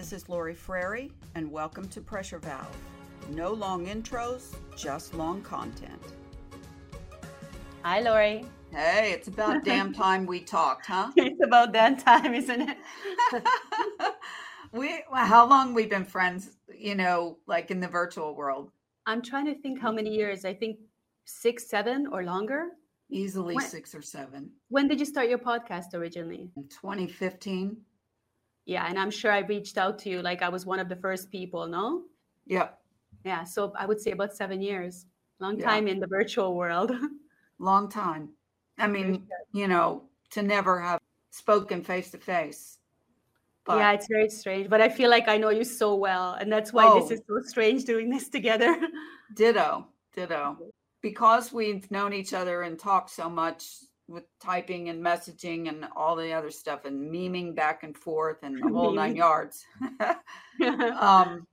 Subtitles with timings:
[0.00, 2.74] This is Lori Frary, and welcome to Pressure Valve.
[3.32, 6.00] No long intros, just long content.
[7.82, 8.46] Hi, Lori.
[8.72, 11.10] Hey, it's about damn time we talked, huh?
[11.16, 12.78] It's about damn time, isn't it?
[14.72, 18.70] we well, how long we've been friends, you know, like in the virtual world?
[19.04, 20.46] I'm trying to think how many years.
[20.46, 20.78] I think
[21.26, 22.68] six, seven, or longer.
[23.10, 24.50] Easily When- six or seven.
[24.70, 26.50] When did you start your podcast originally?
[26.56, 27.76] In 2015.
[28.70, 30.94] Yeah, and I'm sure I reached out to you like I was one of the
[30.94, 32.04] first people, no?
[32.46, 32.68] yeah
[33.24, 35.06] Yeah, so I would say about seven years.
[35.40, 35.66] Long Yeah.
[35.70, 36.90] time in the virtual world.
[37.58, 38.24] Long time.
[38.78, 40.04] I mean, you know,
[40.34, 42.78] to never have spoken face to face.
[43.68, 46.72] Yeah, it's very strange, but I feel like I know you so well, and that's
[46.72, 47.14] why this Oh.
[47.14, 48.72] is so strange doing this together.
[49.34, 50.56] Ditto, ditto.
[51.02, 53.62] Because we've known each other and talked so much
[54.10, 58.60] with typing and messaging and all the other stuff and memeing back and forth and
[58.62, 59.64] the whole nine yards.
[61.00, 61.46] um,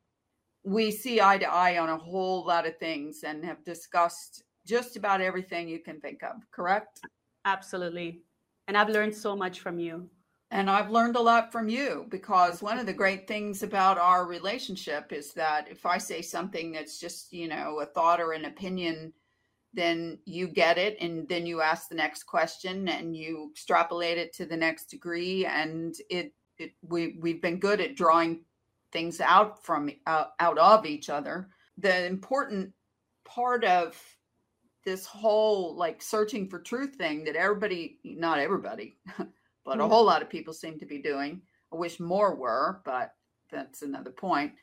[0.64, 4.98] we see eye to eye on a whole lot of things and have discussed just
[4.98, 7.00] about everything you can think of, correct?
[7.46, 8.22] Absolutely.
[8.68, 10.10] And I've learned so much from you.
[10.52, 14.26] And I've learned a lot from you because one of the great things about our
[14.26, 18.46] relationship is that if I say something that's just, you know, a thought or an
[18.46, 19.14] opinion,
[19.78, 24.34] then you get it and then you ask the next question and you extrapolate it
[24.34, 28.44] to the next degree and it, it we we've been good at drawing
[28.92, 31.50] things out from out, out of each other.
[31.78, 32.74] The important
[33.24, 33.96] part of
[34.84, 38.98] this whole like searching for truth thing that everybody not everybody
[39.66, 39.90] but a Mhm.
[39.90, 41.42] whole lot of people seem to be doing.
[41.72, 43.14] I wish more were, but
[43.52, 44.54] that's another point.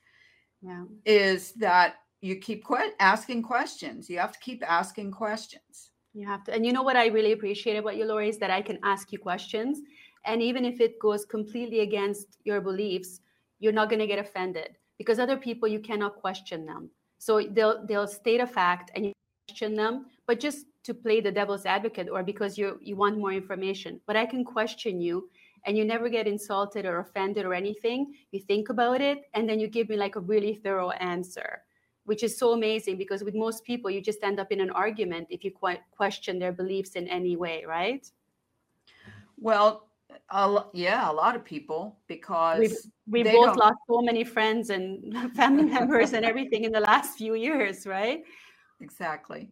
[0.60, 0.86] Yeah.
[1.04, 4.08] Is that you keep que- asking questions.
[4.08, 5.90] You have to keep asking questions.
[6.14, 8.50] You have to, and you know what I really appreciate about you, Lori, is that
[8.50, 9.82] I can ask you questions,
[10.24, 13.20] and even if it goes completely against your beliefs,
[13.58, 16.88] you're not going to get offended because other people you cannot question them.
[17.18, 19.12] So they'll they'll state a fact and you
[19.46, 23.32] question them, but just to play the devil's advocate or because you you want more
[23.32, 24.00] information.
[24.06, 25.28] But I can question you,
[25.66, 28.14] and you never get insulted or offended or anything.
[28.30, 31.60] You think about it, and then you give me like a really thorough answer
[32.04, 35.26] which is so amazing because with most people you just end up in an argument
[35.30, 38.10] if you que- question their beliefs in any way right
[39.38, 39.88] Well,
[40.32, 42.76] lo- yeah, a lot of people because we've,
[43.08, 47.18] we've both don't- lost so many friends and family members and everything in the last
[47.18, 48.22] few years right
[48.80, 49.50] Exactly.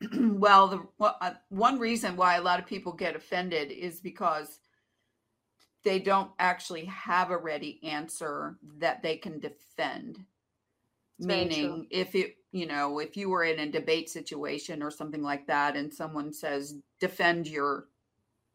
[0.14, 4.60] well, the wha- uh, one reason why a lot of people get offended is because
[5.84, 10.18] they don't actually have a ready answer that they can defend.
[11.18, 11.56] It's very true.
[11.58, 15.46] Meaning, if it, you know, if you were in a debate situation or something like
[15.46, 17.88] that, and someone says defend your,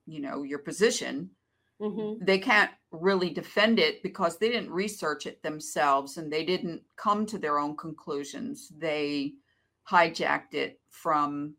[0.06, 1.30] you know, your position,
[1.80, 6.82] hmm they can't really defend it because they didn't research it themselves and they didn't
[6.96, 8.72] come to their own conclusions.
[8.78, 9.34] They
[9.90, 11.56] hijacked it from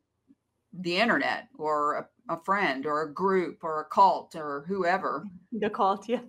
[0.72, 1.94] the internet or
[2.28, 5.24] a, a friend or a group or a cult or whoever.
[5.52, 6.20] the cult yeah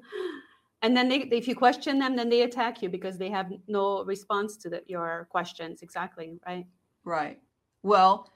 [0.86, 4.04] and then they, if you question them then they attack you because they have no
[4.06, 6.68] response to the, your questions exactly right
[7.06, 7.40] Right.
[7.84, 8.32] Well,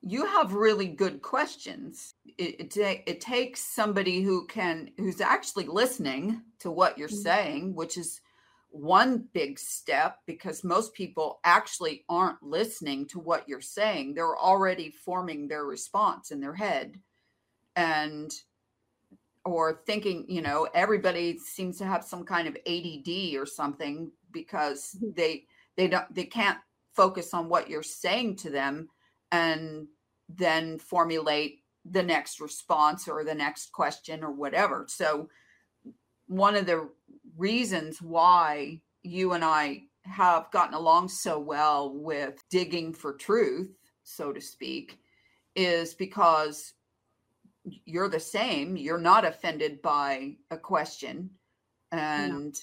[0.00, 2.14] you have really good questions.
[2.38, 7.22] It, it, it takes somebody who can, who's actually listening to what you're Mhm.
[7.22, 8.20] saying, which is
[8.70, 14.14] one big step because most people actually aren't listening to what you're saying.
[14.14, 16.98] They're already forming their response in their head
[17.74, 18.32] and,
[19.46, 24.96] or thinking, you know, everybody seems to have some kind of ADD or something because
[25.00, 25.14] Mhm.
[25.14, 25.46] they,
[25.76, 26.58] they don't, they can't
[26.94, 28.88] focus on what you're saying to them
[29.30, 29.86] and
[30.28, 34.86] then formulate the next response or the next question or whatever.
[34.88, 35.28] So,
[36.26, 36.90] one of the
[37.36, 43.70] reasons why you and I have gotten along so well with digging for truth,
[44.02, 44.98] so to speak,
[45.54, 46.72] is because
[47.84, 48.76] you're the same.
[48.76, 51.30] You're not offended by a question
[51.92, 52.54] and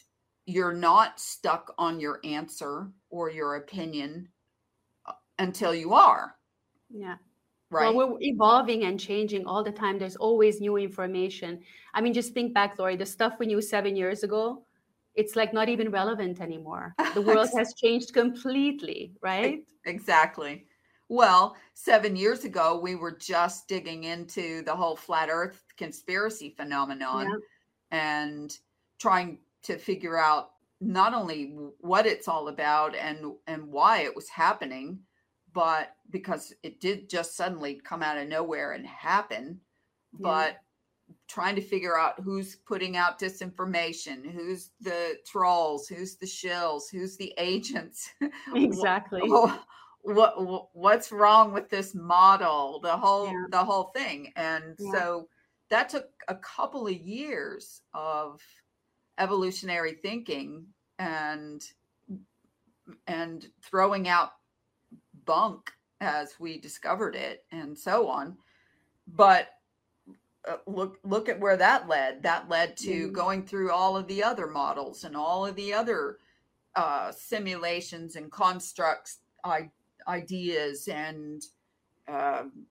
[0.46, 4.30] you're not stuck on your answer or your opinion
[5.06, 6.36] uh, until you are,
[6.90, 7.16] yeah
[7.74, 7.94] right?
[7.94, 9.98] Well, we're evolving and changing all the time.
[9.98, 11.60] There's always new information.
[11.94, 14.64] I mean, just think back, Lori, the stuff we knew seven years ago,
[15.16, 16.96] it's like not even relevant anymore.
[17.14, 19.64] The world has changed completely, right?
[19.86, 20.66] Exactly.
[21.14, 27.30] Well, seven years ago, we were just digging into the whole flat earth conspiracy phenomenon
[27.30, 27.38] Yeah.
[27.92, 28.58] and
[28.98, 31.52] trying to figure out not only
[31.82, 35.06] what it's all about and and why it was happening,
[35.54, 39.62] but because it did just suddenly come out of nowhere and happen,
[40.14, 40.20] Yeah.
[40.20, 40.58] but
[41.28, 47.18] trying to figure out who's putting out disinformation, who's the trolls, who's the shills, who's
[47.18, 48.10] the agents.
[48.56, 49.22] Exactly.
[50.04, 52.80] What, what, what's wrong with this model?
[52.82, 53.46] The whole Yeah.
[53.50, 54.32] the whole thing.
[54.36, 54.92] And Yeah.
[54.92, 55.30] so
[55.70, 58.42] that took a couple of years of
[59.18, 60.66] evolutionary thinking
[61.00, 61.64] and
[63.08, 64.34] and throwing out
[65.26, 65.72] bunk
[66.02, 68.38] as we discovered it and so on
[69.08, 69.50] but
[70.48, 73.14] uh, look look at where that led that led to Mhm.
[73.14, 76.20] going through all of the other models and all of the other
[76.76, 79.70] uh, simulations and constructs I,
[80.08, 81.44] ideas and
[82.08, 82.66] um,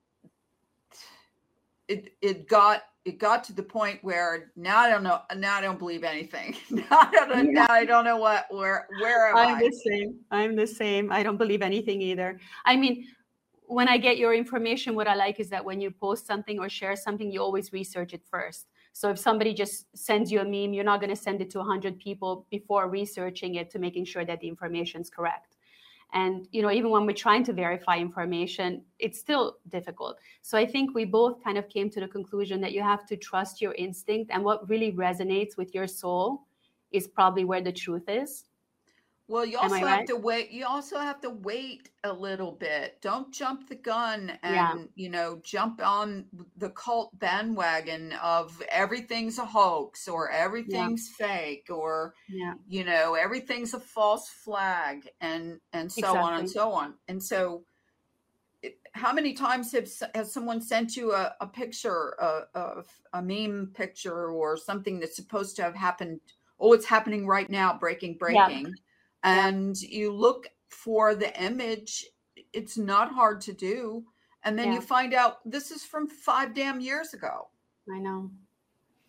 [1.88, 5.60] it it got it got to the point where now I don't know now I
[5.60, 9.36] don't believe anything now I don't know, now I don't know what where where am
[9.36, 10.20] I'm I the same.
[10.30, 11.10] I'm the same.
[11.10, 12.38] I don't believe anything either.
[12.64, 13.06] I mean,
[13.66, 16.68] when I get your information, what I like is that when you post something or
[16.68, 18.66] share something, you always research it first.
[18.92, 21.58] So if somebody just sends you a meme, you're not going to send it to
[21.58, 25.51] 100 people before researching it to making sure that the information is correct.
[26.12, 30.18] And you know, even when we're trying to verify information, it's still difficult.
[30.42, 33.16] So I think we both kind of came to the conclusion that you have to
[33.16, 36.42] trust your instinct and what really resonates with your soul
[36.90, 38.44] is probably where the truth is.
[39.32, 40.06] Well, you also have right?
[40.08, 40.50] to wait.
[40.50, 43.00] You also have to wait a little bit.
[43.00, 44.84] Don't jump the gun and, Yeah.
[44.94, 46.26] you know, jump on
[46.58, 52.56] the cult bandwagon of everything's a hoax or everything's fake or, Yeah.
[52.68, 56.98] you know, everything's a false flag and and so on and so on.
[57.08, 57.64] And so
[58.92, 63.70] how many times have, has someone sent you a, a picture, a, a, a meme
[63.72, 66.20] picture or something that's supposed to have happened?
[66.60, 68.62] Oh, it's happening right now, breaking, Yeah.
[69.22, 72.06] And you look for the image,
[72.52, 74.04] it's not hard to do.
[74.44, 74.74] And then Yeah.
[74.74, 77.48] you find out this is from five damn years ago.
[77.92, 78.30] I know.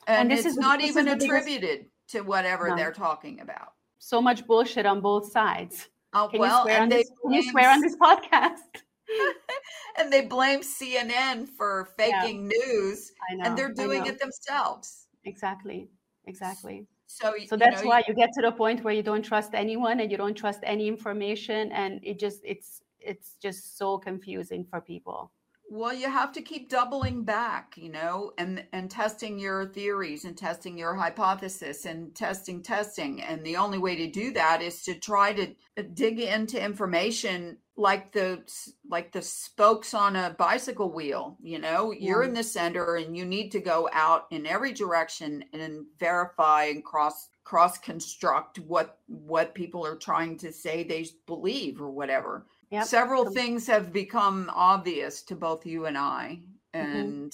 [0.07, 2.75] And, And this is not this is even biggest- attributed to whatever No.
[2.75, 3.73] they're talking about.
[3.99, 5.89] So much bullshit on both sides.
[6.13, 7.11] Oh, Can well, you swear and they this?
[7.21, 8.83] Can you swear on this podcast?
[9.97, 13.43] and they blame CNN for faking news, I know.
[13.45, 15.07] and they're doing it themselves.
[15.25, 15.89] Exactly.
[16.25, 16.85] Exactly.
[17.07, 19.99] So, So that's know, why you get to the point where you don't trust anyone
[19.99, 24.81] and you don't trust any information, and it just it's it's just so confusing for
[24.81, 25.31] people.
[25.75, 30.37] Well, you have to keep doubling back, you know, and and testing your theories and
[30.37, 33.23] testing your hypothesis and testing testing.
[33.23, 37.57] And the only way to do that is to try to uh, dig into information
[37.75, 38.43] like the
[38.87, 41.91] like the spokes on a bicycle wheel, you know.
[41.91, 46.65] You're in the center and you need to go out in every direction and verify
[46.65, 52.45] and cross cross construct what what people are trying to say they believe or whatever
[52.73, 52.85] Yep.
[52.85, 56.41] several Com- things have become obvious to both you and I,
[56.73, 56.81] Mhm.
[56.85, 57.33] and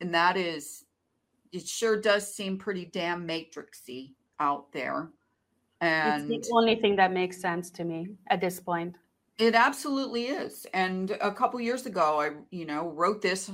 [0.00, 0.84] and that is,
[1.52, 5.12] it sure does seem pretty damn matrixy out there,
[5.80, 8.96] and It's the only thing that makes sense to me at this point.
[9.38, 10.66] it absolutely is.
[10.74, 13.50] And a couple years ago, I you know wrote this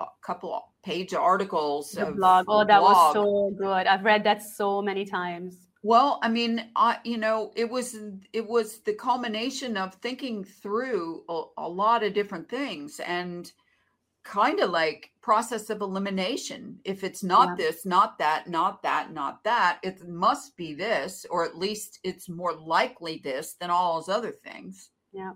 [0.00, 2.46] a couple page articles The of blog.
[2.48, 3.86] Oh, that was so good.
[3.86, 5.63] I've read that so many times.
[5.84, 7.94] Well, I mean, I you know, it was
[8.32, 13.52] it was the culmination of thinking through a, a lot of different things and
[14.22, 16.80] kind of like process of elimination.
[16.86, 17.66] If it's not Yeah.
[17.66, 22.30] this, not that, not that, not that, it must be this, or at least it's
[22.30, 24.88] more likely this than all those other things.
[25.12, 25.32] Yeah.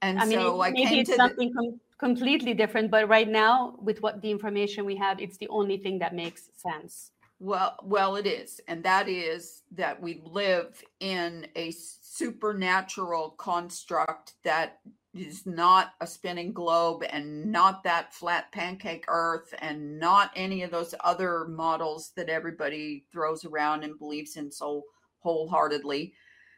[0.00, 3.06] And I mean, so it- I maybe came it's the, something com- completely different, but
[3.06, 7.10] right now, with what the information we have, it's the only thing that makes sense.
[7.40, 14.80] Well, well, it is, and that is that we live in a supernatural construct that
[15.14, 20.70] is not a spinning globe and not that flat pancake Earth and not any of
[20.70, 24.82] those other models that everybody throws around and believes in so
[25.20, 26.12] wholeheartedly.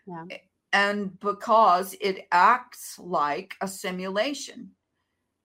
[0.07, 0.25] Yeah.
[0.73, 4.71] And because it acts like a simulation.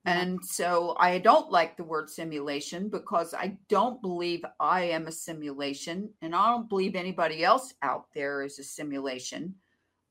[0.06, 0.22] Yeah.
[0.22, 5.12] And so I don't like the word simulation because I don't believe I am a
[5.12, 9.56] simulation and I don't believe anybody else out there is a simulation.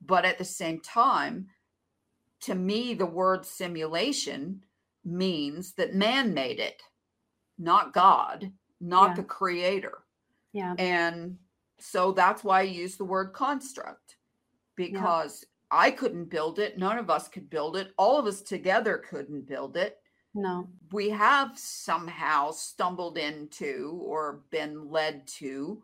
[0.05, 1.49] But at the same time,
[2.41, 4.65] to me, the word simulation
[5.05, 6.83] means that man made it,
[7.59, 9.15] not God, not Yeah.
[9.17, 10.05] the creator.
[10.53, 10.75] Yeah.
[10.79, 11.39] And
[11.79, 14.17] so that's why I use the word construct
[14.77, 16.79] because I couldn't build it.
[16.79, 17.93] None of us could build it.
[17.99, 19.99] All of us together couldn't build it.
[20.33, 20.69] No.
[20.93, 25.83] We have somehow stumbled into or been led to.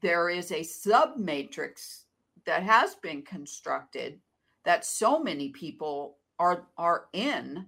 [0.00, 2.04] There is a sub matrix
[2.44, 4.20] that has been constructed
[4.64, 7.66] that so many people are are in,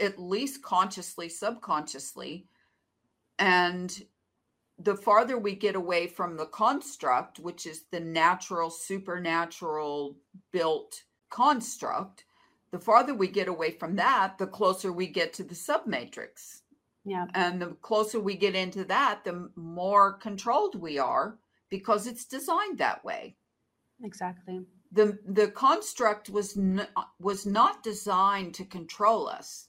[0.00, 2.46] at least consciously, subconsciously,
[3.38, 4.02] And
[4.78, 10.16] the farther we get away from the construct, which is the natural, supernatural
[10.52, 12.24] built construct,
[12.70, 16.62] the farther we get away from that, the closer we get to the submatrix.
[17.04, 17.26] Yeah.
[17.34, 21.38] And the closer we get into that, the more controlled we are
[21.70, 23.36] because it's designed that way.
[24.04, 24.60] Exactly.
[24.92, 26.86] The the construct was n-
[27.18, 29.68] was not designed to control us.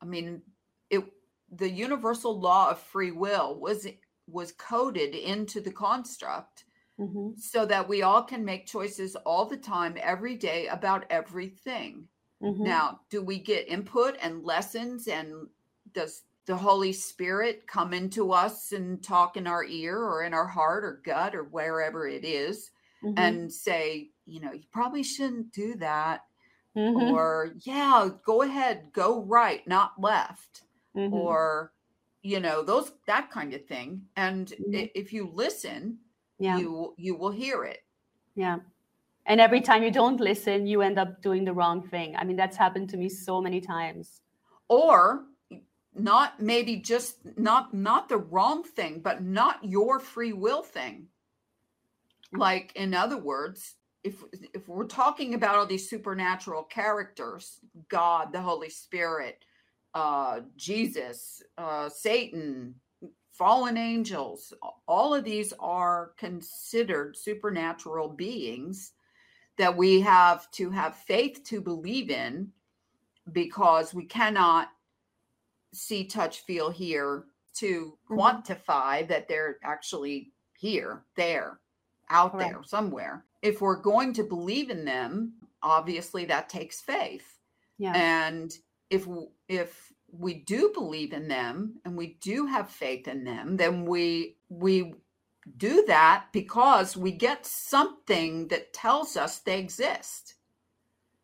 [0.00, 0.42] I mean,
[0.90, 1.04] it
[1.50, 3.86] the universal law of free will was
[4.32, 6.64] was coded into the construct
[6.98, 12.08] hmm so that we all can make choices all the time every day about everything.
[12.40, 15.48] hmm Now, do we get input and lessons and
[15.92, 20.46] does the Holy Spirit come into us and talk in our ear or in our
[20.46, 22.70] heart or gut or wherever it is
[23.02, 26.22] hmm and say, you know, you probably shouldn't do that
[26.74, 31.72] hmm or yeah, go ahead, go right, not left hmm or
[32.22, 34.02] you know, those that kind of thing.
[34.16, 34.90] And Mhm.
[34.94, 35.98] if you listen,
[36.38, 36.58] yeah.
[36.58, 37.80] you you will hear it.
[38.34, 38.58] Yeah.
[39.26, 42.16] And every time you don't listen, you end up doing the wrong thing.
[42.16, 44.20] I mean, that's happened to me so many times.
[44.68, 45.26] or
[45.94, 51.08] not maybe just not not the wrong thing but not your free will thing
[52.32, 54.14] like in other words if
[54.54, 59.44] if we're talking about all these supernatural characters god the holy spirit
[59.94, 62.74] uh jesus uh satan
[63.32, 64.52] fallen angels
[64.86, 68.92] all of these are considered supernatural beings
[69.58, 72.50] that we have to have faith to believe in
[73.32, 74.68] because we cannot
[75.72, 78.16] see, touch, feel, hear to Mhm.
[78.16, 81.60] quantify that they're actually here, there,
[82.08, 82.52] out Correct.
[82.52, 83.24] there, somewhere.
[83.42, 87.38] If we're going to believe in them, obviously that takes faith.
[87.78, 87.92] Yeah.
[87.94, 88.52] And
[88.92, 89.06] if
[89.48, 94.38] if we do believe in them and we do have faith in them, then we
[94.50, 94.94] we
[95.58, 100.36] do that because we get something that tells us they exist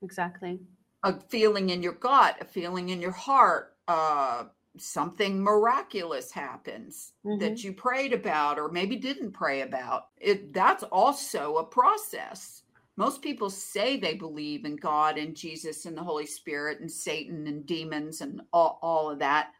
[0.02, 0.58] Exactly.
[1.04, 4.44] a feeling in your gut, a feeling in your heart, uh,
[4.76, 7.38] something miraculous happens Mhm.
[7.40, 10.08] that you prayed about or maybe didn't pray about.
[10.18, 12.62] It that's also a process.
[12.98, 17.46] Most people say they believe in God and Jesus and the Holy Spirit and Satan
[17.46, 19.52] and demons and all, all of that.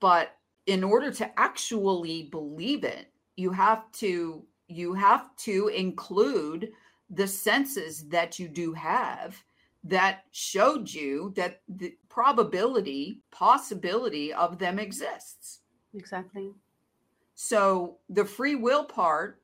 [0.00, 0.30] But
[0.64, 6.72] in order to actually believe it, you have to you have to include
[7.10, 9.36] the senses that you do have
[9.84, 15.60] that showed you that the probability, possibility of them exists.
[15.92, 16.52] Exactly.
[17.34, 19.39] So the free will part,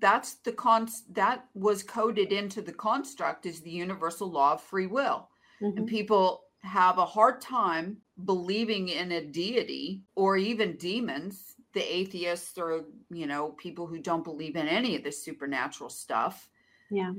[0.00, 4.86] that's the con that was coded into the construct is the universal law of free
[4.86, 5.30] will.
[5.60, 5.76] Mhm.
[5.76, 12.58] And people have a hard time believing in a deity or even demons, the atheists
[12.58, 16.50] or you know, people who don't believe in any of the supernatural stuff
[16.90, 17.12] Yeah.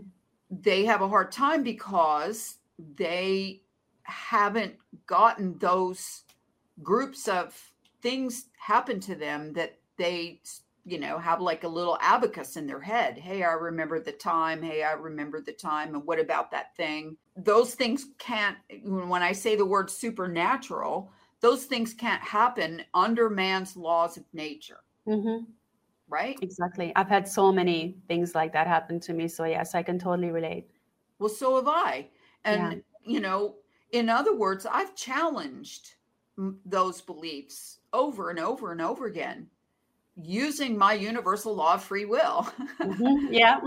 [0.50, 3.64] they have a hard time because they
[4.04, 6.24] haven't gotten those
[6.82, 10.42] groups of things happen to them that they
[10.90, 14.62] you know have like a little abacus in their head hey i remember the time
[14.62, 19.32] hey i remember the time and what about that thing those things can't when i
[19.32, 25.38] say the word supernatural those things can't happen under man's laws of nature hmm
[26.08, 26.94] right Exactly.
[26.96, 29.28] I've had so many things like that happen to me.
[29.28, 30.70] So, yes, I can totally relate.
[31.20, 32.10] Well, so have I.
[32.46, 33.56] And, you know,
[33.92, 35.96] in other words, I've challenged
[36.66, 39.50] those beliefs over and over and over again
[40.22, 42.48] using my universal law of free will.
[42.80, 43.28] Mhm.
[43.32, 43.60] Yeah.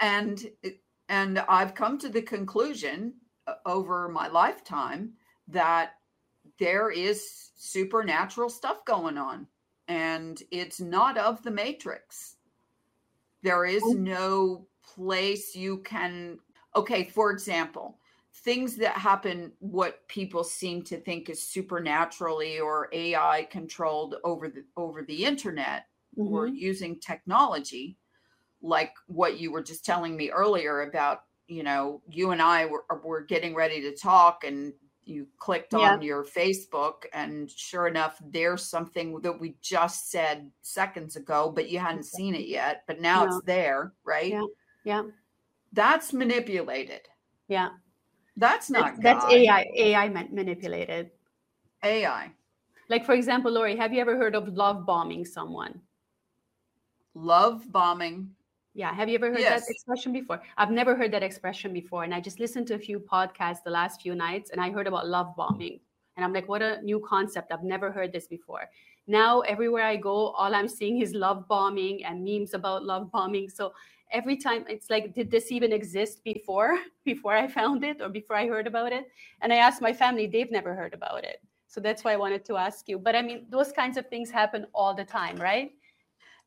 [0.00, 0.50] and
[1.08, 3.14] and I've come to the conclusion
[3.46, 5.12] uh, over my lifetime
[5.48, 5.94] that
[6.58, 9.46] there is supernatural stuff going on
[9.88, 12.36] and it's not of the matrix.
[13.42, 13.92] There is Oh.
[13.92, 16.38] no place you can
[16.76, 17.98] okay, for example,
[18.34, 24.64] things that happen what people seem to think is supernaturally or AI controlled over the
[24.76, 25.86] over the internet
[26.16, 26.56] or Mhm.
[26.56, 27.98] using technology
[28.62, 32.84] like what you were just telling me earlier about you know you and i were,
[33.02, 34.72] were getting ready to talk and
[35.04, 35.94] you clicked Yeah.
[35.94, 41.68] on your facebook and sure enough there's something that we just said seconds ago but
[41.68, 43.26] you hadn't seen it yet but now Yeah.
[43.28, 44.46] it's there right Yeah.
[44.84, 45.02] Yeah.
[45.72, 47.08] that's manipulated
[47.48, 47.70] Yeah.
[48.36, 51.10] That's not That's, that's AI, AI man- manipulated.
[51.82, 52.30] ai
[52.88, 55.80] Like, for example, Lori, have you ever heard of love bombing someone?
[57.14, 58.30] love bombing
[58.74, 58.92] Yeah.
[58.94, 59.66] Have you ever heard Yes.
[59.66, 60.40] that expression before?
[60.56, 62.04] I've never heard that expression before.
[62.04, 64.86] And I just listened to a few podcasts the last few nights and I heard
[64.86, 65.80] about love bombing.
[66.16, 67.52] And I'm like, what a new concept.
[67.52, 68.64] I've never heard this before.
[69.08, 73.48] now everywhere i go all i'm seeing is love bombing and memes about love bombing
[73.50, 73.64] so
[74.12, 78.36] every time it's like did this even exist before before i found it or before
[78.36, 79.04] i heard about it?
[79.40, 81.38] And i asked my family they've never heard about it.
[81.68, 82.98] So that's why i wanted to ask you.
[82.98, 85.70] But i mean those kinds of things happen all the time right?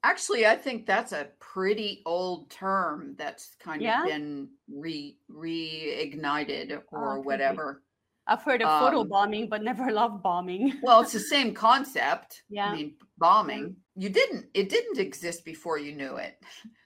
[0.04, 4.02] Actually i think that's a pretty old term that's kind Yeah?
[4.02, 7.82] of been re reignited or Oh, whatever.
[8.28, 10.74] I've heard of photo Um, bombing but never love bombing.
[10.82, 12.44] Well it's the same concept.
[12.50, 12.70] Yeah.
[12.72, 13.76] i mean bombing.
[13.96, 16.36] You didn't it didn't exist before you knew it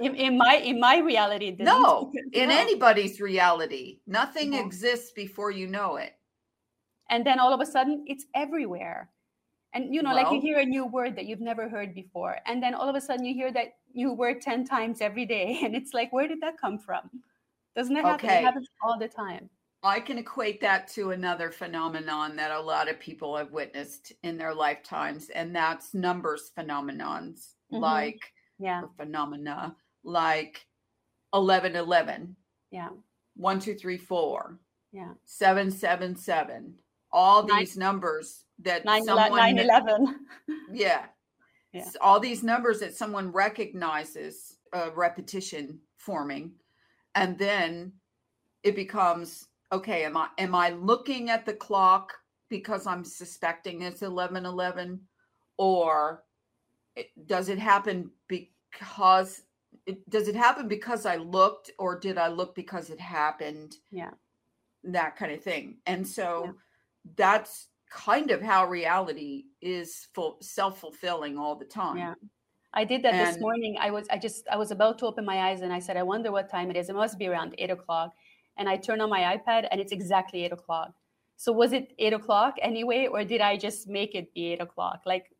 [0.00, 2.56] in, in my in my reality no in No.
[2.56, 4.60] anybody's reality nothing No.
[4.60, 6.12] exists before you know it
[7.10, 9.10] and then all of a sudden it's everywhere
[9.74, 12.62] and you know like you hear a new word that you've never heard before and
[12.62, 15.74] then all of a sudden you hear that new word 10 times every day and
[15.74, 17.10] it's like where did that come from
[17.74, 18.38] doesn't that happen Okay.
[18.40, 19.48] it happens all the time
[19.82, 24.36] I can equate that to another phenomenon that a lot of people have witnessed in
[24.36, 27.80] their lifetimes, and that's numbers phenomenons Mhm.
[27.80, 28.82] like yeah.
[28.96, 30.66] phenomena like
[31.34, 32.36] 11 11,
[32.70, 32.88] yeah.
[33.36, 34.58] 1 2 3 4,
[34.92, 35.12] yeah.
[35.24, 36.74] 7 7 7.
[37.12, 40.26] All Nine- these numbers that 9 someone 9 11
[40.72, 41.06] yeah.
[41.72, 41.88] Yeah.
[42.00, 46.52] All these numbers that someone recognizes a repetition forming
[47.14, 47.92] and then
[48.62, 52.12] it becomes okay, am I am I looking at the clock
[52.48, 55.00] because I'm suspecting it's 11:11
[55.58, 56.22] or
[56.96, 59.42] it, does it happen because
[59.86, 63.76] it, does it happen because I looked or did I look because it happened?
[63.90, 64.10] Yeah.
[64.84, 65.78] That kind of thing.
[65.86, 66.52] And so Yeah.
[67.16, 71.98] that's kind of how reality is full self-fulfilling all the time.
[71.98, 72.14] Yeah.
[72.72, 73.76] I did that this morning.
[73.80, 76.02] I was I just I was about to open my eyes and I said, I
[76.02, 76.88] wonder what time it is.
[76.88, 78.12] It must be around eight o'clock.
[78.58, 80.92] And I turn on my iPad and it's exactly eight o'clock.
[81.36, 85.02] So was it eight o'clock anyway, or did I just make it be eight o'clock?
[85.06, 85.30] Like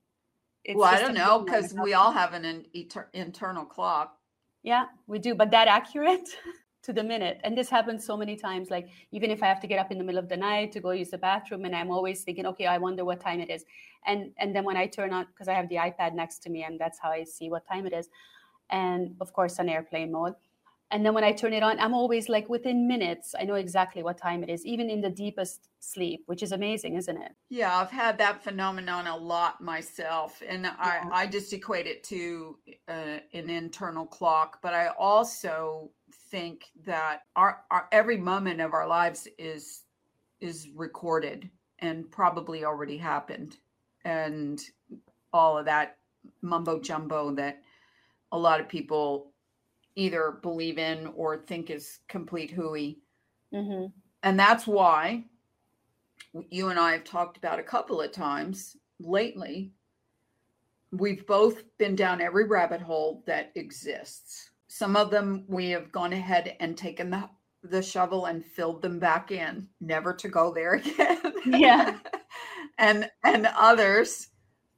[0.66, 4.16] it's well, I don't know because we all have an in, eter- internal clock.
[4.64, 6.28] Yeah, we do, but that accurate
[6.82, 7.40] to the minute.
[7.44, 8.68] And this happens so many times.
[8.68, 10.80] Like even if I have to get up in the middle of the night to
[10.80, 13.64] go use the bathroom, and I'm always thinking, okay, I wonder what time it is.
[14.06, 16.64] And and then when I turn on, because I have the iPad next to me,
[16.64, 18.08] and that's how I see what time it is.
[18.68, 20.34] And of course on airplane mode.
[20.90, 24.04] And then when I turn it on, I'm always like within minutes, I know exactly
[24.04, 27.32] what time it is, even in the deepest sleep, which is amazing, isn't it?
[27.48, 30.76] Yeah, I've had that phenomenon a lot myself, and Yeah.
[30.78, 34.60] I I just equate it to uh, an internal clock.
[34.62, 35.90] But I also
[36.30, 39.82] think that our, our every moment of our lives is
[40.40, 43.58] is recorded and probably already happened,
[44.04, 44.62] and
[45.32, 45.98] all of that
[46.42, 47.62] mumbo jumbo that
[48.30, 49.32] a lot of people
[49.96, 52.98] either believe in or think is complete hooey.
[53.52, 53.86] Mm-hmm.
[54.22, 55.24] And that's why
[56.50, 59.72] you and I have talked about a couple of times lately.
[60.92, 64.50] We've both been down every rabbit hole that exists.
[64.68, 67.28] Some of them we have gone ahead and taken the
[67.62, 71.18] the shovel and filled them back in, never to go there again.
[71.46, 71.98] Yeah.
[72.78, 74.28] and and others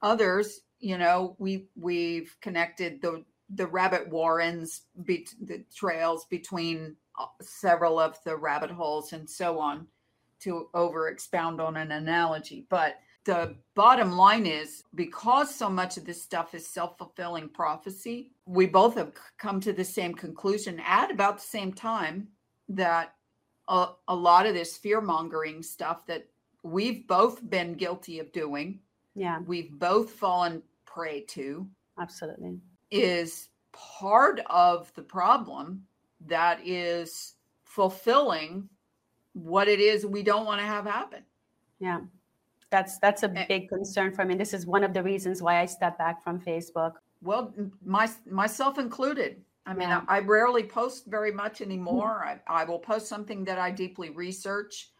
[0.02, 7.26] others, you know, we we've connected the the rabbit warrens, be, the trails between uh,
[7.40, 9.86] several of the rabbit holes and so on
[10.40, 12.66] to over expound on an analogy.
[12.68, 18.30] But the bottom line is because so much of this stuff is self fulfilling prophecy,
[18.46, 22.28] we both have come to the same conclusion at about the same time
[22.68, 23.14] that
[23.68, 26.26] a, a lot of this fear mongering stuff that
[26.62, 28.80] we've both been guilty of doing,
[29.14, 31.68] Yeah, we've both fallen prey to,
[32.00, 32.58] absolutely.
[32.90, 35.82] Is part of the problem
[36.26, 38.68] that is fulfilling
[39.34, 41.22] what it is we don't want to have happen.
[41.78, 42.00] Yeah.
[42.70, 44.34] That's that's a big concern for me.
[44.34, 46.94] This is one of the reasons why I stepped back from Facebook.
[47.22, 49.42] Well, my myself included.
[49.64, 50.02] I mean, Yeah.
[50.08, 52.24] I, I rarely post very much anymore.
[52.26, 52.52] Mm-hmm.
[52.52, 54.90] I, I will post something that I deeply research,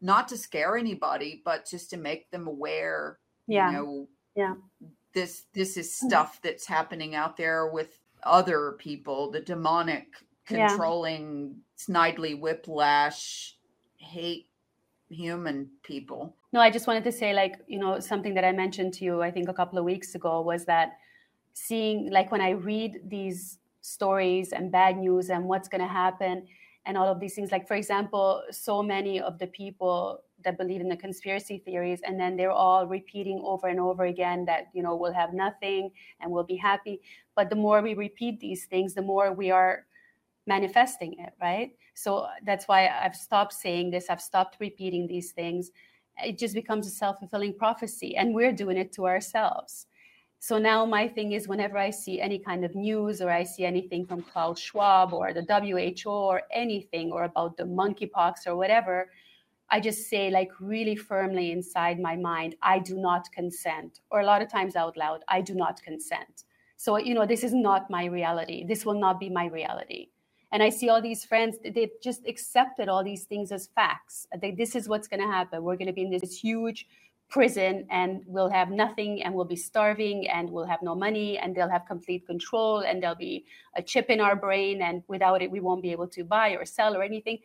[0.00, 3.18] not to scare anybody, but just to make them aware.
[3.46, 3.70] Yeah.
[3.70, 4.54] You know, Yeah.
[5.16, 6.08] This this is mm-hmm.
[6.08, 7.90] stuff that's happening out there with
[8.22, 9.18] other people.
[9.36, 10.06] The demonic,
[10.48, 10.68] Yeah.
[10.68, 13.56] controlling, snidely whiplash,
[13.96, 14.46] hate
[15.08, 16.36] human people.
[16.52, 19.22] No, I just wanted to say, like, you know, something that I mentioned to you,
[19.28, 20.88] I think a couple of weeks ago, was that
[21.52, 26.46] seeing, like, when I read these stories and bad news and what's going to happen
[26.84, 30.80] and all of these things, like, for example, so many of the people that believe
[30.80, 34.82] in the conspiracy theories, and then they're all repeating over and over again that, you
[34.82, 37.02] know, we'll have nothing and we'll be happy.
[37.34, 39.84] But the more we repeat these things, the more we are
[40.46, 41.76] manifesting it, right?
[41.92, 45.70] So that's why I've stopped saying this, I've stopped repeating these things
[46.24, 49.86] it just becomes a self-fulfilling prophecy and we're doing it to ourselves
[50.38, 53.64] so now my thing is whenever i see any kind of news or i see
[53.64, 59.10] anything from klaus schwab or the who or anything or about the monkeypox or whatever
[59.70, 64.26] i just say like really firmly inside my mind i do not consent or a
[64.26, 66.44] lot of times out loud i do not consent.
[66.76, 68.64] So you know this is not my reality.
[68.66, 70.08] This will not be my reality.
[70.52, 74.26] And i see all these friends they've just accepted all these things as facts.
[74.40, 75.62] They, this is what's going to happen.
[75.62, 76.86] We're going to be in this huge
[77.28, 81.54] prison and we'll have nothing and we'll be starving and we'll have no money and
[81.54, 85.50] they'll have complete control and there'll be a chip in our brain and without it
[85.50, 87.38] we won't be able to buy or sell or anything.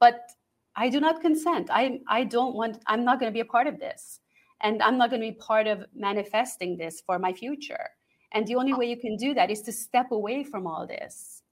[0.00, 0.30] But
[0.78, 1.68] i do not consent.
[1.70, 4.20] I i don't want i'm not going to be a part of this.
[4.60, 7.86] And i'm not going to be part of manifesting this for my future.
[8.32, 8.78] And the only oh.
[8.78, 11.42] way you can do that is to step away from all this.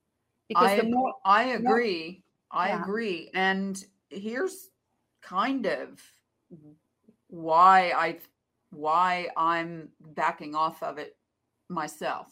[0.47, 2.81] Because I, the more I agree, more, I yeah.
[2.81, 3.31] agree.
[3.33, 4.69] And here's
[5.21, 6.01] kind of
[7.27, 8.17] why I
[8.71, 11.17] why I'm backing off of it
[11.69, 12.27] myself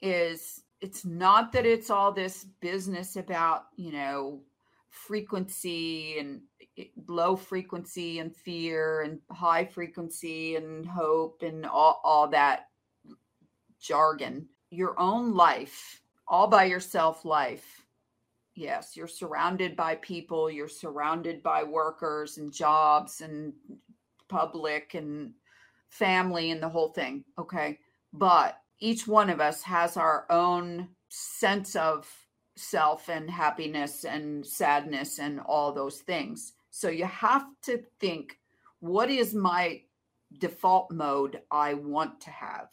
[0.00, 4.40] is it's not that it's all this business about, you know,
[4.94, 6.40] frequency and
[6.78, 12.68] eh, low frequency and fear and high frequency and hope and all, all that
[13.80, 14.48] jargon.
[14.70, 17.82] Your own life all by yourself life.
[18.54, 23.52] Yes, you're surrounded by people, you're surrounded by workers and jobs and
[24.28, 25.32] public and
[25.88, 27.24] family and the whole thing.
[27.38, 27.78] Okay.
[28.12, 32.08] But each one of us has our own sense of
[32.56, 36.52] self and happiness and sadness and all those things.
[36.70, 38.38] So you have to think
[38.80, 39.82] what is my
[40.38, 42.68] default mode I want to have?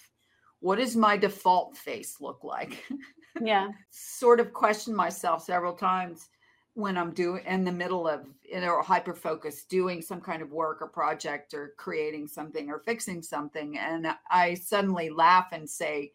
[0.60, 2.84] What does my default face look like?
[3.40, 6.30] yeah sort of question myself several times
[6.74, 10.52] when i'm doing in the middle of you know hyper focus doing some kind of
[10.52, 16.12] work or project or creating something or fixing something and i suddenly laugh and say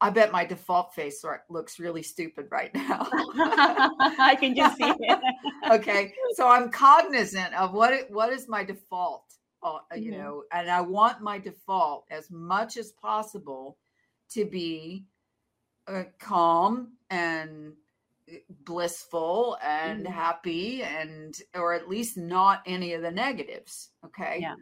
[0.00, 3.06] I bet my default face looks really stupid right now.
[3.12, 5.18] I can just see it.
[5.70, 9.24] okay, so I'm cognizant of what it, what is my default,
[9.62, 10.22] uh, you mm-hmm.
[10.22, 13.76] know, and I want my default as much as possible
[14.30, 15.04] to be
[15.86, 17.72] uh, calm and
[18.30, 20.12] uh, blissful and mm-hmm.
[20.12, 24.54] happy and or at least not any of the negatives okay yeah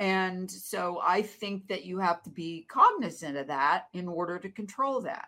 [0.00, 4.48] and so i think that you have to be cognizant of that in order to
[4.48, 5.26] control that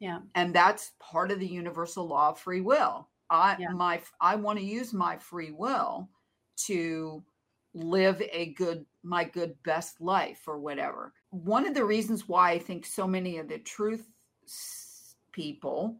[0.00, 3.68] yeah and that's part of the universal law of free will i yeah.
[3.68, 6.08] my i want to use my free will
[6.56, 7.22] to
[7.74, 12.58] live a good my good best life or whatever one of the reasons why i
[12.58, 14.08] think so many of the truth
[15.32, 15.96] people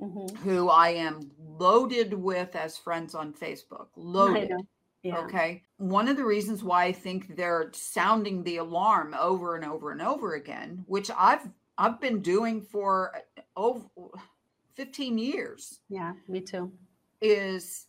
[0.00, 0.36] mm-hmm.
[0.36, 3.88] who I am loaded with as friends on Facebook.
[3.96, 4.52] Loaded.
[5.04, 5.18] Yeah.
[5.18, 5.62] Okay.
[5.76, 10.02] One of the reasons why I think they're sounding the alarm over and over and
[10.02, 13.86] over again, which I've I've been doing for uh, over
[14.74, 15.80] 15 years.
[15.88, 16.72] Yeah, me too.
[17.20, 17.86] Is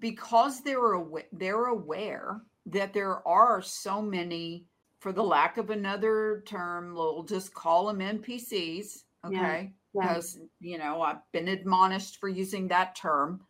[0.00, 4.66] because they're aware, they're aware that there are so many
[5.00, 9.72] for the lack of another term, we'll just call them NPCs Okay.
[9.94, 10.02] Yeah.
[10.02, 13.40] Because, you know, I've been admonished for using that term.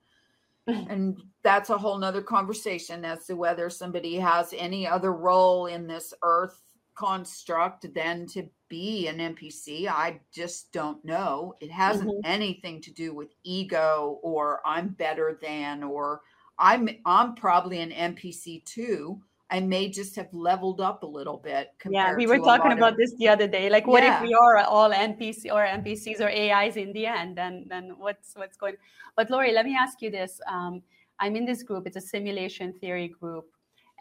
[0.68, 5.86] And that's a whole nother conversation as to whether somebody has any other role in
[5.86, 6.60] this earth
[6.94, 9.88] construct than to be an NPC.
[9.88, 11.54] I just don't know.
[11.60, 12.20] It hasn't mm-hmm.
[12.30, 16.20] anything to do with ego or I'm better than or
[16.58, 19.22] I'm I'm probably an NPC too.
[19.50, 21.72] I may just have leveled up a little bit.
[21.88, 23.70] Yeah, we were talking about of, this the other day.
[23.70, 24.16] Like, what yeah.
[24.16, 27.36] if we are all NPC or NPCs or AIs in the end?
[27.36, 28.74] Then, then what's what's going?
[29.16, 30.38] But Lori, let me ask you this.
[30.46, 30.82] Um,
[31.18, 31.86] I'm in this group.
[31.86, 33.46] It's a simulation theory group,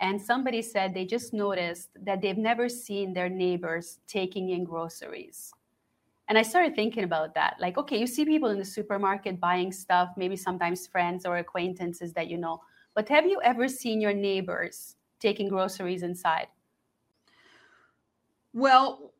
[0.01, 5.53] and somebody said they just noticed that they've never seen their neighbors taking in groceries.
[6.29, 7.55] And I started thinking about that.
[7.57, 12.11] Like, okay, you see people in the supermarket buying stuff, maybe sometimes friends or acquaintances
[12.13, 12.59] that you know.
[12.95, 14.97] But have you ever seen your neighbors?
[15.19, 16.47] Taking groceries inside?
[18.53, 19.13] Well,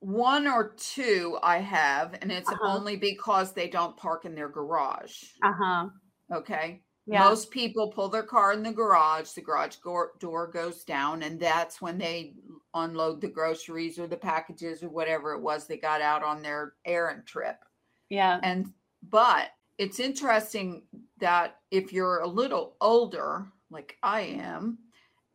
[0.00, 2.76] one or two I have, and it's uh-huh.
[2.76, 5.22] only because they don't park in their garage.
[5.42, 5.88] Uh huh.
[6.32, 6.82] Okay.
[7.06, 7.24] Yeah.
[7.24, 9.76] Most people pull their car in the garage, the garage
[10.20, 12.34] door goes down, and that's when they
[12.74, 16.74] unload the groceries or the packages or whatever it was they got out on their
[16.84, 17.56] errand trip.
[18.08, 18.38] Yeah.
[18.42, 18.72] And,
[19.10, 20.82] but it's interesting
[21.18, 24.78] that if you're a little older, like I am,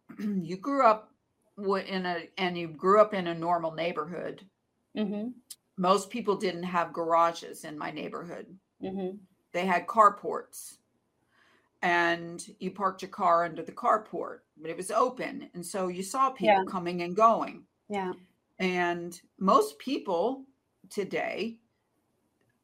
[0.19, 1.11] you grew up
[1.57, 4.45] in a and you grew up in a normal neighborhood.
[4.97, 5.29] Mm-hmm.
[5.77, 8.47] Most people didn't have garages in my neighborhood.
[8.83, 9.17] Mm-hmm.
[9.53, 10.77] They had carports,
[11.81, 15.49] and you parked your car under the carport, but it was open.
[15.53, 16.63] And so you saw people Yeah.
[16.67, 17.63] coming and going.
[17.89, 18.13] Yeah.
[18.59, 20.45] And most people
[20.89, 21.59] today,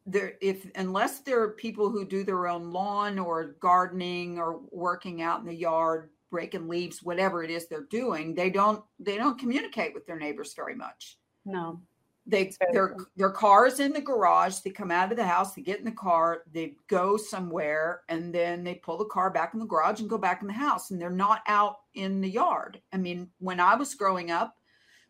[0.06, 5.40] there if unless they're people who do their own lawn or gardening or working out
[5.40, 9.94] in the yard, breaking leaves, whatever it is they're doing, they don't they don't communicate
[9.94, 11.20] with their neighbors very much.
[11.46, 11.80] No.
[12.26, 13.06] They their true.
[13.16, 14.58] their car is in the garage.
[14.60, 18.34] They come out of the house, they get in the car, they go somewhere, and
[18.34, 20.90] then they pull the car back in the garage and go back in the house.
[20.90, 22.82] And they're not out in the yard.
[22.92, 24.56] I mean, when I was growing up,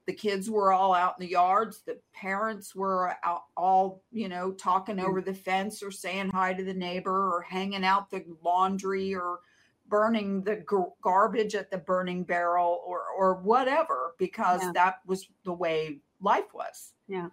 [0.06, 1.84] the kids were all out in the yards.
[1.86, 6.66] The parents were out, all you know talking over the fence or saying hi to
[6.66, 9.40] the neighbor or hanging out the laundry or
[9.88, 14.72] burning the gar- garbage at the burning barrel or or whatever because Yeah.
[14.74, 16.94] that was the way life was.
[17.08, 17.30] Yeah.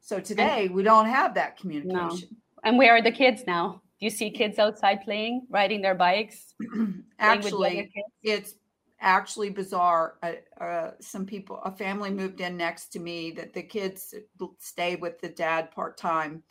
[0.00, 2.36] So today we don't have that communication.
[2.62, 3.82] And where are the kids now?
[3.98, 6.54] Do you see kids outside playing, riding their bikes?
[6.60, 8.54] playing with younger actually, it's
[9.00, 10.16] actually bizarre.
[10.22, 14.14] Uh, uh, some people, a family moved in next to me that the kids
[14.58, 16.42] stay with the dad part time,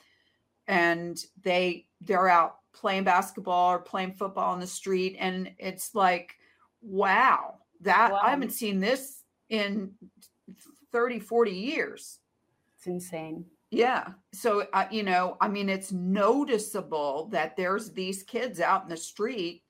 [0.67, 6.35] and they they're out playing basketball or playing football on the street, and it's like,
[6.81, 8.19] wow, that Wow.
[8.23, 9.91] I haven't seen this in
[10.91, 12.19] 30, 40 years.
[12.77, 13.45] It's insane.
[13.71, 14.09] Yeah.
[14.33, 18.97] So, uh, you know, I mean, it's noticeable that there's these kids out in the
[18.97, 19.63] street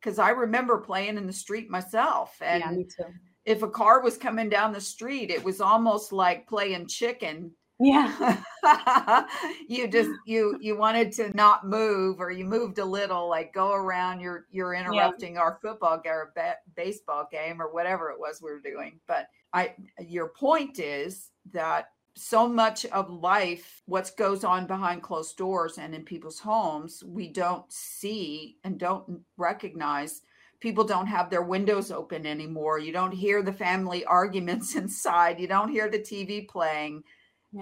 [0.00, 2.36] because I remember playing in the street myself.
[2.42, 3.04] And yeah, me too.
[3.44, 7.52] if a car was coming down the street, it was almost like playing chicken.
[7.84, 8.40] Yeah.
[9.68, 13.72] you just you you wanted to not move or you moved a little like go
[13.74, 18.40] around you're you're interrupting our football game or ba- baseball game or whatever it was
[18.40, 18.98] we were doing.
[19.06, 25.36] But i your point is that so much of life what goes on behind closed
[25.36, 30.22] doors and in people's homes we don't see and don't recognize.
[30.60, 32.78] People don't have their windows open anymore.
[32.78, 35.38] You don't hear the family arguments inside.
[35.38, 37.02] You don't hear the tv playing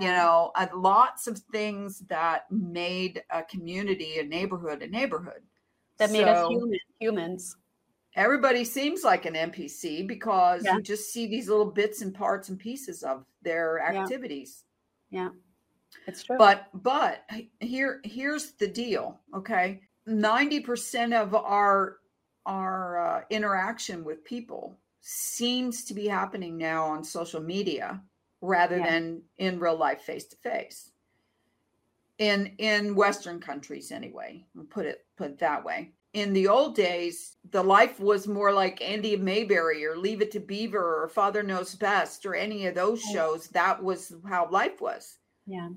[0.00, 5.42] you know uh, lots of things that made a community a neighborhood a neighborhood
[5.98, 7.56] that made us human, humans.
[8.16, 10.76] everybody seems like an npc because Yeah.
[10.76, 14.64] you just see these little bits and parts and pieces of their activities.
[15.10, 15.30] Yeah.
[16.06, 16.38] It's true.
[16.38, 17.24] but but
[17.60, 21.98] here here's the deal okay 90% of our
[22.46, 28.00] our uh, interaction with people seems to be happening now on social media
[28.42, 28.90] rather Yeah.
[28.90, 30.90] than in real life face to face
[32.18, 35.92] in in western countries anyway put it put it that way.
[36.12, 40.40] In the old days the life was more like andy mayberry or leave it to
[40.40, 43.48] beaver or father knows best or any of those shows.
[43.48, 45.18] That was how life was.
[45.46, 45.70] Yeah.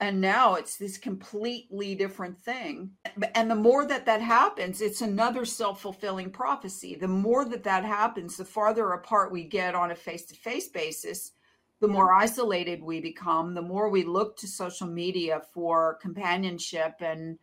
[0.00, 2.90] and now it's this completely different thing.
[3.34, 6.94] And the more that that happens it's another self-fulfilling prophecy.
[6.94, 11.32] The more that that happens the farther apart we get on a face-to-face basis
[11.82, 17.38] the more isolated we become the more we look to social media for companionship and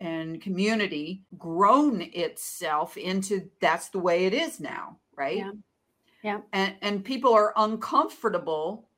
[0.00, 5.52] and community grown itself into that's the way it is now right Yeah.
[6.22, 6.40] Yeah.
[6.52, 8.88] and and people are uncomfortable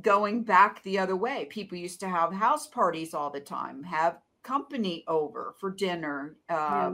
[0.00, 1.46] going back the other way.
[1.46, 6.92] People used to have house parties all the time, have company over for dinner, uh,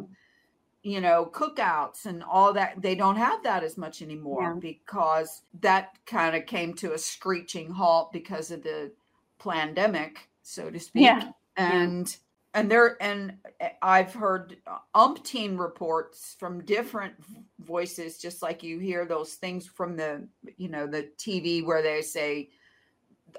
[0.82, 2.80] you know, cookouts and all that.
[2.80, 4.54] They don't have that as much anymore Yeah.
[4.60, 8.90] because that kind of came to a screeching halt because of the
[9.38, 11.02] pandemic, so to speak.
[11.02, 11.32] Yeah.
[11.56, 12.16] And
[12.54, 13.34] and there and
[13.82, 14.56] I've heard
[14.94, 17.14] umpteen reports from different
[17.60, 22.02] voices, just like you hear those things from the you know the TV where they
[22.02, 22.48] say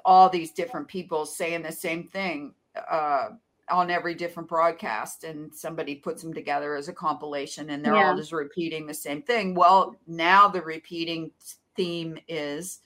[0.06, 2.54] all these different people saying the same thing
[2.90, 3.30] uh,
[3.72, 8.16] on every different broadcast, and somebody puts them together as a compilation, and they're all
[8.16, 9.56] just repeating the same thing.
[9.56, 11.32] Well, now the repeating
[11.76, 12.80] theme is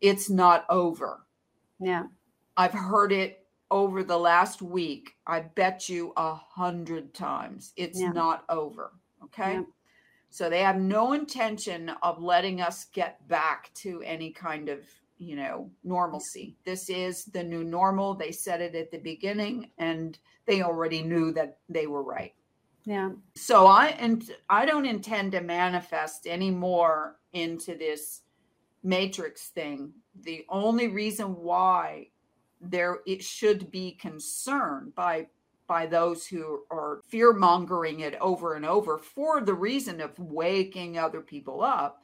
[0.00, 1.26] it's not over.
[1.80, 2.04] Yeah.
[2.56, 5.16] I've heard it over the last week.
[5.26, 8.12] I bet you a hundred times it's Yeah.
[8.12, 8.92] not over.
[9.24, 9.54] Okay.
[9.54, 9.62] Yeah.
[10.30, 14.80] So they have no intention of letting us get back to any kind of,
[15.18, 16.56] you know, normalcy.
[16.64, 18.14] This is the new normal.
[18.14, 22.34] They said it at the beginning and they already knew that they were right.
[22.84, 23.10] Yeah.
[23.34, 28.22] So I and I don't intend to manifest any more into this
[28.84, 29.92] matrix thing.
[30.22, 32.10] The only reason why
[32.60, 35.26] there it should be concern by
[35.66, 40.96] by those who are fear mongering it over and over for the reason of waking
[40.96, 42.02] other people up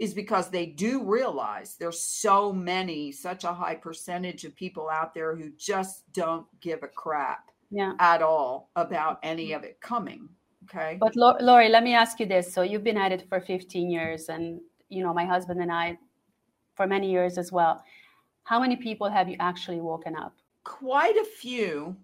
[0.00, 5.14] is because they do realize there's so many such a high percentage of people out
[5.14, 7.92] there who just don't give a crap Yeah.
[8.00, 10.28] at all about any of it coming
[10.64, 10.98] Okay.
[11.00, 12.52] But Lori, let me ask you this.
[12.52, 15.98] So you've been at it for 15 years, and you know my husband and I
[16.76, 17.82] for many years as well.
[18.44, 20.34] How many people have you actually woken up?
[20.64, 21.96] Quite a few.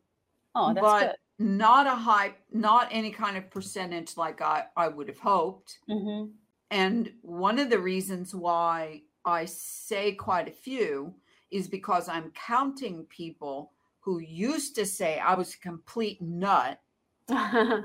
[0.54, 1.00] Oh, that's but
[1.38, 1.46] good.
[1.46, 5.78] not a high, not any kind of percentage like I, I would have hoped.
[5.88, 6.30] Mm-hmm.
[6.70, 11.14] And one of the reasons why I say quite a few
[11.50, 16.80] is because I'm counting people who used to say I was a complete nut
[17.28, 17.84] to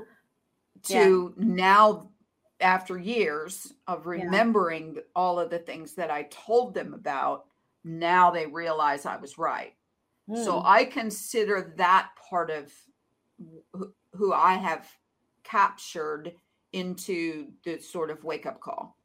[0.84, 1.28] yeah.
[1.36, 2.10] now
[2.60, 5.02] after years of remembering yeah.
[5.16, 7.46] all of the things that I told them about,
[7.84, 9.74] now they realize I was right.
[10.30, 10.44] Mm.
[10.44, 10.66] So hmm.
[10.66, 12.72] I consider that part of
[14.14, 14.88] who I have
[15.42, 16.34] captured
[16.72, 18.96] into the sort of wake up call.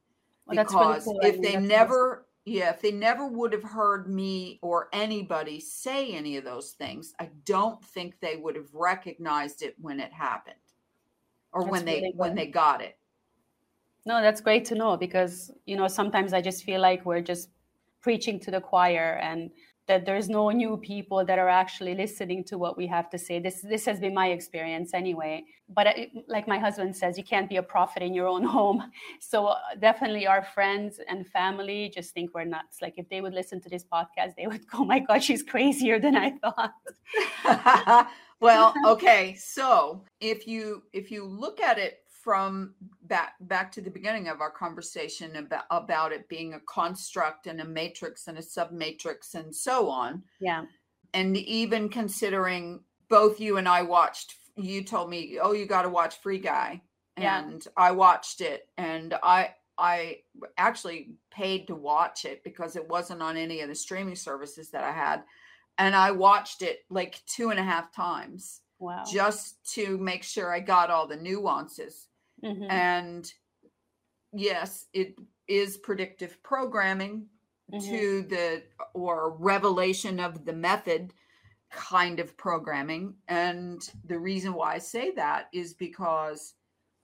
[0.45, 1.19] Well, because really cool.
[1.23, 6.37] if they never yeah, if they never would have heard me or anybody say any
[6.37, 10.55] of those things, I don't think they would have recognized it when it happened
[11.51, 12.97] or that's when they when they got it.
[14.05, 17.49] No, that's great to know because you know sometimes I just feel like we're just
[18.01, 19.49] preaching to the choir and
[19.87, 23.39] that there's no new people that are actually listening to what we have to say.
[23.39, 25.45] This this has been my experience anyway.
[25.69, 28.91] But I, like my husband says, you can't be a prophet in your own home.
[29.19, 32.81] So uh, definitely, our friends and family just think we're nuts.
[32.81, 35.99] Like if they would listen to this podcast, they would go, "My God, she's crazier
[35.99, 36.73] than I thought."
[38.41, 39.35] well, okay.
[39.35, 44.41] So if you if you look at it from back back to the beginning of
[44.41, 49.55] our conversation about about it being a construct and a matrix and a submatrix and
[49.55, 50.21] so on.
[50.41, 50.65] Yeah.
[51.13, 55.89] And even considering both you and I watched you told me, "Oh, you got to
[55.89, 56.81] watch Free Guy."
[57.17, 57.45] Yeah.
[57.45, 60.17] And I watched it and I I
[60.57, 64.83] actually paid to watch it because it wasn't on any of the streaming services that
[64.83, 65.23] I had.
[65.77, 68.63] And I watched it like two and a half times.
[68.79, 69.05] Wow.
[69.09, 72.09] Just to make sure I got all the nuances.
[72.43, 72.69] Mm-hmm.
[72.69, 73.31] And
[74.33, 75.15] yes, it
[75.47, 77.27] is predictive programming
[77.71, 77.89] mm-hmm.
[77.89, 81.13] to the or revelation of the method
[81.71, 83.15] kind of programming.
[83.27, 86.53] And the reason why I say that is because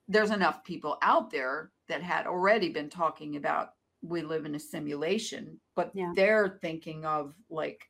[0.07, 4.59] there's enough people out there that had already been talking about we live in a
[4.59, 6.11] simulation, but yeah.
[6.13, 7.89] they're thinking of like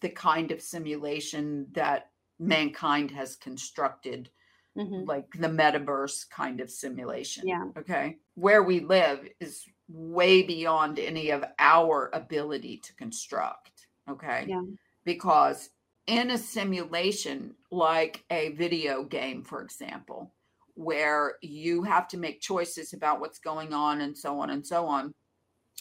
[0.00, 4.30] the kind of simulation that mankind has constructed
[4.76, 5.04] mm-hmm.
[5.04, 7.46] like the metaverse kind of simulation.
[7.46, 7.64] Yeah.
[7.78, 8.18] Okay.
[8.34, 13.86] Where we live is way beyond any of our ability to construct.
[14.10, 14.46] Okay.
[14.48, 14.62] Yeah.
[15.04, 15.70] Because
[16.06, 20.32] in a simulation, like a video game, for example,
[20.74, 24.86] where you have to make choices about what's going on and so on and so
[24.86, 25.12] on,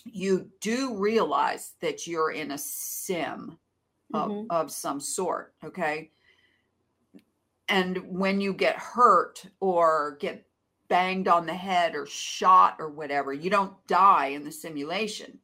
[0.04, 3.58] you do realize that you're in a sim
[4.14, 4.48] of, mm-hmm.
[4.50, 5.54] of some sort.
[5.64, 6.12] Okay
[7.72, 10.46] and when you get hurt or get
[10.90, 15.40] banged on the head or shot or whatever, you don't die in the simulation.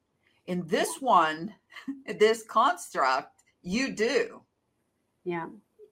[0.45, 1.53] In this one,
[2.19, 4.41] this construct, you do.
[5.23, 5.47] Yeah.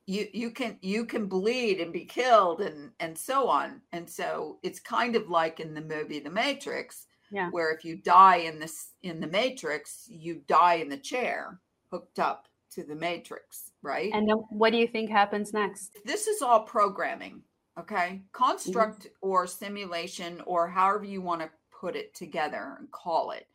[0.07, 3.81] You you can you can bleed and be killed and and so on.
[3.93, 7.49] And so it's kind of like in the movie The Matrix, yeah.
[7.49, 12.19] where if you die in this in the Matrix, you die in the chair hooked
[12.19, 14.11] up to the Matrix right?
[14.13, 15.97] And then what do you think happens next?
[16.05, 17.41] This is all programming,
[17.79, 18.21] okay?
[18.33, 19.29] Construct mm-hmm.
[19.29, 23.47] or simulation or however you want to put it together and call it.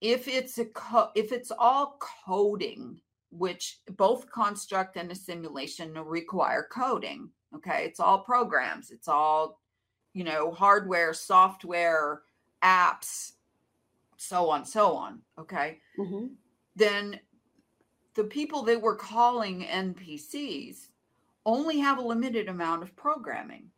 [0.00, 3.00] If it's a co- if it's all coding,
[3.30, 7.84] which both construct and a simulation require coding, okay?
[7.84, 8.90] It's all programs.
[8.90, 9.60] It's all
[10.14, 12.22] you know, hardware, software,
[12.62, 13.32] apps,
[14.16, 15.78] so on, so on, okay?
[15.98, 16.26] Mm-hmm.
[16.76, 17.18] Then
[18.14, 20.88] the people that we're calling NPCs
[21.44, 23.70] only have a limited amount of programming.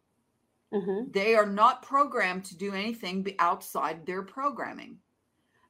[0.72, 1.10] Mm-hmm.
[1.12, 4.98] They are not programmed to do anything outside their programming.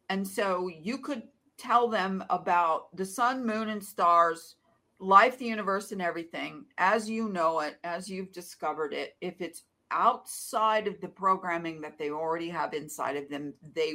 [0.09, 1.23] And so you could
[1.59, 4.57] tell them about the sun, moon, and stars,
[4.99, 9.17] life, the universe, and everything as you know it, as you've discovered it.
[9.21, 13.95] If it's outside of the programming that they already have inside of them, they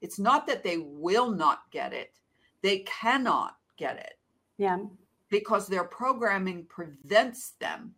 [0.00, 2.18] it's not that they will not get it,
[2.62, 4.14] they cannot get it.
[4.58, 4.78] Yeah.
[5.30, 7.94] Because their programming prevents them.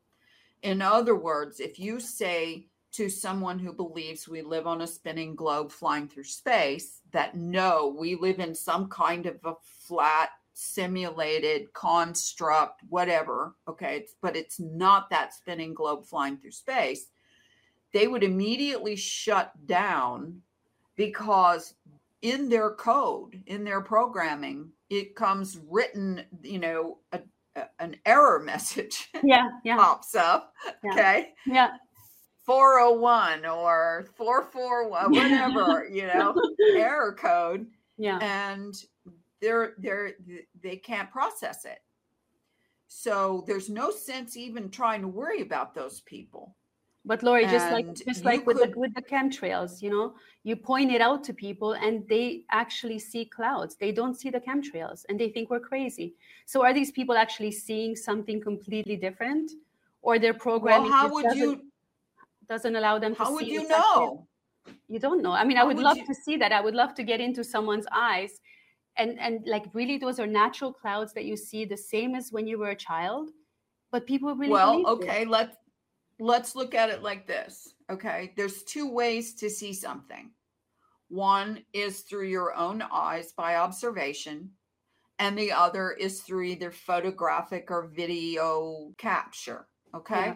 [0.62, 5.34] In other words, if you say to someone who believes we live on a spinning
[5.34, 9.54] globe flying through space that no, we live in some kind of a
[9.86, 13.54] flat simulated construct, whatever.
[13.68, 13.96] Okay.
[13.96, 17.08] It's, but it's not that spinning globe flying through space.
[17.92, 20.40] They would immediately shut down
[20.96, 21.74] because
[22.22, 27.20] in their code, in their programming, it comes written, you know, a,
[27.56, 29.76] a, an error message yeah, yeah.
[29.76, 30.52] pops up.
[30.84, 30.92] Yeah.
[30.92, 31.28] Okay.
[31.46, 31.70] Yeah.
[32.44, 36.32] 401 or 441 whatever you know
[36.76, 37.66] error code
[37.98, 38.18] Yeah.
[38.22, 38.72] and
[39.42, 40.12] they're they're
[40.62, 41.80] they can't process it
[42.86, 46.54] so there's no sense even trying to worry about those people
[47.08, 50.06] But Lori, just like just like with could- the with the chemtrails, you know,
[50.42, 53.76] you point it out to people and they actually see clouds.
[53.76, 56.08] They don't see the chemtrails and they think we're crazy.
[56.46, 59.52] So are these people actually seeing something completely different?
[60.02, 61.62] Or their well programming how would doesn't, you
[62.48, 63.24] doesn't allow them to see.
[63.24, 64.26] how would you exactly- know
[64.88, 65.32] You don't know.
[65.42, 66.50] I mean, I would would love you- to see that.
[66.58, 68.32] I would love to get into someone's eyes
[69.00, 72.44] and and like really those are natural clouds that you see the same as when
[72.50, 73.26] you were a child.
[73.92, 74.94] But people really well believe it.
[74.96, 75.56] okay let's
[76.18, 78.32] let's look at it like this okay?
[78.36, 80.30] There's two ways to see something.
[81.08, 84.50] One is through your own eyes by observation
[85.18, 90.26] and the other is through either photographic or video capture okay?
[90.26, 90.34] Yeah.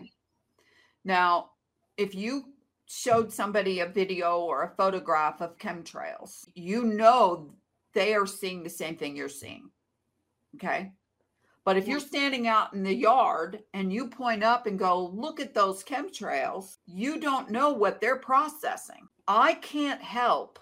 [1.04, 1.50] now
[1.96, 2.44] if you
[2.86, 7.52] showed somebody a video or a photograph of chemtrails you know
[7.94, 9.70] they are seeing the same thing you're seeing
[10.54, 10.92] okay
[11.70, 15.38] but if you're standing out in the yard and you point up and go, look
[15.38, 19.06] at those chemtrails, you don't know what they're processing.
[19.28, 20.58] I can't help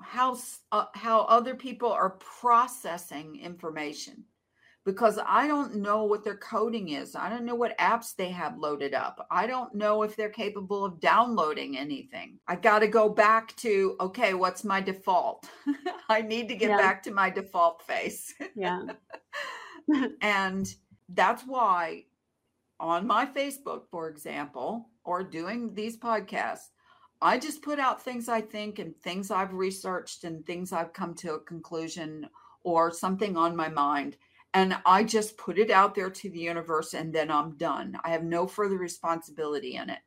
[0.00, 0.38] how
[0.70, 4.22] uh, how other people are processing information
[4.84, 7.16] because I don't know what their coding is.
[7.16, 9.26] I don't know what apps they have loaded up.
[9.32, 12.38] I don't know if they're capable of downloading anything.
[12.46, 15.48] I got to go back to okay, what's my default?
[16.08, 16.76] I need to get Yeah.
[16.76, 18.32] back to my default face.
[18.54, 18.82] yeah.
[20.20, 20.74] And
[21.08, 22.04] that's why
[22.80, 26.70] on my Facebook, for example, or doing these podcasts,
[27.20, 31.14] I just put out things I think and things I've researched and things I've come
[31.16, 32.28] to a conclusion
[32.62, 34.16] or something on my mind.
[34.52, 37.98] And I just put it out there to the universe and then I'm done.
[38.04, 39.98] I have no further responsibility in it.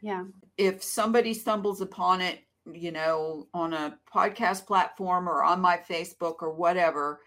[0.00, 0.24] Yeah.
[0.56, 2.40] If somebody stumbles upon it,
[2.72, 7.20] you know, on a podcast platform or on my Facebook or whatever,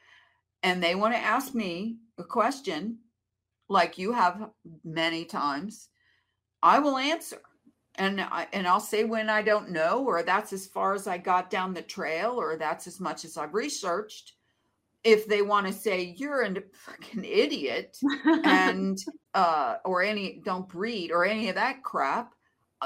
[0.64, 3.00] and they want to ask me a question
[3.70, 4.50] like you have
[4.84, 5.90] many times,
[6.62, 7.42] I will answer.
[7.96, 11.18] And I and I'll say when I don't know, or that's as far as I
[11.18, 14.34] got down the trail, or that's as much as I've researched.
[15.04, 17.98] If they want to say you're a fucking idiot
[18.44, 18.98] and
[19.34, 22.34] uh or any don't breed or any of that crap,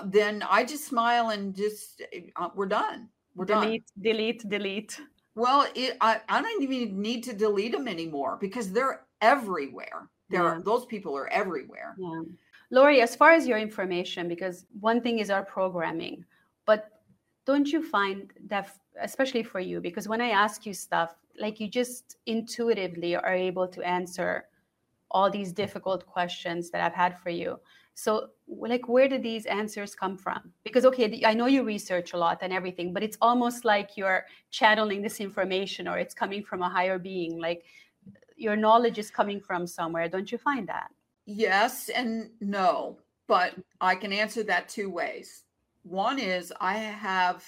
[0.05, 2.01] then I just smile and just
[2.35, 3.09] uh, we're done.
[3.35, 3.63] We're done.
[3.63, 4.99] delete, delete, delete.
[5.35, 10.09] Well, it, I, I don't even need to delete them anymore because they're everywhere.
[10.29, 10.61] There are Yeah.
[10.63, 11.95] those people are everywhere.
[11.97, 12.21] Yeah.
[12.69, 16.25] Lori, as far as your information, because one thing is our programming,
[16.65, 17.01] but
[17.45, 18.71] don't you find that,
[19.01, 23.67] especially for you, because when I ask you stuff, like you just intuitively are able
[23.67, 24.45] to answer
[25.11, 27.59] all these difficult questions that I've had for you.
[27.95, 28.29] So,
[28.59, 30.51] like, where do these answers come from?
[30.63, 34.25] Because, okay, I know you research a lot and everything, but it's almost like you're
[34.51, 37.39] channeling this information or it's coming from a higher being.
[37.39, 37.63] Like,
[38.35, 40.09] your knowledge is coming from somewhere.
[40.09, 40.91] Don't you find that?
[41.25, 42.97] Yes and no,
[43.27, 45.43] but I can answer that two ways.
[45.83, 47.45] One is I have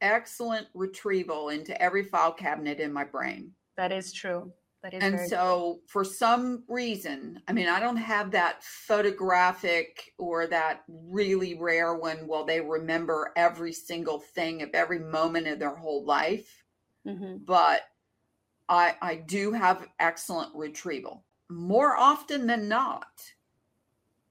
[0.00, 3.52] excellent retrieval into every file cabinet in my brain.
[3.76, 4.52] That is true.
[4.82, 10.46] That is and so for some reason i mean i don't have that photographic or
[10.46, 15.74] that really rare one well they remember every single thing of every moment of their
[15.74, 16.62] whole life.
[17.06, 17.44] Mhm.
[17.44, 17.82] but
[18.68, 23.08] i i do have excellent retrieval more often than not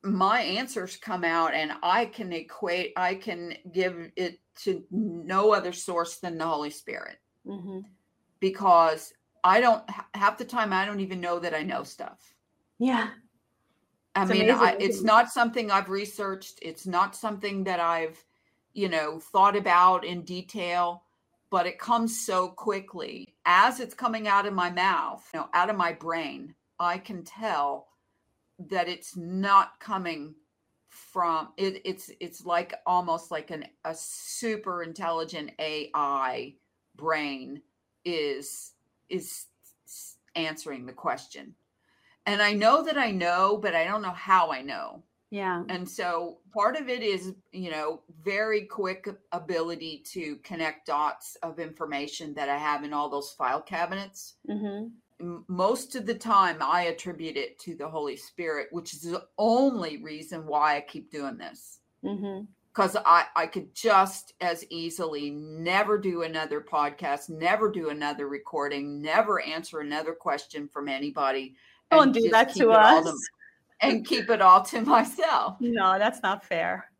[0.03, 5.73] my answers come out and i can equate i can give it to no other
[5.73, 7.83] source than the holy spirit Mhm.
[8.39, 9.83] because I don't
[10.13, 12.35] half the time I don't even know that I know stuff.
[12.79, 13.09] Yeah.
[14.15, 16.59] I It's mean, I, it's not something I've researched.
[16.61, 18.23] It's not something that I've,
[18.73, 21.03] you know, thought about in detail,
[21.51, 25.69] but it comes so quickly as it's coming out of my mouth, you know, out
[25.69, 26.55] of my brain.
[26.79, 27.87] I can tell
[28.59, 30.33] that it's not coming
[30.89, 31.81] from it.
[31.85, 36.55] It's it's like almost like an a super intelligent AI
[36.95, 37.61] brain
[38.03, 38.73] is
[39.09, 39.45] is
[40.35, 41.55] answering the question.
[42.25, 45.03] And i know that i know but i don't know how i know.
[45.29, 45.63] Yeah.
[45.67, 51.59] and so part of it is you know very quick ability to connect dots of
[51.59, 54.35] information that i have in all those file cabinets.
[54.49, 54.87] Hmm
[55.47, 59.97] most of the time i attribute it to the holy spirit which is the only
[59.97, 61.79] reason why i keep doing this.
[62.03, 62.41] Hmm
[62.77, 69.01] because I, I could just as easily never do another podcast, never do another recording,
[69.01, 71.55] never answer another question from anybody.
[71.89, 73.29] Don't and do that keep to it all us.
[73.81, 75.57] and keep it all to myself.
[75.59, 76.91] No, that's not fair.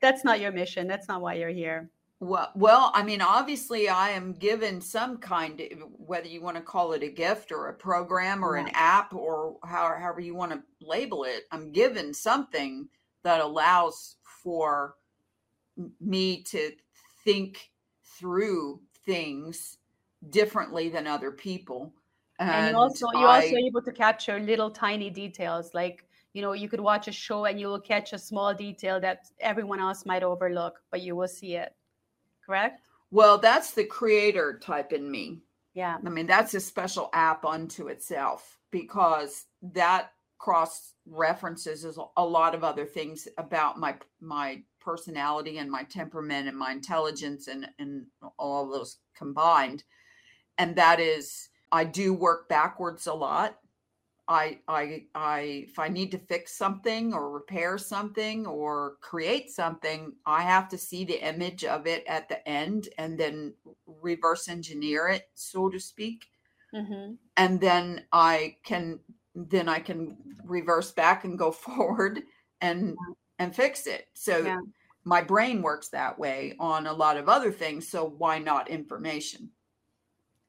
[0.00, 0.86] That's not your mission.
[0.86, 1.90] That's not why you're here.
[2.20, 6.62] Well, well, I mean, obviously, I am given some kind, of, whether you want to
[6.62, 10.52] call it a gift or a program or an app or how, however you want
[10.52, 11.42] to label it.
[11.50, 12.88] I'm given something
[13.24, 14.94] that allows for
[16.00, 16.72] me to
[17.24, 17.70] think
[18.18, 19.78] through things
[20.30, 21.92] differently than other people.
[22.38, 26.42] And, and you also you're I, also able to capture little tiny details like you
[26.42, 29.78] know you could watch a show and you will catch a small detail that everyone
[29.78, 31.76] else might overlook but you will see it
[32.44, 35.38] correct well that's the creator type in me
[35.74, 42.52] yeah i mean that's a special app unto itself because that cross references a lot
[42.52, 48.06] of other things about my my personality and my temperament and my intelligence and and
[48.38, 49.84] all those combined
[50.58, 53.58] and that is i do work backwards a lot
[54.26, 60.14] I I I if I need to fix something or repair something or create something,
[60.24, 63.54] I have to see the image of it at the end and then
[63.86, 66.26] reverse engineer it, so to speak.
[66.74, 67.14] Mm-hmm.
[67.36, 69.00] And then I can
[69.34, 72.22] then I can reverse back and go forward
[72.60, 72.96] and.
[73.38, 74.06] And fix it.
[74.14, 74.58] So yeah.
[75.04, 77.88] my brain works that way on a lot of other things.
[77.88, 79.50] So why not information?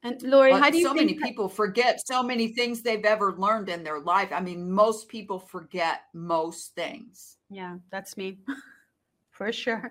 [0.02, 3.34] And Lori, but how do you so many people forget so many things they've ever
[3.36, 4.28] learned in their life?
[4.32, 7.38] I mean, most people forget most things.
[7.50, 8.38] Yeah, that's me.
[9.32, 9.90] For sure.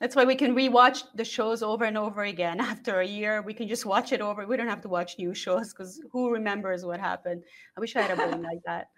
[0.00, 3.42] That's why we can rewatch the shows over and over again after a year.
[3.42, 4.46] We can just watch it over.
[4.46, 7.42] We don't have to watch new shows because who remembers what happened?
[7.76, 8.88] I wish I had a brain like that.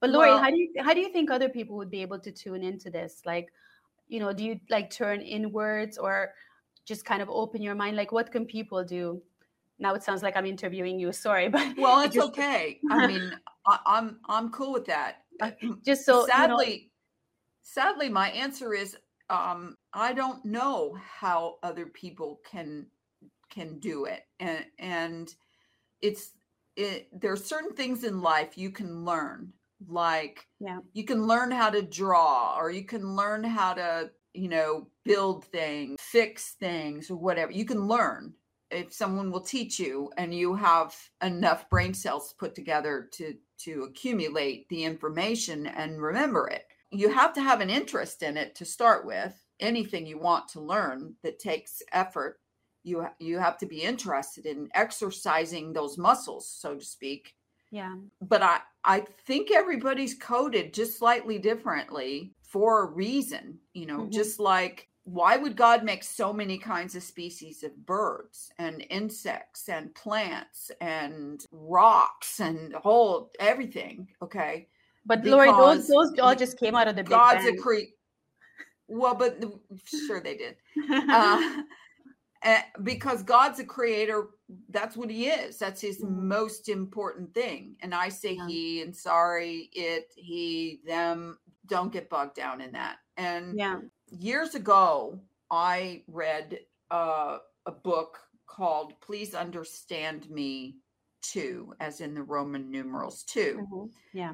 [0.00, 2.18] But Lori, well, how do you how do you think other people would be able
[2.20, 3.22] to tune into this?
[3.26, 3.48] Like,
[4.08, 6.32] you know, do you like turn inwards or
[6.84, 7.96] just kind of open your mind?
[7.96, 9.20] Like, what can people do?
[9.78, 11.12] Now it sounds like I'm interviewing you.
[11.26, 12.28] Sorry, but well, it's just...
[12.28, 12.80] okay.
[12.90, 13.32] I mean,
[13.66, 15.24] I, am I'm, I'm cool with that.
[15.40, 15.50] Uh,
[15.84, 16.82] just so sadly, you know...
[17.62, 18.96] sadly, my answer is
[19.30, 22.86] um, I don't know how other people can
[23.50, 25.34] can do it, and and
[26.00, 26.32] it's
[26.76, 27.08] it.
[27.12, 29.52] There are certain things in life you can learn,
[29.86, 34.48] like yeah, you can learn how to draw, or you can learn how to you
[34.48, 37.52] know build things, fix things, or whatever.
[37.52, 38.34] You can learn
[38.70, 43.84] if someone will teach you and you have enough brain cells put together to to
[43.84, 46.64] accumulate the information and remember it.
[46.90, 49.34] You have to have an interest in it to start with.
[49.60, 52.38] Anything you want to learn that takes effort
[52.84, 57.34] you you have to be interested in exercising those muscles so to speak
[57.70, 64.00] yeah but i i think everybody's coded just slightly differently for a reason you know
[64.00, 64.10] mm-hmm.
[64.10, 69.68] just like why would god make so many kinds of species of birds and insects
[69.68, 74.66] and plants and rocks and whole everything okay
[75.08, 77.58] but because Lori, those those all just came out of the Big God's Bang.
[77.58, 77.96] a creep.
[78.88, 79.42] Well, but
[79.84, 80.56] sure they did.
[80.90, 81.62] Uh,
[82.42, 84.28] eh, because God's a creator,
[84.70, 85.58] that's what he is.
[85.58, 86.28] That's his mm-hmm.
[86.28, 87.76] most important thing.
[87.80, 88.46] And I say yeah.
[88.46, 91.38] he and sorry, it, he, them.
[91.66, 92.96] Don't get bogged down in that.
[93.16, 93.80] And yeah.
[94.10, 95.20] years ago,
[95.50, 96.60] I read
[96.90, 100.76] uh, a book called Please Understand Me
[101.22, 103.66] 2, as in the Roman numerals 2.
[103.70, 103.86] Mm-hmm.
[104.14, 104.32] Yeah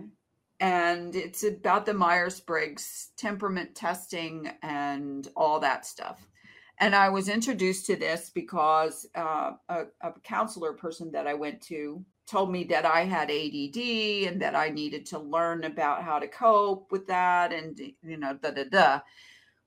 [0.60, 6.26] and it's about the Myers Briggs temperament testing and all that stuff.
[6.78, 11.60] And I was introduced to this because uh, a, a, counselor person that I went
[11.62, 13.78] to told me that I had ADD
[14.28, 18.34] and that I needed to learn about how to cope with that and, you know,
[18.34, 19.00] da da da.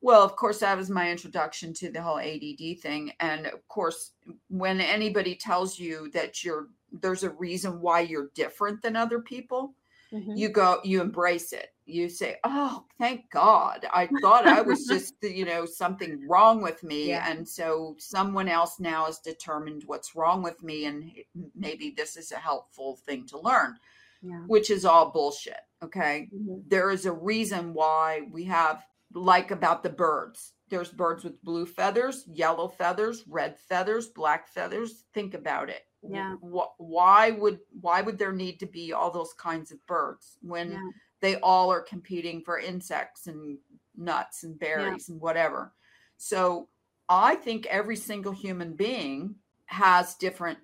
[0.01, 3.14] Well, of course, that was my introduction to the whole ADD thing.
[3.20, 4.12] And of course,
[4.49, 6.68] when anybody tells you that you're
[7.01, 9.74] there's a reason why you're different than other people,
[10.12, 10.36] mm-hmm.
[10.36, 15.15] you go you embrace it you say oh thank god i thought i was just
[15.21, 17.29] you know something wrong with me yeah.
[17.29, 21.11] and so someone else now has determined what's wrong with me and
[21.55, 23.75] maybe this is a helpful thing to learn
[24.21, 24.41] yeah.
[24.47, 26.59] which is all bullshit okay mm-hmm.
[26.67, 31.65] there is a reason why we have like about the birds there's birds with blue
[31.65, 38.17] feathers yellow feathers red feathers black feathers think about it yeah why would why would
[38.17, 40.89] there need to be all those kinds of birds when yeah.
[41.22, 43.57] They all are competing for insects and
[43.95, 45.13] nuts and berries yeah.
[45.13, 45.74] and whatever
[46.18, 46.68] so
[47.09, 50.57] i think every single human being has different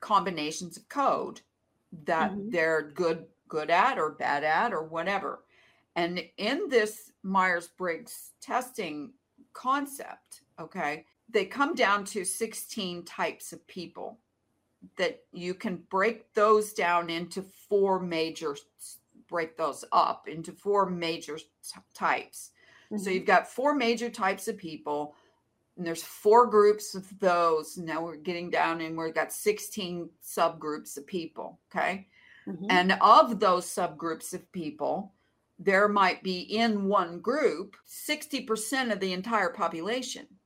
[0.00, 1.40] combinations of code
[2.04, 2.50] that mm-hmm.
[2.50, 5.44] they're good good at or bad at or whatever
[5.96, 9.12] and in this myers-briggs testing
[9.52, 14.18] concept okay they come down to 16 types of people
[14.96, 18.56] that you can break those down into four major
[19.28, 21.38] break those up into four major
[21.94, 22.52] types
[22.96, 23.12] So Mhm.
[23.12, 25.14] you've got four major types of people,
[25.76, 27.78] and there's four groups of those.
[27.78, 31.60] Now we're getting down and we've got 16 subgroups of people.
[31.70, 32.08] Okay.
[32.46, 32.68] Mhm.
[32.70, 35.14] And of those subgroups of people,
[35.58, 40.40] there might be in one group 60% of the entire population.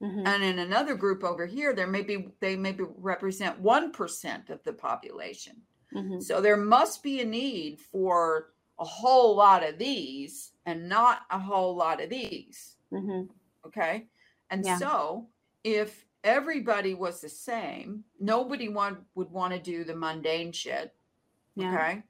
[0.00, 0.26] Mhm.
[0.26, 4.72] And in another group over here, there may be they maybe represent 1% of the
[4.72, 5.66] population.
[5.94, 6.22] Mhm.
[6.22, 11.38] So there must be a need for a whole lot of these and not a
[11.38, 12.76] whole lot of these.
[12.92, 13.28] Mhm.
[13.64, 14.08] Okay.
[14.50, 14.78] And Yeah.
[14.78, 15.28] so
[15.62, 20.94] if everybody was the same, nobody want, would want to do the mundane shit.
[21.54, 21.74] Yeah.
[21.74, 22.02] Okay.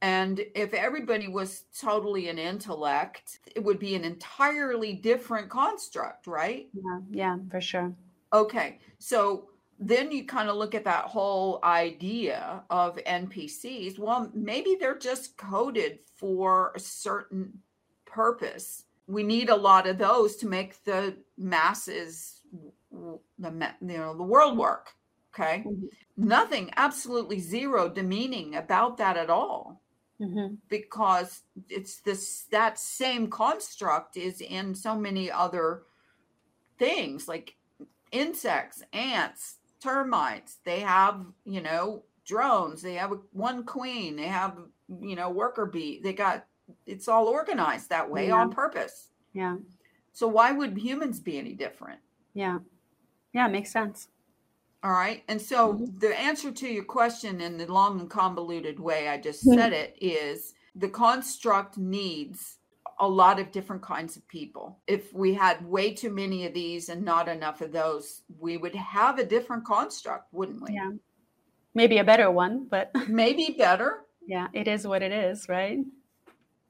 [0.00, 6.68] And if everybody was totally an intellect, it would be an entirely different construct, right?
[6.72, 7.00] Yeah.
[7.10, 7.38] Yeah.
[7.50, 7.94] For sure.
[8.32, 8.80] Okay.
[8.98, 9.51] So
[9.88, 13.98] then you kind of look at that whole idea of NPCs.
[13.98, 17.60] Well, maybe they're just coded for a certain
[18.04, 18.84] purpose.
[19.08, 22.40] We need a lot of those to make the masses,
[22.90, 23.18] the
[23.80, 24.94] you know, the world work.
[25.34, 25.64] Okay.
[25.64, 25.88] Mhm.
[26.16, 29.82] Nothing, absolutely zero demeaning about that at all
[30.20, 30.58] Mhm.
[30.68, 35.84] because it's this that same construct is in so many other
[36.78, 37.56] things like
[38.12, 44.58] insects ants termites they have you know drones they have one queen they have
[45.00, 46.46] you know worker bee they got
[46.86, 48.34] it's all organized that way Yeah.
[48.40, 49.56] on purpose Yeah.
[50.12, 52.00] so why would humans be any different
[52.34, 52.58] Yeah.
[53.32, 53.48] Yeah.
[53.48, 54.08] Makes sense.
[54.84, 56.00] all right and so Mhm.
[56.00, 59.54] the answer to your question in the long and convoluted way i just Mhm.
[59.54, 62.58] said it is the construct needs
[63.02, 64.78] a lot of different kinds of people.
[64.86, 68.76] If we had way too many of these and not enough of those we would
[68.76, 70.74] have a different construct wouldn't we?
[70.74, 70.92] Yeah.
[71.74, 74.04] Maybe a better one, but maybe better.
[74.24, 75.80] Yeah, it is what it is, right?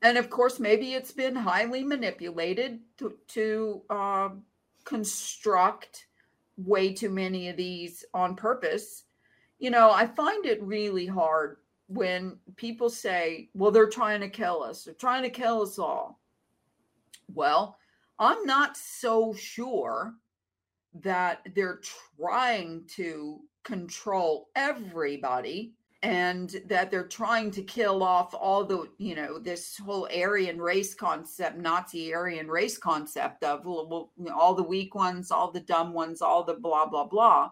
[0.00, 4.30] and of course maybe it's been highly manipulated to, to uh,
[4.84, 6.06] construct
[6.56, 9.04] way too many of these on purpose.
[9.58, 11.58] You know i find it really hard
[11.88, 14.84] when people say well they're trying to kill us.
[14.84, 16.21] They're trying to kill us all
[17.34, 17.76] well
[18.18, 20.14] i'm not so sure
[20.94, 21.80] that they're
[22.18, 25.72] trying to control everybody
[26.02, 30.94] and that they're trying to kill off all the you know this whole aryan race
[30.94, 35.50] concept nazi aryan race concept of well, well, you know, all the weak ones all
[35.50, 37.50] the dumb ones all the blah blah blah.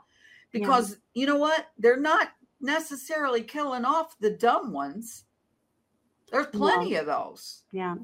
[0.52, 0.60] Yeah.
[0.60, 1.68] because you know what?
[1.78, 2.28] They're not
[2.60, 5.24] necessarily killing off the dumb ones.
[6.30, 7.62] There's plenty of those.
[7.72, 7.96] Yeah.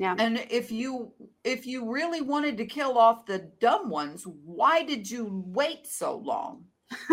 [0.00, 0.14] Yeah.
[0.18, 1.12] and if you
[1.44, 6.16] if you really wanted to kill off the dumb ones why did you wait so
[6.16, 6.64] long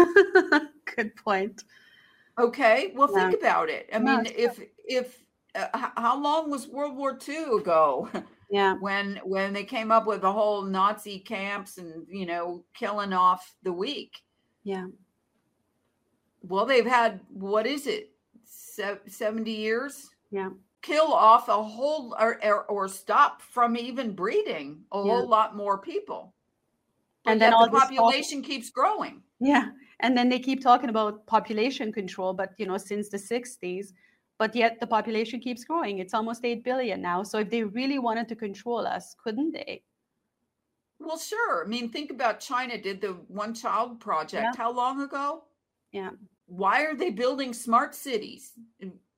[0.96, 1.64] Good point.
[2.40, 3.30] Okay, well, Yeah.
[3.30, 3.90] think about it.
[3.94, 5.20] I No, mean, if if
[5.54, 8.10] uh, how long was World War II ago
[8.50, 8.76] Yeah.
[8.80, 13.54] when when they came up with the whole Nazi camps and you know killing off
[13.64, 14.14] the weak?
[14.64, 14.88] Yeah.
[16.42, 18.12] Well, they've had what is it,
[18.46, 20.10] Se- seventy years?
[20.32, 20.50] Yeah.
[20.82, 25.04] Kill off a whole or, or or stop from even breeding a Yeah.
[25.04, 26.34] whole lot more people,
[27.24, 29.24] but And then all the this talk- population keeps growing.
[29.40, 29.72] Yeah.
[30.00, 33.94] And then they keep talking about population control, but you know, since the 60s,
[34.38, 35.98] but yet the population keeps growing.
[36.00, 37.24] It's almost 8 billion now.
[37.24, 39.84] So if they really wanted to control us, couldn't they?
[41.00, 41.66] Well, sure.
[41.66, 44.52] I mean, think about China did the one child project Yeah.
[44.64, 45.44] how long ago?
[45.92, 46.12] Yeah.
[46.46, 48.54] Why are they building smart cities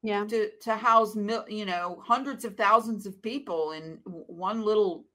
[0.01, 0.25] Yeah.
[0.25, 5.05] to to house mil, you know hundreds of thousands of people in one little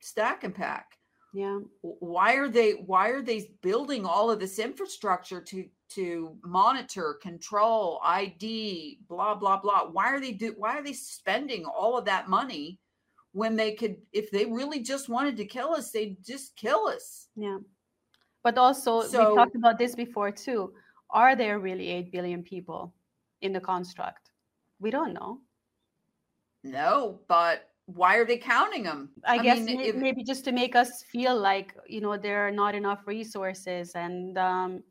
[0.00, 0.96] stack and pack?
[1.32, 1.60] Yeah.
[1.82, 8.00] Why are they why are they building all of this infrastructure to to monitor, control,
[8.02, 9.88] ID, blah blah blah?
[9.90, 12.80] Why are they do why are they spending all of that money
[13.32, 17.28] when they could if they really just wanted to kill us, they'd just kill us.
[17.36, 17.58] Yeah.
[18.42, 20.72] But also, So- we talked about this before too.
[21.10, 22.94] Are there really 8 billion people
[23.42, 24.29] in the construct?
[24.80, 25.38] We don't know.
[26.64, 29.10] No, but why are they counting them?
[29.24, 32.50] I, guess mean, if- maybe just to make us feel like, you know, there are
[32.50, 34.82] not enough resources and um,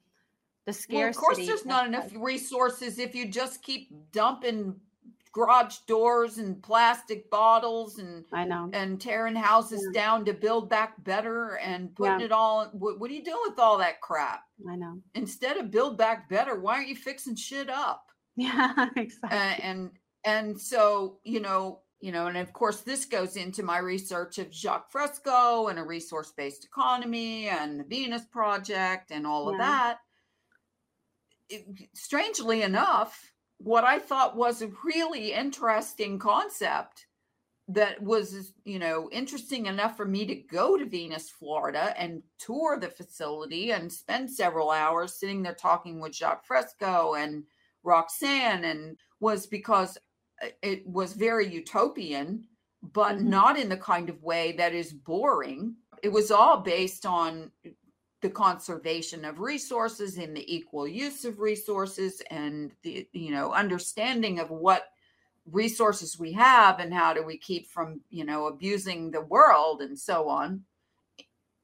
[0.66, 0.98] the scarcity.
[0.98, 4.76] well, of course, there's not enough resources if you just keep dumping
[5.32, 8.68] garage doors and plastic bottles and I know.
[8.74, 10.02] and tearing houses Yeah.
[10.02, 12.26] down to build back better and putting Yeah.
[12.26, 12.66] it all.
[12.74, 14.42] What, what are you doing with all that crap?
[14.68, 15.00] I know.
[15.14, 18.09] Instead of build back better, why aren't you fixing shit up?
[18.40, 19.38] Yeah, uh, exactly.
[19.38, 19.92] and and
[20.24, 24.50] and so you know you know and of course this goes into my research of
[24.50, 29.98] jacque fresco and a resource-based economy and the venus project and all of that
[31.50, 37.08] It- strangely enough what i thought was a really interesting concept
[37.68, 42.80] that was you know interesting enough for me to go to Venus, Florida, and tour
[42.80, 47.44] the facility and spend several hours sitting there talking with Jacque Fresco and
[47.84, 49.98] Roxanne, and was because
[50.44, 52.46] uh, it was very utopian,
[52.82, 53.30] but mm-hmm.
[53.30, 55.76] not in the kind of way that is boring.
[56.02, 57.52] It was all based on
[58.22, 64.40] the conservation of resources and the equal use of resources and the you know understanding
[64.40, 64.88] of what
[65.52, 69.98] resources we have and how do we keep from you know abusing the world and
[69.98, 70.62] so on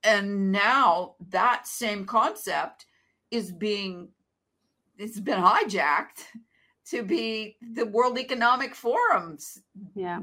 [0.04, 2.86] and now that same concept
[3.32, 4.08] is being
[4.98, 6.24] it's been hijacked
[6.88, 9.62] to be the world economic forum's
[9.96, 10.20] yeah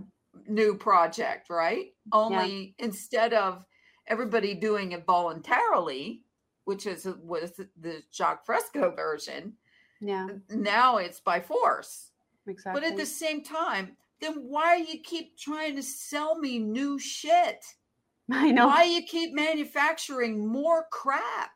[0.47, 2.87] new project right only yeah.
[2.87, 3.64] instead of
[4.07, 6.23] everybody doing it voluntarily
[6.64, 9.55] which is was the Jacque Fresco version
[10.01, 12.12] yeah now it's by force
[12.47, 12.81] Exactly.
[12.81, 17.64] But at the same time, then why you keep trying to sell me new shit?
[18.31, 18.66] I know.
[18.66, 21.51] Why you keep manufacturing more crap?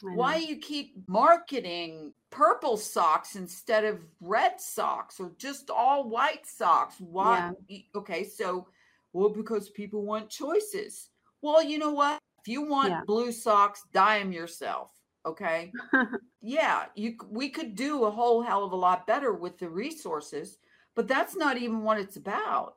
[0.00, 6.96] Why you keep marketing purple socks instead of red socks or just all white socks?
[6.98, 7.52] Why?
[7.68, 7.78] Yeah.
[7.96, 8.68] Okay, so
[9.12, 11.10] well because people want choices.
[11.42, 12.18] Well, you know what?
[12.40, 13.00] If you want yeah.
[13.06, 14.90] blue socks, dye them yourself.
[15.26, 15.72] Okay.
[16.40, 20.58] yeah, you we could do a whole hell of a lot better with the resources,
[20.94, 22.76] but that's not even what it's about.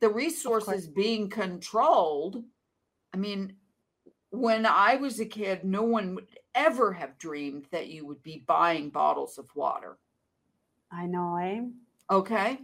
[0.00, 2.42] The resources being controlled.
[3.12, 3.54] I mean,
[4.30, 8.44] when I was a kid, no one would ever have dreamed that you would be
[8.46, 9.98] buying bottles of water.
[10.90, 11.62] I know, eh?
[12.10, 12.58] Okay.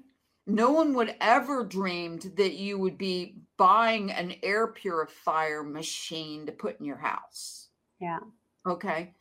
[0.47, 6.53] No one would ever dreamed that you would be buying an air purifier machine to
[6.53, 7.69] put in your house.
[8.01, 8.21] Yeah.
[8.67, 9.15] Okay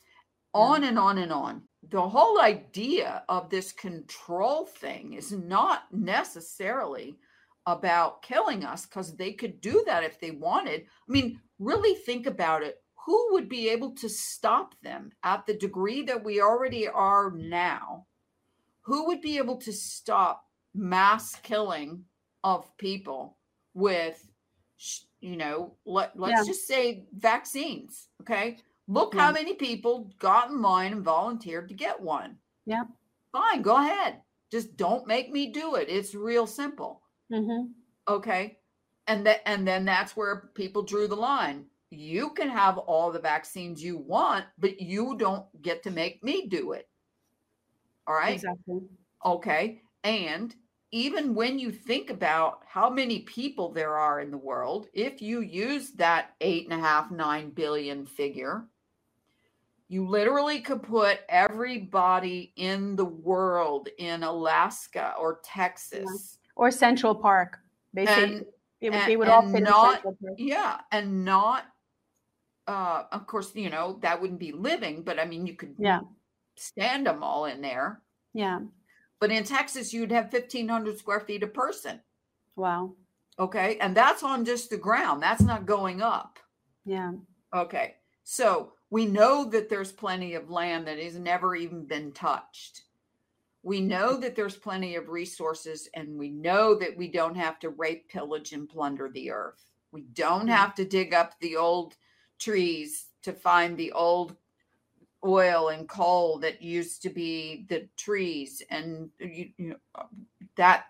[0.53, 1.63] on and on and on.
[1.89, 7.15] The whole idea of this control thing is not necessarily
[7.65, 10.81] about killing us because they could do that if they wanted.
[10.81, 12.81] I mean, really think about it.
[13.05, 18.05] Who would be able to stop them at the degree that we already are now?
[18.81, 20.45] Who would be able to stop
[20.75, 22.03] mass killing
[22.43, 23.37] of people
[23.73, 24.27] with,
[25.21, 26.51] you know, let, let's yeah.
[26.51, 28.09] just say vaccines?
[28.21, 28.57] Okay
[28.89, 29.27] Look yeah.
[29.27, 32.37] how many people got in line and volunteered to get one.
[32.65, 32.85] Yeah.
[33.31, 34.15] Fine, go ahead.
[34.51, 35.89] Just don't make me do it.
[35.89, 37.03] It's real simple.
[37.31, 37.67] Mm-hmm.
[38.07, 38.57] Okay.
[39.05, 41.65] And that and then that's where people drew the line.
[41.91, 46.47] You can have all the vaccines you want, but you don't get to make me
[46.47, 46.87] do it.
[48.07, 48.35] All right.
[48.35, 48.81] Exactly.
[49.25, 49.81] Okay.
[50.03, 50.55] And
[50.91, 55.41] even when you think about how many people there are in the world, if you
[55.41, 58.65] use that eight and a half, nine billion figure,
[59.87, 67.59] you literally could put everybody in the world in Alaska or Texas or Central Park.
[67.93, 68.45] Basically, and,
[68.93, 70.03] and, they would all fit not,
[70.37, 71.65] Yeah, and not.
[72.69, 76.01] Uh, of course, you know that wouldn't be living, but I mean, you could yeah
[76.55, 78.03] stand them all in there.
[78.33, 78.59] Yeah,
[79.19, 81.99] but in Texas, you'd have fifteen hundred square feet a person.
[82.55, 82.93] Wow.
[83.39, 85.23] Okay, and that's on just the ground.
[85.23, 86.37] That's not going up.
[86.85, 87.13] Yeah.
[87.55, 92.83] Okay, so we know that there's plenty of land that has never even been touched.
[93.63, 97.69] We know that there's plenty of resources, and we know that we don't have to
[97.69, 99.65] rape, pillage, and plunder the earth.
[99.91, 101.95] We don't have to dig up the old
[102.39, 104.35] trees to find the old
[105.25, 110.05] oil and coal that used to be the trees and you, you know,
[110.55, 110.85] that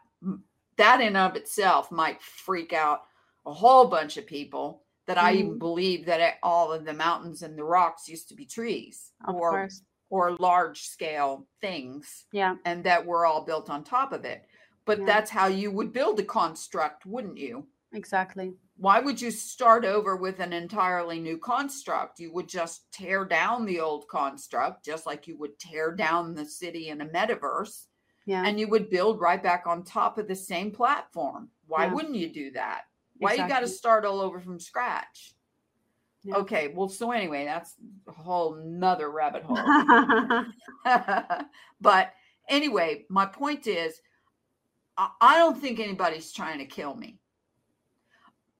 [0.77, 3.01] that in of itself might freak out
[3.45, 5.23] a whole bunch of people that mm.
[5.23, 5.59] I even mm.
[5.59, 9.51] believe that all of the mountains and the rocks used to be trees of or
[9.51, 9.81] course.
[10.09, 12.25] or large scale things.
[12.31, 12.55] Yeah.
[12.65, 14.45] And that were all built on top of it.
[14.85, 15.05] But yeah.
[15.05, 17.65] that's how you would build a construct, wouldn't you?
[17.91, 18.53] Exactly.
[18.79, 22.17] Why would you start over with an entirely new construct?
[22.17, 26.45] You would just tear down the old construct, just like you would tear down the
[26.45, 27.87] city in a metaverse.
[28.25, 28.45] Yeah.
[28.45, 31.49] And you would build right back on top of the same platform.
[31.67, 31.93] Why yeah.
[31.93, 32.83] wouldn't you do that?
[33.17, 33.53] Why exactly.
[33.53, 35.33] you got to start all over from scratch?
[36.23, 36.35] Yeah.
[36.37, 37.75] Okay, well, so anyway, that's
[38.07, 40.45] a whole nother rabbit hole.
[41.81, 42.13] but
[42.47, 43.99] anyway, my point is,
[44.97, 47.19] I don't think anybody's trying to kill me.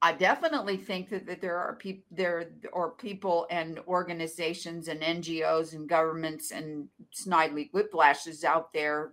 [0.02, 5.74] I definitely think that, that there are people there are people and organizations and NGOs
[5.74, 9.12] and governments and Snidely Whiplashes out there,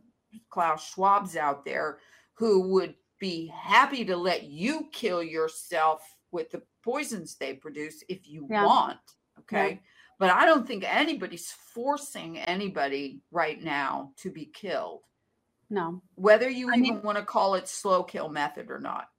[0.49, 1.99] Klaus Schwab's out there
[2.35, 8.27] who would be happy to let you kill yourself with the poisons they produce if
[8.27, 8.65] you yeah.
[8.65, 8.99] want.
[9.39, 9.69] Okay.
[9.69, 9.77] Yeah.
[10.19, 15.01] But I don't think anybody's forcing anybody right now to be killed.
[15.69, 16.01] No.
[16.15, 19.09] Whether you I even mean, want to call it slow kill method or not.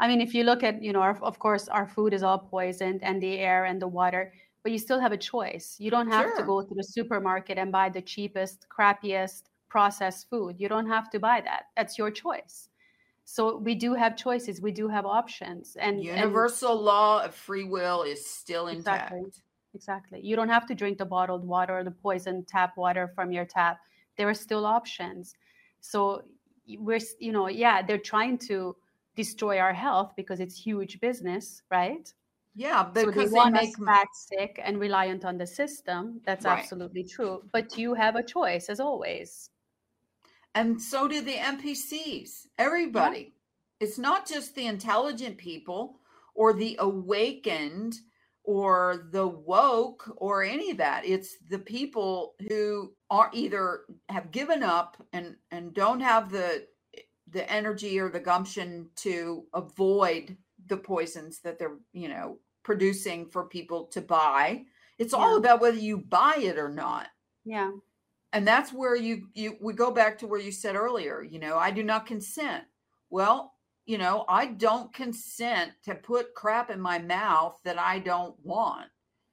[0.00, 2.38] I mean, if you look at, you know, our, of course, our food is all
[2.38, 4.32] poisoned and the air and the water,
[4.62, 5.76] but you still have a choice.
[5.78, 6.36] You don't have Sure.
[6.38, 10.56] to go to the supermarket and buy the cheapest, crappiest processed food.
[10.58, 11.66] You don't have to buy that.
[11.76, 12.68] That's your choice.
[13.24, 14.60] So we do have choices.
[14.60, 15.76] We do have options.
[15.76, 19.12] And and- Universal law of free will is still intact.
[19.12, 19.42] Exactly.
[19.74, 20.20] Exactly.
[20.24, 23.44] You don't have to drink the bottled water or the poisoned tap water from your
[23.44, 23.78] tap.
[24.16, 25.36] There are still options.
[25.80, 26.24] So
[26.66, 28.74] we're, you know, yeah, they're trying to
[29.22, 32.06] destroy our health because it's huge business, right?
[32.54, 36.20] Yeah, so they because they, want make us back sick and reliant on the system.
[36.26, 36.58] That's Right.
[36.58, 37.34] absolutely true.
[37.56, 39.30] But you have a choice, as always.
[40.54, 42.30] and so do the NPCs.
[42.58, 43.24] Everybody.
[43.84, 45.82] It's not just the intelligent people
[46.34, 47.94] or the awakened
[48.42, 51.00] or the woke or any of that.
[51.14, 53.64] It's the people who are either
[54.08, 56.66] have given up and and don't have the
[57.32, 63.44] the energy or the gumption to avoid the poisons that they're, you know, producing for
[63.44, 64.64] people to buy.
[64.98, 67.06] It's all about whether you buy it or not
[67.44, 67.70] Yeah.
[68.34, 71.56] and that's where you you we go back to where you said earlier you know
[71.56, 72.64] i do not consent
[73.08, 73.54] well
[73.86, 78.88] you know i don't consent to put crap in my mouth that i don't want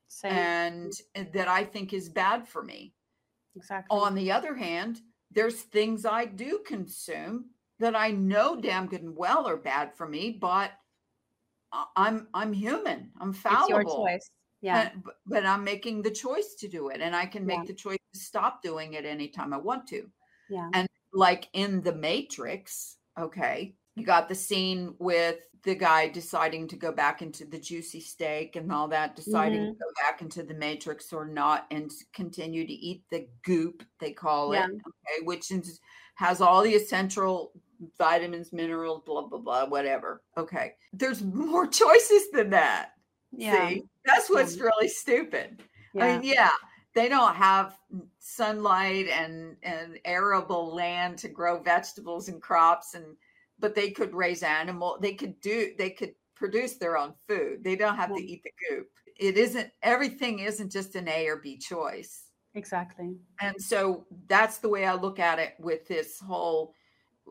[0.07, 0.31] Same.
[0.31, 0.93] and
[1.33, 2.93] that i think is bad for me
[3.57, 3.95] exactly.
[3.95, 9.15] on the other hand there's things i do consume that i know damn good and
[9.15, 10.71] well are bad for me but
[11.95, 14.29] i'm i'm human i'm fallible it's your choice.
[14.61, 14.89] Yeah.
[14.91, 17.65] and- but, but I'm making the choice to do it, and I can make Yeah.
[17.67, 20.09] the choice to stop doing it anytime I want to.
[20.49, 20.67] Yeah.
[20.73, 26.75] And like in the Matrix, okay, you got the scene with the guy deciding to
[26.75, 29.71] go back into the juicy steak and all that, deciding Mm-hmm.
[29.73, 34.11] to go back into the Matrix or not, and continue to eat the goop they
[34.11, 34.65] call Yeah.
[34.65, 35.79] it, okay, which is,
[36.15, 37.51] has all the essential
[37.97, 40.21] vitamins, minerals, blah blah blah, whatever.
[40.37, 42.91] Okay, there's more choices than that.
[43.31, 43.69] Yeah.
[43.69, 44.61] See, that's what's mm.
[44.61, 45.61] really stupid.
[45.95, 46.19] I Yeah.
[46.19, 46.51] mean, yeah,
[46.93, 47.77] they don't have
[48.19, 53.05] sunlight and and arable land to grow vegetables and crops, and
[53.59, 54.97] but they could raise animal.
[55.01, 55.73] They could do.
[55.77, 57.63] They could produce their own food.
[57.63, 58.87] They don't have to eat the goop.
[59.19, 60.39] It isn't everything.
[60.39, 62.27] Isn't just an A or B choice.
[62.57, 63.15] Exactly.
[63.39, 66.73] And so that's the way I look at it with this whole,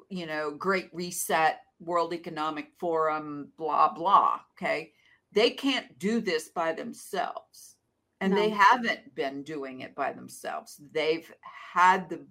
[0.09, 4.40] you know, Great Reset, World Economic Forum, blah, blah.
[4.57, 4.92] Okay.
[5.32, 7.76] They can't do this by themselves.
[8.22, 10.80] And they haven't been doing it by themselves.
[10.92, 11.30] They've
[11.74, 12.26] had the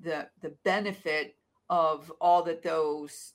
[0.00, 1.36] the the benefit
[1.70, 3.32] of all that those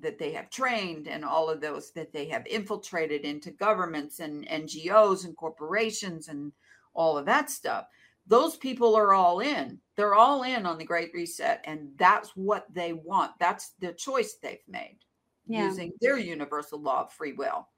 [0.00, 4.46] that they have trained and all of those that they have infiltrated into governments and
[4.48, 6.52] NGOs and corporations and
[6.92, 7.86] all of that stuff
[8.26, 9.80] those people are all in.
[9.96, 13.32] They're all in on the Great Reset, and that's what they want.
[13.38, 14.98] That's the choice they've made
[15.46, 15.66] Yeah.
[15.66, 17.68] using their universal law of free will.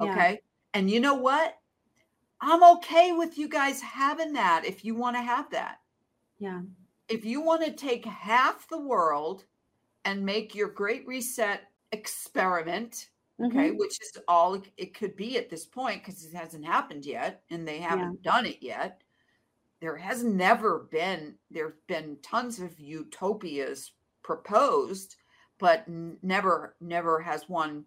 [0.00, 0.12] Yeah.
[0.12, 0.40] Okay.
[0.74, 1.58] And you know what?
[2.40, 5.80] I'm okay with you guys having that if you want to have that.
[6.38, 6.62] Yeah.
[7.08, 9.44] If you want to take half the world
[10.04, 13.78] and make your Great Reset experiment, okay, Mhm.
[13.78, 17.44] which is all it- it could be at this point because it hasn't happened yet
[17.50, 19.02] and they haven't done it yet.
[19.82, 25.16] There has never been, there's been tons of utopias proposed,
[25.58, 27.84] but n- never, never has one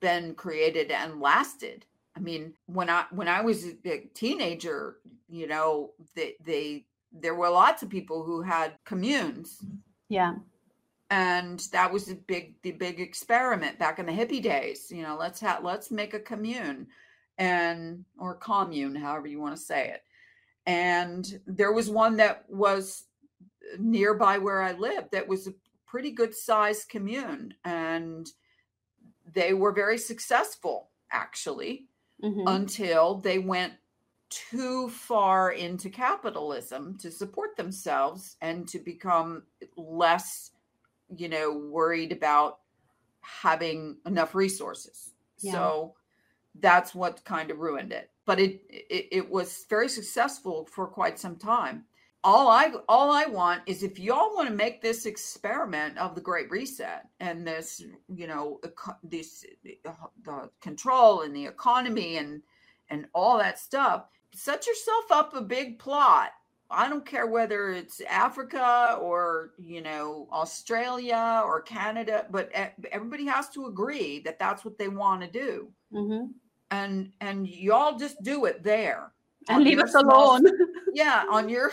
[0.00, 1.86] been created and lasted.
[2.14, 4.98] I mean, when I when I was a teenager,
[5.30, 9.64] you know, they, they there were lots of people who had communes
[10.10, 10.34] Yeah.
[11.10, 15.16] and that was the big the big experiment back in the hippie days you know
[15.18, 16.86] let's have let's make a commune
[17.38, 20.02] and or commune however you want to say it
[20.66, 23.04] and there was one that was
[23.78, 25.54] nearby where i lived that was a
[25.86, 28.28] pretty good sized commune and
[29.34, 31.88] they were very successful actually
[32.22, 32.44] Mhm.
[32.46, 33.74] until they went
[34.30, 39.46] too far into capitalism to support themselves and to become
[39.76, 40.52] less
[41.16, 42.60] you know worried about
[43.22, 45.52] having enough resources Yeah.
[45.52, 45.96] so
[46.56, 51.18] that's what kind of ruined it but it, it it was very successful for quite
[51.18, 51.84] some time.
[52.24, 56.20] All i all i want is if y'all want to make this experiment of the
[56.20, 57.82] great reset and this
[58.14, 58.60] you know
[59.02, 62.40] this the control and the economy and
[62.90, 66.30] and all that stuff set yourself up a big plot.
[66.70, 72.50] I don't care whether it's africa or you know australia or canada but
[72.92, 75.72] everybody has to agree that that's what they want to do.
[75.92, 76.32] Mhm.
[76.72, 79.12] And and y'all just do it there
[79.48, 80.44] And leave us alone.
[80.94, 81.72] yeah on your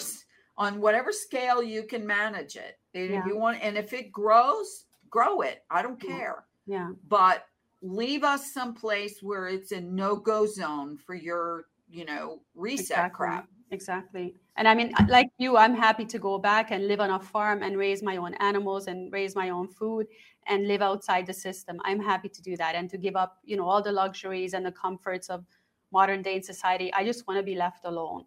[0.58, 3.20] on whatever scale you can manage it And Yeah.
[3.22, 6.10] if you want and if it grows grow it i don't Yeah.
[6.18, 6.90] care yeah.
[7.08, 7.46] but
[7.82, 13.16] leave us someplace where it's a no-go zone for your, you know, reset exactly.
[13.16, 13.48] crap.
[13.72, 14.36] Exactly.
[14.60, 17.64] And I mean, like you, I'm happy to go back and live on a farm
[17.64, 20.06] and raise my own animals and raise my own food
[20.48, 21.80] and live outside the system.
[21.86, 24.66] I'm happy to do that and to give up, you know, all the luxuries and
[24.66, 25.46] the comforts of
[25.94, 26.92] modern day society.
[26.94, 28.26] I just want to be left alone.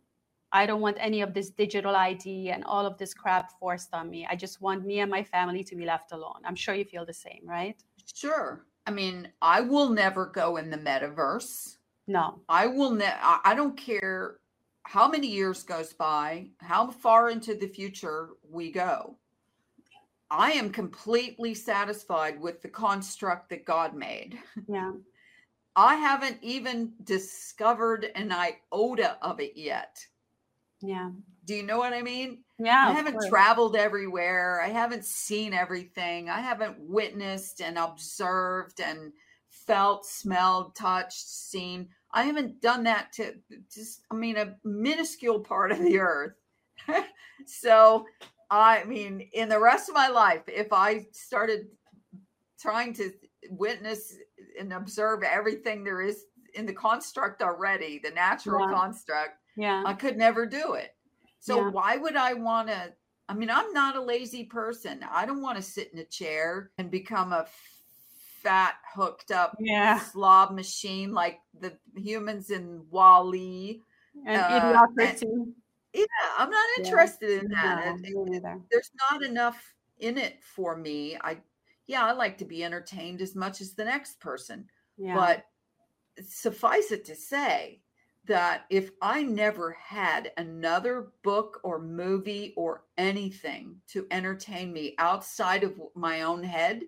[0.53, 4.09] I don't want any of this digital ID and all of this crap forced on
[4.09, 4.27] me.
[4.29, 6.41] I just want me and my family to be left alone.
[6.47, 7.77] I'm sure you feel the same, right?
[8.15, 8.65] Sure.
[8.87, 11.77] I mean, I will never go in the metaverse.
[12.07, 12.41] No.
[12.49, 14.39] I will ne- I don't care
[14.85, 19.17] how many years goes by, how far into the future we go.
[20.31, 24.39] I am completely satisfied with the construct that God made.
[24.69, 24.93] Yeah.
[25.77, 30.05] I haven't even discovered an iota of it yet.
[30.83, 31.11] Yeah.
[31.45, 32.45] Do you know what I mean?
[32.59, 32.89] Yeah.
[32.89, 34.61] I haven't traveled everywhere.
[34.63, 36.29] I haven't seen everything.
[36.29, 39.13] I haven't witnessed and observed and
[39.49, 41.89] felt, smelled, touched, seen.
[42.13, 43.35] I haven't done that to
[43.73, 46.35] just, I mean, a minuscule part of the earth.
[47.47, 48.07] so,
[48.51, 51.69] I mean, in the rest of my life, if I started
[52.61, 53.13] trying to
[53.51, 54.15] witness
[54.59, 58.75] and observe everything there is in the construct already, the natural Yeah.
[58.75, 59.83] construct, Yeah.
[59.87, 60.95] I could never do it.
[61.41, 61.71] So Yeah.
[61.71, 62.95] why would I want to?
[63.29, 65.03] I mean, I'm not a lazy person.
[65.11, 67.47] I don't want to sit in a chair and become a
[68.43, 69.99] fat, hooked up Yeah.
[69.99, 73.81] slob machine like the humans in WALL-E.
[74.27, 74.61] And Uh,
[74.97, 75.55] idiocracy.
[75.95, 76.05] Yeah,
[76.37, 76.85] I'm not Yeah.
[76.85, 77.97] interested in that.
[78.01, 81.17] No, It- there's not enough in it for me.
[81.21, 81.41] I,
[81.87, 84.69] yeah, I like to be entertained as much as the next person.
[84.97, 85.15] Yeah.
[85.15, 85.47] But
[86.23, 87.83] suffice it to say
[88.25, 95.65] that if I never had another book or movie or anything to entertain me outside
[95.65, 96.85] of my own head,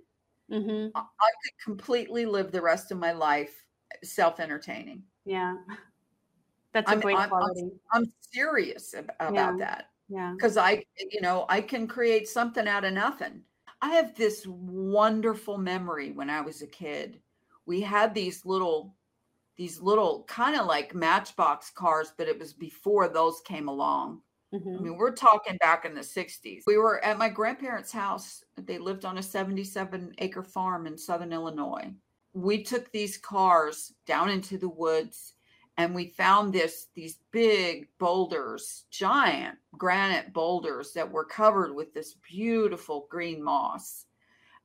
[0.51, 3.65] hmm I I could completely live the rest of my life
[4.03, 5.03] self entertaining.
[5.25, 5.57] Yeah.
[6.73, 7.71] That's a I'm- great I'm- I'm- quality.
[7.93, 10.33] I'm serious ab- about that Yeah.
[10.37, 13.43] because I, you know, I can create something out of nothing.
[13.81, 17.21] I have this wonderful memory when I was a kid.
[17.67, 18.97] We had these little,
[19.57, 24.21] these little kind of like matchbox cars, but it was before those came along.
[24.77, 26.65] I hmm mean, we're talking back in the 60s.
[26.67, 28.43] We were at my grandparents' house.
[28.57, 31.93] They lived on a 77 acre farm in southern Illinois.
[32.33, 35.35] We took these cars down into the woods
[35.77, 42.15] and we found this these big boulders, giant granite boulders that were covered with this
[42.15, 44.07] beautiful green moss.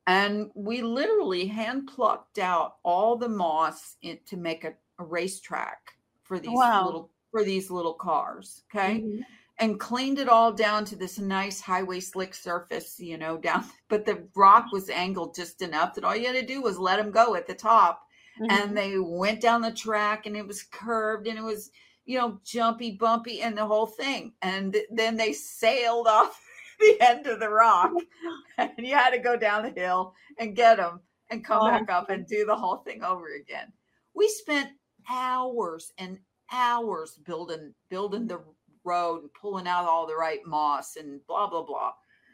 [0.08, 5.94] And we literally hand plucked out all the moss in, to make a, a racetrack
[6.24, 6.80] for these Wow.
[6.80, 8.64] little for these little cars.
[8.72, 9.39] Okay Mhm.
[9.60, 13.66] And cleaned it all down to this nice highway slick surface, you know, down.
[13.90, 16.98] But the rock was angled just enough that all you had to do was let
[16.98, 18.02] them go at the top.
[18.40, 18.52] Mhm.
[18.52, 21.72] And they went down the track and it was curved and it was,
[22.06, 24.34] you know, jumpy, bumpy, and the whole thing.
[24.42, 26.40] And th- then they sailed off
[26.80, 27.92] the end of the rock.
[28.58, 31.70] And you had to go down the hill and get them and come Oh.
[31.70, 33.72] back up and do the whole thing over again.
[34.14, 34.70] We spent
[35.10, 36.20] hours and
[36.52, 38.42] hours building building the
[38.84, 41.92] road and pulling out all the right moss and blah blah blah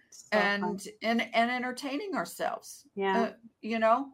[0.10, 0.42] So fun.
[0.42, 3.22] and and and entertaining ourselves yeah.
[3.22, 3.32] uh,
[3.62, 4.08] you know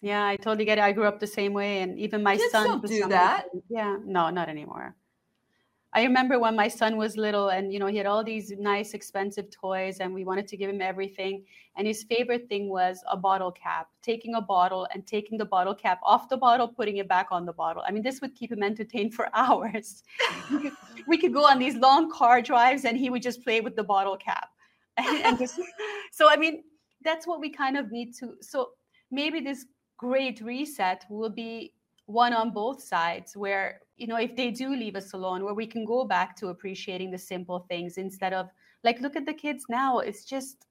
[0.00, 0.82] Yeah, I totally get it.
[0.84, 3.46] I grew up the same way, and even my Kids son don't do that.
[3.68, 4.96] Yeah, no, not anymore.
[5.94, 8.94] I remember when my son was little, and you know he had all these nice,
[8.94, 11.44] expensive toys, and we wanted to give him everything.
[11.76, 13.88] And his favorite thing was a bottle cap.
[14.02, 17.44] Taking a bottle and taking the bottle cap off the bottle, putting it back on
[17.44, 17.82] the bottle.
[17.86, 20.02] I mean, this would keep him entertained for hours.
[21.06, 23.84] we, could, go on these long car drives, and he would just play with the
[23.84, 24.48] bottle cap,
[24.96, 25.60] and, just
[26.10, 26.62] so I mean,
[27.04, 28.36] that's what we kind of need to.
[28.40, 28.70] So
[29.10, 29.66] maybe this
[29.98, 31.74] great reset will be
[32.06, 35.66] one on both sides where you know if they do leave us alone where we
[35.66, 38.48] can go back to appreciating the simple things instead of
[38.82, 40.66] like look at the kids now it's just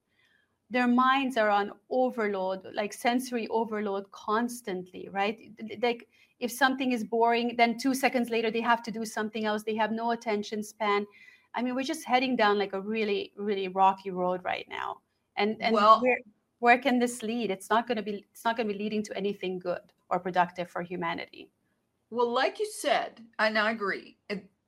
[0.69, 5.38] their minds are on overload like sensory overload constantly right?
[5.82, 6.07] Like
[6.39, 9.75] if something is boring then 2 seconds later they have to do something else they
[9.75, 11.07] have no attention span.
[11.55, 14.97] I mean we're just heading down like a really really rocky road right now.
[15.38, 16.19] And and Well- where
[16.59, 17.49] where can this lead?
[17.49, 20.19] It's not going to be it's not going to be leading to anything good or
[20.19, 21.49] productive for humanity
[22.12, 24.20] well like you said and i agree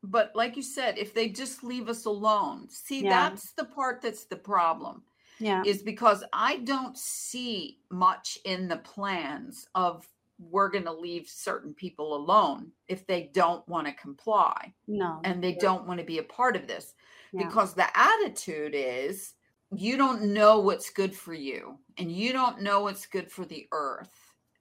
[0.03, 3.09] but like you said if they just leave us alone see Yeah.
[3.09, 5.03] that's the part that's the problem
[5.39, 10.07] yeah is because i don't see much in the plans of
[10.39, 15.43] we're going to leave certain people alone if they don't want to comply no and
[15.43, 16.95] they don't want to be a part of this
[17.31, 17.47] Yeah.
[17.47, 19.35] because the attitude is
[19.71, 23.67] you don't know what's good for you and you don't know what's good for the
[23.71, 24.11] earth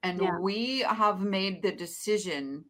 [0.03, 0.37] And Yeah.
[0.39, 2.65] we have made the decision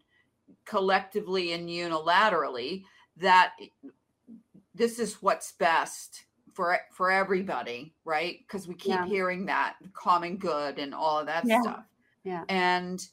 [0.66, 2.84] collectively and unilaterally
[3.18, 3.53] that
[4.76, 8.39] this is what's best for for everybody, right?
[8.39, 9.05] Because we keep Yeah.
[9.05, 11.61] hearing that common good and all of that Yeah.
[11.61, 11.86] stuff.
[12.24, 12.45] Yeah.
[12.49, 13.05] And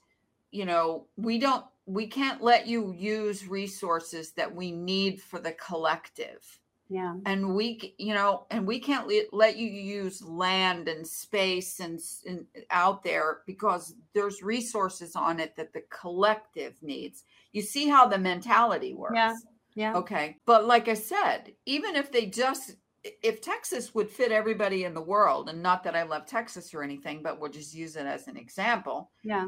[0.51, 5.53] you know, we don't we can't let you use resources that we need for the
[5.53, 6.61] collective
[6.93, 7.14] Yeah.
[7.24, 12.01] and we you know and we can't le- let you use land and space and,
[12.26, 17.22] and uh, out there because there's resources on it that the collective needs
[17.53, 19.34] you see how the mentality works Yeah.
[19.76, 19.95] Yeah.
[19.99, 22.74] okay but like i said even if they just
[23.05, 26.82] if texas would fit everybody in the world and not that i love texas or
[26.82, 29.47] anything but we'll just use it as an example Yeah.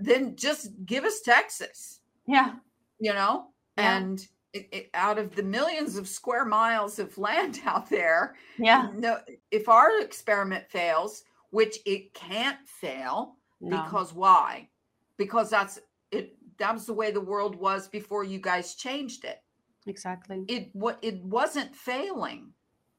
[0.00, 2.54] then just give us texas Yeah.
[3.00, 3.96] you know Yeah.
[3.98, 8.88] and it, it, out of the millions of square miles of land out there Yeah.
[8.94, 9.18] no
[9.50, 13.82] if our experiment fails which it can't fail No.
[13.82, 14.68] because why
[15.16, 15.78] because that's
[16.10, 19.42] it that was the way the world was before you guys changed it
[19.86, 20.44] exactly.
[20.48, 22.52] it what it wasn't failing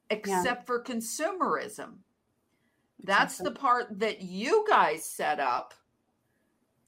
[0.10, 1.94] except for consumerism
[3.04, 5.74] that's the part that you guys set up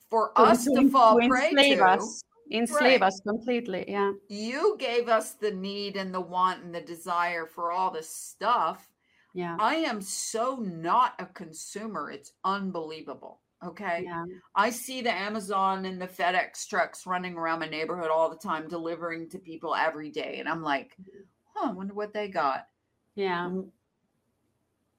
[0.09, 2.23] for us to fall prey to us.
[2.51, 3.07] Enslave Right.
[3.07, 3.85] us completely.
[3.87, 4.11] Yeah.
[4.29, 8.89] you gave us the need and the want and the desire for all this stuff.
[9.33, 9.57] Yeah.
[9.59, 12.09] I am so not a consumer.
[12.11, 13.41] It's unbelievable.
[13.63, 14.03] Okay.
[14.05, 14.25] Yeah.
[14.55, 18.67] I see the Amazon and the FedEx trucks running around my neighborhood all the time,
[18.67, 20.37] delivering to people every day.
[20.39, 21.21] And I'm like, mm-hmm.
[21.53, 22.67] huh, I wonder what they got.
[23.15, 23.49] Yeah.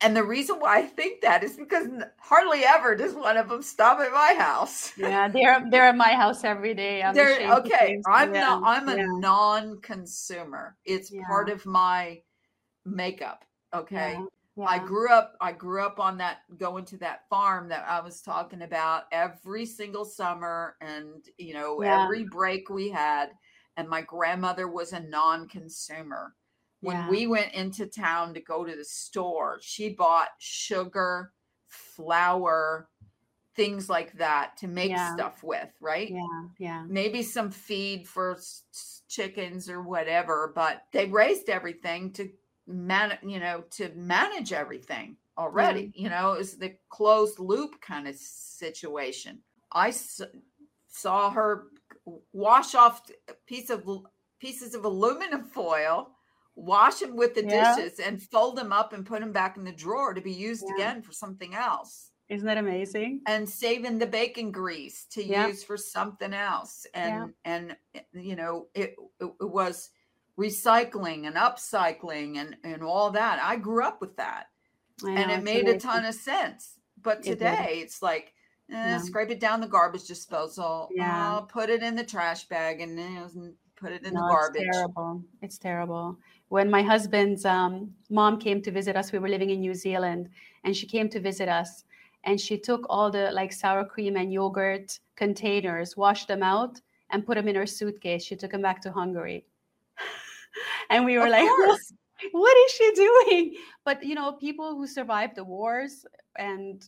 [0.06, 1.88] And the reason why I think that is because
[2.20, 4.92] hardly ever does one of them stop at my house.
[4.96, 5.26] Yeah.
[5.26, 7.02] They're they're at my house every day.
[7.02, 8.00] I'm They're okay.
[8.06, 8.40] I'm Yeah.
[8.42, 8.62] not.
[8.64, 9.06] I'm a yeah.
[9.08, 10.76] non-consumer.
[10.84, 12.20] It's part of my
[12.84, 13.44] makeup.
[13.74, 14.12] Okay.
[14.56, 14.64] Yeah.
[14.64, 15.36] I grew up.
[15.40, 19.66] I grew up on that going to that farm that I was talking about every
[19.66, 22.04] single summer, and you know Yeah.
[22.04, 23.30] every break we had.
[23.76, 26.32] And my grandmother was a non-consumer.
[26.80, 27.08] When Yeah.
[27.10, 31.32] we went into town to go to the store, she bought sugar,
[31.66, 32.88] flour,
[33.54, 35.14] things like that to make Yeah.
[35.14, 35.70] stuff with.
[35.80, 36.10] Right?
[36.10, 36.48] Yeah.
[36.58, 36.84] Yeah.
[36.86, 38.38] maybe some feed for
[39.08, 42.28] chickens or whatever but they raised everything to
[42.66, 46.02] man you know to manage everything already mm-hmm.
[46.02, 49.38] you know it's the closed loop kind of situation
[49.70, 50.20] i s-
[50.88, 51.68] saw her
[52.32, 53.86] wash off a piece of
[54.40, 56.10] pieces of aluminum foil
[56.56, 57.74] wash them with the Yeah.
[57.76, 60.64] dishes and fold them up and put them back in the drawer to be used
[60.68, 60.74] Yeah.
[60.74, 63.20] again for something else Isn't that amazing?
[63.26, 65.48] and saving the bacon grease to Yeah.
[65.48, 69.90] use for something else and and eh, you know it, it it was
[70.38, 74.46] recycling and upcycling and and all that i grew up with that
[75.04, 78.32] I and it made a ton of sense but It today it's like
[78.70, 81.36] eh, scrape it down the garbage disposal Yeah.
[81.38, 84.62] uh, put it in the trash bag and then put it in no, the garbage
[84.62, 85.22] It's terrible.
[85.42, 86.18] It's terrible.
[86.48, 90.28] When my husband's um, mom came to visit us, we were living in New Zealand,
[90.64, 91.84] and she came to visit us,
[92.24, 97.26] and she took all the like sour cream and yogurt containers, washed them out, and
[97.26, 98.24] put them in her suitcase.
[98.24, 99.44] She took them back to Hungary,
[100.90, 101.80] and we were Of like, what,
[102.32, 103.56] what is she doing?
[103.84, 106.04] But you know, people who survived the wars
[106.38, 106.82] and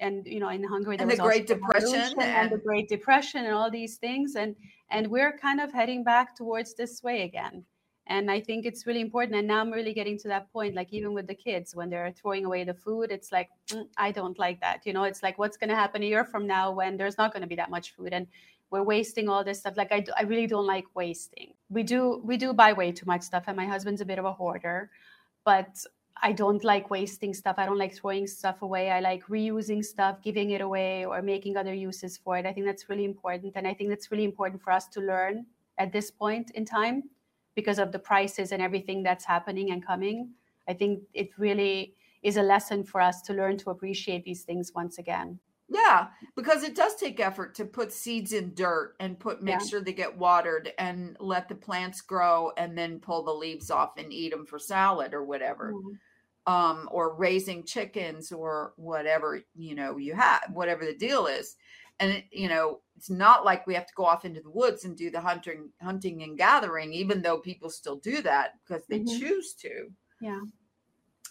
[0.00, 3.44] and you know in Hungary there And the Great Depression revolution and the Great Depression
[3.44, 4.56] and all these things and
[4.90, 7.64] and we're kind of heading back towards this way again.
[8.06, 10.92] And i think it's really important and now i'm really getting to that point like
[10.92, 14.38] even with the kids when they're throwing away the food it's like "Mm, i don't
[14.38, 15.04] like that you know?
[15.04, 17.48] It's like what's going to happen a year from now when there's not going to
[17.48, 18.26] be that much food and
[18.70, 19.76] we're wasting all this stuff?
[19.76, 21.54] Like I, do- I really don't like wasting.
[21.70, 24.24] We do we do buy way too much stuff and my husband's a bit of
[24.26, 24.90] a hoarder
[25.44, 25.76] but
[26.22, 27.56] i don't like wasting stuff.
[27.58, 28.90] I don't like throwing stuff away.
[28.90, 32.46] I like reusing stuff giving it away or making other uses for it.
[32.46, 35.46] I think that's really important and i think that's really important for us to learn
[35.78, 37.02] at this point in time
[37.54, 40.30] because of the prices and everything that's happening and coming.
[40.68, 44.72] I think it really is a lesson for us to learn to appreciate these things
[44.74, 45.38] once again
[45.68, 49.62] Yeah, because it does take effort to put seeds in dirt and put make Yeah.
[49.62, 53.96] sure they get watered and let the plants grow and then pull the leaves off
[53.96, 55.78] and eat them for salad or whatever.
[55.78, 55.98] Mhm.
[56.46, 61.56] Um, or raising chickens or whatever, you know, you have whatever the deal is.
[62.00, 64.84] And it, you know, it's not like we have to go off into the woods
[64.84, 69.00] and do the hunting hunting and gathering, even though people still do that because they
[69.00, 69.04] Mhm.
[69.04, 70.40] choose to yeah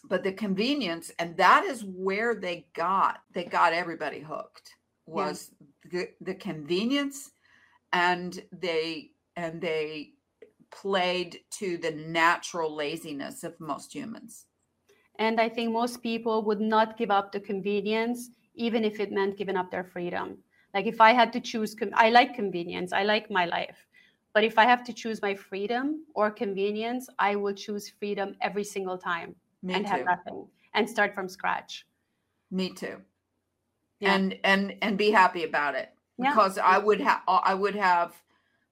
[0.03, 4.75] but the convenience and that is where they got they got everybody hooked
[5.13, 5.15] Yeah.
[5.15, 5.51] was
[5.91, 7.31] the, the convenience
[7.93, 10.11] and they and they
[10.71, 14.47] played to the natural laziness of most humans
[15.19, 19.37] And I think most people would not give up the convenience, even if it meant
[19.37, 20.37] giving up their freedom.
[20.73, 23.87] Like if I had to choose, I like convenience, I like my life.
[24.33, 28.63] But if I have to choose my freedom or convenience, I will choose freedom every
[28.63, 29.91] single time Me and too.
[29.91, 31.85] have nothing and start from scratch.
[32.51, 32.97] Me too.
[33.99, 34.13] Yeah.
[34.15, 36.31] And and and be happy about it Yeah.
[36.31, 38.13] because I would have uh, I would have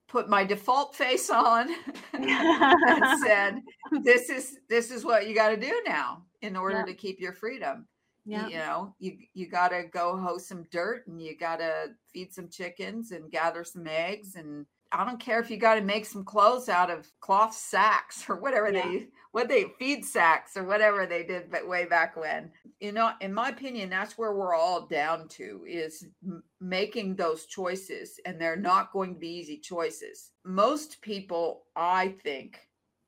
[0.08, 1.70] put my default face on
[2.14, 3.62] and said
[4.04, 6.86] this is this is what you got to do now in order Yeah.
[6.86, 7.88] to keep your freedom.
[8.26, 8.48] yeah.
[8.48, 12.34] You know, you you got to go hoe some dirt and you got to feed
[12.34, 16.06] some chickens and gather some eggs and I don't care if you got to make
[16.06, 18.84] some clothes out of cloth sacks or whatever Yeah.
[18.84, 22.52] they what they feed sacks or whatever they did but way back when.
[22.82, 27.46] You know, in my opinion, that's where we're all down to is m- making those
[27.46, 30.32] choices and they're not going to be easy choices.
[30.44, 32.60] Most people, I think,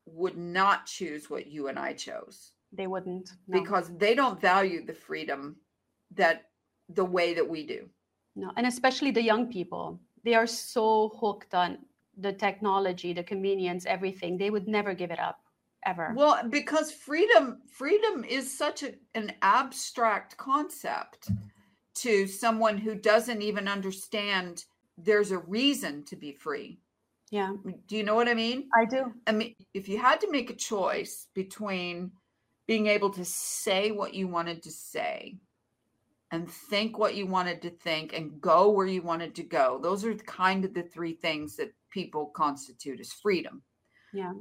[0.05, 3.29] would not choose what you and I chose They wouldn't.
[3.49, 3.59] No.
[3.59, 5.57] because they don't value the freedom
[6.15, 6.45] that
[6.87, 7.89] the way that we do.
[8.37, 9.99] No, and especially the young people.
[10.23, 11.79] They are so hooked on
[12.17, 14.37] the technology, the convenience, everything.
[14.37, 15.39] They would never give it up,
[15.85, 16.13] ever.
[16.15, 21.29] Well, because freedom freedom is such a, an abstract concept
[21.95, 24.65] to someone who doesn't even understand
[24.97, 26.79] there's a reason to be free.
[27.31, 27.53] yeah,
[27.87, 28.69] Do you know what I mean?
[28.75, 29.13] I do.
[29.27, 32.11] I mean, if you had to make a choice between
[32.67, 35.37] being able to say what you wanted to say
[36.33, 40.03] and think what you wanted to think and go where you wanted to go, those
[40.03, 43.61] are kind of the three things that people constitute as freedom.
[44.11, 44.33] Yeah.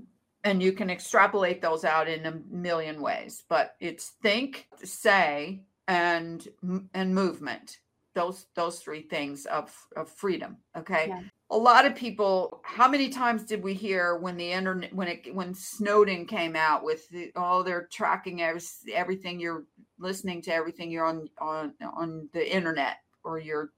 [0.43, 6.49] And you can extrapolate those out in a million ways, but it's think, say, and
[6.95, 7.77] and movement.
[8.15, 10.57] Those those three things of of freedom.
[10.75, 11.21] Okay Yeah.
[11.53, 15.35] A lot of people how many times did we hear when the internet when it
[15.35, 18.61] when snowden came out with the, oh they're tracking every,
[18.93, 19.67] everything you're
[19.99, 23.71] listening to everything you're on on on the internet or your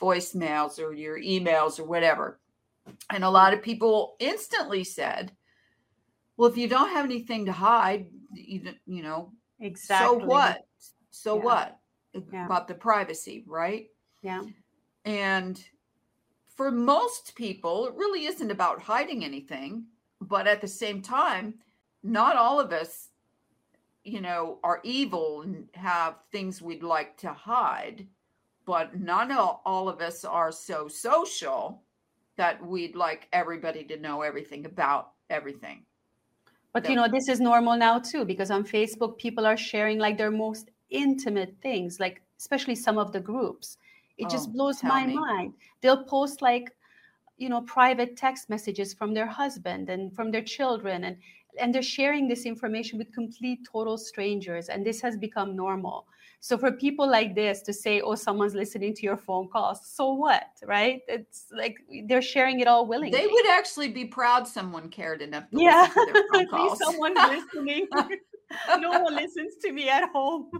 [0.00, 2.38] voicemails or your emails or whatever
[3.10, 5.32] and a lot of people instantly said
[6.36, 10.20] well if you don't have anything to hide you, you know Exactly.
[10.20, 10.64] so what
[11.10, 11.42] so Yeah.
[11.42, 11.78] what
[12.32, 12.46] Yeah.
[12.46, 13.88] about the privacy right
[14.22, 14.44] Yeah.
[15.04, 15.62] and
[16.60, 19.86] for most people, it really isn't about hiding anything.
[20.20, 21.54] But at the same time,
[22.02, 23.08] not all of us,
[24.04, 28.06] you know, are evil and have things we'd like to hide.
[28.66, 31.80] But not all, all of us are so social
[32.36, 35.86] that we'd like everybody to know everything about everything.
[36.74, 40.18] But you know, this is normal now too, because on Facebook, people are sharing like
[40.18, 43.78] their most intimate things, like especially some of the groups.
[44.20, 45.14] It just Oh, blows my me.
[45.14, 45.54] mind.
[45.80, 46.76] They'll post like,
[47.38, 51.16] you know, private text messages from their husband and from their children, and
[51.58, 56.06] and they're sharing this information with complete total strangers, and this has become normal.
[56.40, 60.12] So for people like this to say, "Oh, someone's listening to your phone calls," so
[60.14, 61.02] what, right?
[61.08, 63.20] It's like they're sharing it all willingly.
[63.20, 66.52] They would actually be proud someone cared enough to Yeah, listen to their phone at
[66.52, 67.88] least someone's listening.
[68.74, 70.50] no one listens to me at home.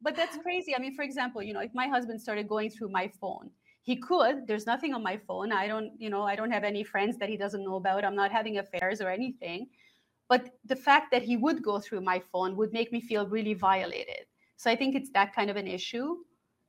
[0.00, 0.74] But that's crazy.
[0.76, 3.50] I mean, for example, you know, if my husband started going through my phone,
[3.82, 4.46] he could.
[4.46, 5.52] There's nothing on my phone.
[5.52, 8.04] I don't, you know, I don't have any friends that he doesn't know about.
[8.04, 9.68] I'm not having affairs or anything.
[10.28, 13.54] But the fact that he would go through my phone would make me feel really
[13.54, 14.26] violated.
[14.56, 16.16] So I think it's that kind of an issue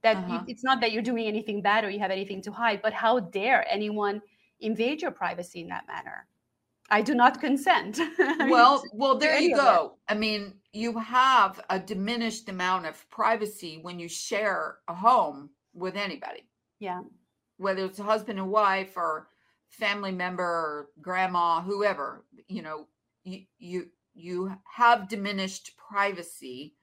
[0.01, 0.43] that Uh-huh.
[0.47, 3.19] it's not that you're doing anything bad or you have anything to hide, but how
[3.19, 4.22] dare anyone
[4.61, 6.27] invade your privacy in that manner?
[6.91, 7.99] I do not consent.
[8.40, 9.98] Well well there you go.
[10.07, 15.95] i mean you have a diminished amount of privacy when you share a home with
[15.95, 16.48] anybody.
[16.80, 17.02] Yeah,
[17.57, 19.28] whether it's a husband and wife or
[19.70, 22.88] family member or grandma whoever you know
[23.24, 23.86] you you
[24.16, 26.76] you have diminished privacy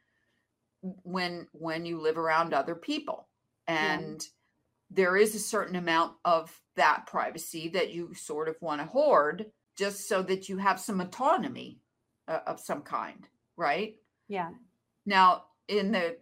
[1.03, 3.29] when when you live around other people.
[3.69, 3.95] Yeah.
[3.95, 4.29] and
[4.91, 9.47] there is a certain amount of that privacy that you sort of want to hoard
[9.77, 11.81] just so that you have some autonomy
[12.29, 13.97] uh, of some kind right
[14.29, 14.51] yeah,
[15.07, 16.17] now, in the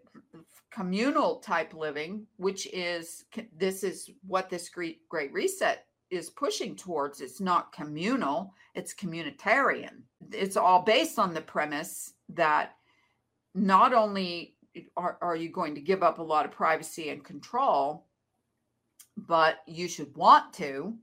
[0.70, 3.24] communal type living, which is
[3.56, 7.20] this is what this great great reset is pushing towards.
[7.20, 10.02] It's not communal, it's communitarian.
[10.32, 12.76] It's all based on the premise that
[13.54, 14.56] not only
[14.96, 18.06] are, are you going to give up a lot of privacy and control,
[19.16, 20.94] but you should want to.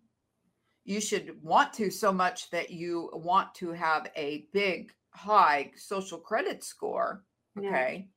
[0.85, 6.17] You should want to so much that you want to have a big, high social
[6.17, 7.23] credit score
[7.55, 7.69] Yeah.
[7.69, 8.07] okay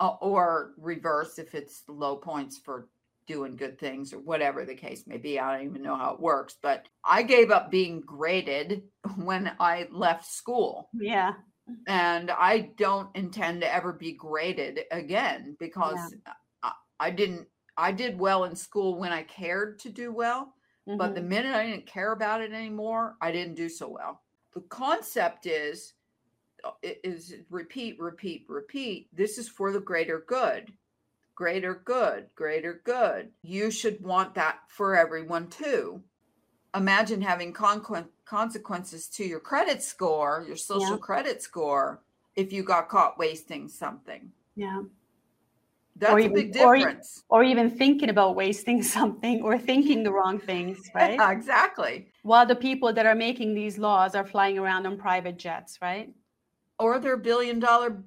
[0.00, 2.88] uh, or reverse if it's low points for
[3.26, 6.20] doing good things or whatever the case may be i don't even know how it
[6.20, 8.82] works but i gave up being graded
[9.16, 11.34] when i left school yeah,
[11.86, 16.14] and I don't intend to ever be graded again because
[16.62, 17.46] I, I didn't.
[17.76, 20.54] I did well in school when I cared to do well,
[20.86, 21.28] but the Mhm.
[21.28, 24.22] minute I didn't care about it anymore, I didn't do so well.
[24.52, 25.94] The concept is
[26.62, 29.08] uh, is repeat, repeat, repeat.
[29.14, 30.72] This is for the greater good.
[31.34, 33.34] Greater good, greater good.
[33.42, 36.02] You should want that for everyone too.
[36.74, 40.96] Imagine having conquen- consequences to your credit score, your social Yeah.
[40.98, 42.02] credit score,
[42.34, 44.32] if you got caught wasting something.
[44.54, 44.84] yeah.
[45.96, 47.22] That's Or a even- big e- difference.
[47.28, 51.18] Or even thinking about wasting something or thinking the wrong things, right?
[51.32, 52.08] exactly.
[52.22, 56.12] While the people that are making these laws are flying around on private jets, right?
[56.78, 58.02] Or their billion dollar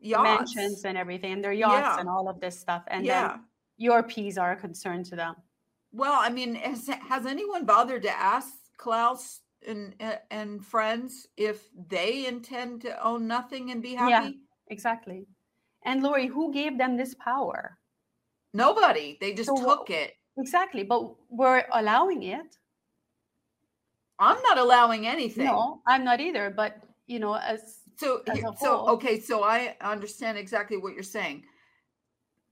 [0.00, 0.54] yachts.
[0.56, 2.00] Mansions and everything, and their yachts Yeah.
[2.00, 2.82] and all of this stuff.
[2.88, 3.28] And yeah.
[3.28, 3.40] then
[3.76, 5.34] your peas are a concern to them.
[5.92, 8.48] Well, I mean, has, has anyone bothered to ask
[8.78, 9.94] Klaus and
[10.30, 14.08] and friends if they intend to own nothing and be Yeah.
[14.22, 14.38] happy?
[14.68, 15.26] Exactly.
[15.84, 17.78] And Lori, who gave them this power?
[18.52, 19.18] Nobody.
[19.20, 20.14] They just So took it.
[20.38, 20.82] Exactly.
[20.84, 22.58] But we're allowing it.
[24.18, 25.46] I'm not allowing anything.
[25.46, 26.50] No, I'm not either.
[26.50, 29.20] But you know, as So, as a so okay.
[29.20, 31.44] So I understand exactly what you're saying.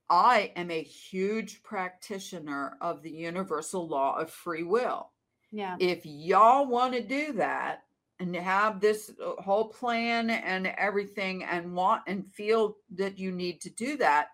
[0.09, 5.09] I am a huge practitioner of the universal law of free will.
[5.51, 7.83] yeah, if y'all want to do that
[8.19, 13.61] and have this uh, whole plan and everything and want and feel that you need
[13.61, 14.27] to do that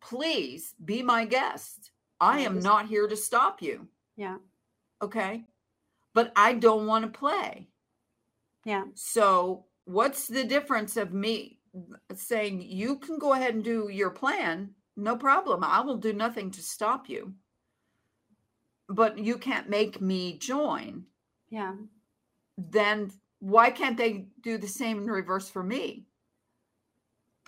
[0.00, 1.90] please be my guest.
[2.20, 3.86] I am not here to stop you.
[4.16, 4.38] Yeah,
[5.02, 5.44] okay?
[6.14, 7.68] But i don't want to play.
[8.64, 11.58] Yeah, so what's the difference of me
[12.14, 14.70] saying you can go ahead and do your plan.
[14.96, 15.62] No problem.
[15.62, 17.34] I will do nothing to stop you.
[18.88, 21.04] But you can't make me join.
[21.50, 21.74] Yeah.
[22.58, 26.04] Then why can't they do the same in reverse for me?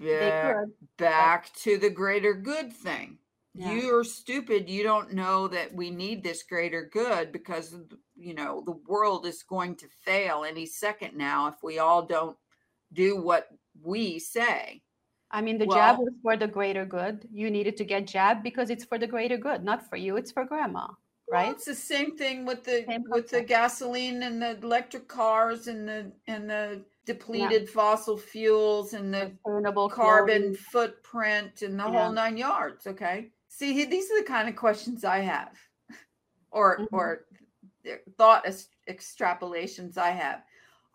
[0.00, 0.56] Back,
[0.96, 3.18] back to the greater good thing.
[3.52, 3.72] Yeah.
[3.72, 4.70] You're stupid.
[4.70, 7.76] You don't know that we need this greater good because,
[8.16, 12.36] you know, the world is going to fail any second now if we all don't
[12.92, 13.48] do what
[13.82, 14.82] we say.
[15.32, 17.28] I mean, the jab was for the greater good.
[17.30, 20.16] You needed to get jabbed because it's for the greater good, not for you.
[20.16, 20.88] It's for grandma,
[21.30, 21.52] Well, right?
[21.52, 25.88] it's the same thing with the Same with the gasoline and the electric cars and
[25.88, 30.54] the and the depleted fossil fuels and the carbon clothing.
[30.54, 31.90] footprint and the Yeah.
[32.04, 35.58] whole nine yards okay see these are the kind of questions i have
[36.50, 36.88] or Mhm.
[36.92, 37.26] or
[38.18, 40.42] thought es- extrapolations i have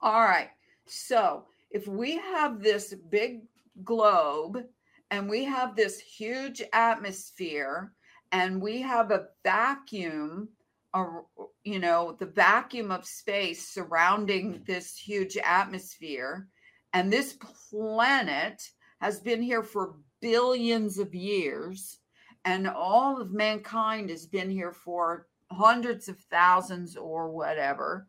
[0.02, 0.52] all right
[0.86, 3.41] so if we have this big
[3.84, 4.64] globe
[5.12, 7.94] and we have this huge atmosphere
[8.36, 10.49] and we have a vacuum
[10.94, 11.26] or
[11.64, 16.48] you know the vacuum of space surrounding this huge atmosphere.
[16.91, 17.38] And this
[17.70, 18.62] planet
[18.99, 21.99] has been here for billions of years
[22.44, 28.07] and all of mankind has been here for hundreds of thousands or whatever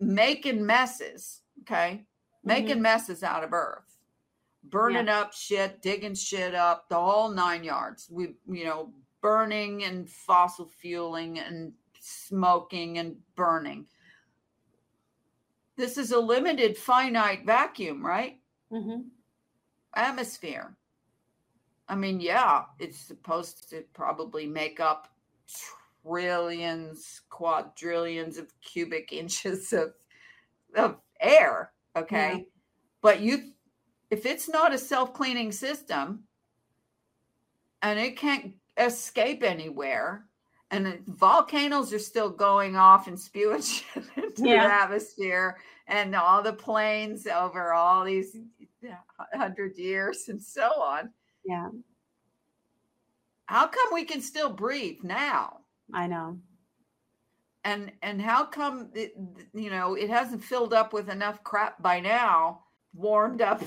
[0.00, 2.02] making messes okay?
[2.42, 2.82] Making mm-hmm.
[2.82, 3.96] messes out of earth.
[4.64, 8.08] Burning up shit digging shit up the whole nine yards.
[8.10, 13.88] We you know burning and fossil fueling and smoking and burning
[15.76, 18.40] this is a limited finite vacuum right
[18.70, 19.12] Mhm.
[19.94, 20.76] atmosphere.
[21.88, 25.14] I mean, yeah, it's supposed to probably make up
[26.02, 29.94] trillions, quadrillions of cubic inches of
[30.74, 32.32] of air, okay?
[32.34, 32.44] Yeah.
[33.02, 33.54] But you
[34.10, 36.28] if it's not a self-cleaning system
[37.82, 40.26] and it can't escape anywhere
[40.70, 44.66] and the volcanoes are still going off and spewing shit into Yeah.
[44.66, 48.36] the atmosphere and all the planes over all these
[49.34, 51.10] hundred years and so on.
[51.44, 51.68] Yeah,
[53.46, 55.58] How come we can still breathe now?
[55.92, 56.38] I know.
[57.64, 59.12] And and how come it,
[59.54, 63.62] you know it hasn't filled up with enough crap by now, warmed up?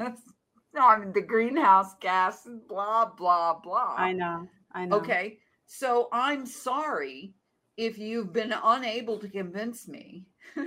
[0.80, 3.94] I mean the greenhouse gas, blah blah blah.
[3.96, 4.48] I know.
[4.72, 4.96] I know.
[4.96, 7.34] Okay, so I'm sorry
[7.76, 10.26] if you've been unable to convince me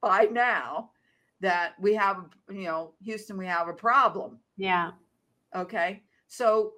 [0.00, 0.90] by now
[1.40, 4.38] that we have, you know, Houston, we have a problem.
[4.56, 4.90] Yeah.
[5.54, 6.02] Okay.
[6.26, 6.72] So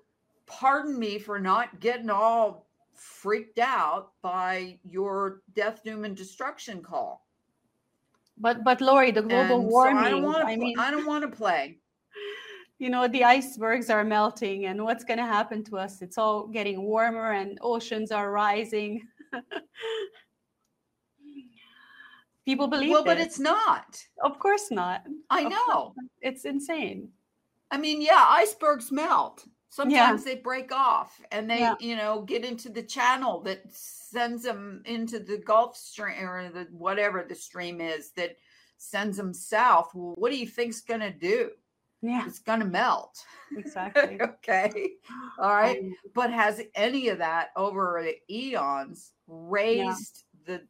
[0.47, 7.27] pardon me for not getting all freaked out by your death, doom, and destruction call.
[8.37, 10.05] But but Lori, the global And so warming.
[10.05, 10.47] I don't want to.
[10.47, 11.79] I mean, I don't want to play.
[12.81, 16.01] you know, the icebergs are melting, and what's going to happen to us?
[16.01, 19.07] It's all getting warmer, and oceans are rising.
[22.47, 24.03] People believe well, but it's not.
[24.25, 25.03] of course not.
[25.29, 25.95] I Of know.
[26.23, 27.11] It's insane.
[27.71, 29.47] I mean, yeah, icebergs melt.
[29.69, 31.75] Sometimes they break off and they, Yeah.
[31.79, 36.67] you know, get into the channel that sends them into the Gulf Stream or the
[36.73, 38.37] whatever the stream is that
[38.79, 39.93] sends them south.
[39.95, 41.51] Well, what do you think's going to do?
[42.03, 43.19] Yeah, It's going to melt.
[43.57, 44.19] exactly.
[44.23, 44.93] okay.
[45.39, 45.79] All right.
[45.81, 50.63] Um, But has any of that over the eons raised the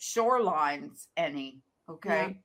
[0.00, 1.60] shorelines any?
[1.88, 2.10] Okay.
[2.10, 2.38] I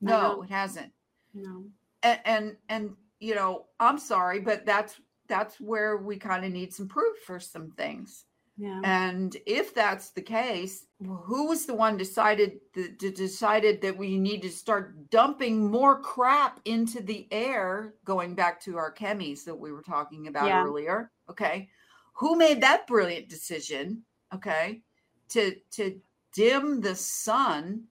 [0.00, 0.92] No, it hasn't.
[1.34, 1.64] no.
[2.02, 6.74] and and, and you know i'm sorry but that's that's where we kind of need
[6.74, 8.24] some proof for some things
[8.56, 8.80] Yeah.
[8.84, 14.16] and if that's the case who was the one decided that that decided that we
[14.16, 19.56] need to start dumping more crap into the air going back to our chemis that
[19.58, 20.62] we were talking about Yeah.
[20.64, 21.68] earlier okay
[22.12, 24.82] who made that brilliant decision okay
[25.30, 26.00] to to
[26.32, 27.88] dim the sun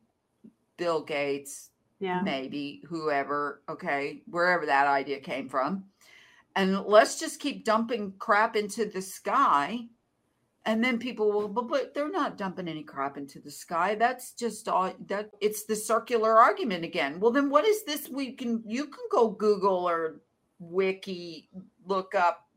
[0.78, 2.22] bill gates Yeah.
[2.22, 5.86] maybe whoever, okay, wherever that idea came from.
[6.56, 9.88] And let's just keep dumping crap into the sky.
[10.66, 13.96] And then people will, but, but they're not dumping any crap into the sky.
[13.96, 17.20] That's just all that it's the circular argument again.
[17.20, 18.08] Well, then what is this?
[18.10, 20.22] We can, you can go Google or
[20.60, 21.50] Wiki,
[21.86, 22.48] look up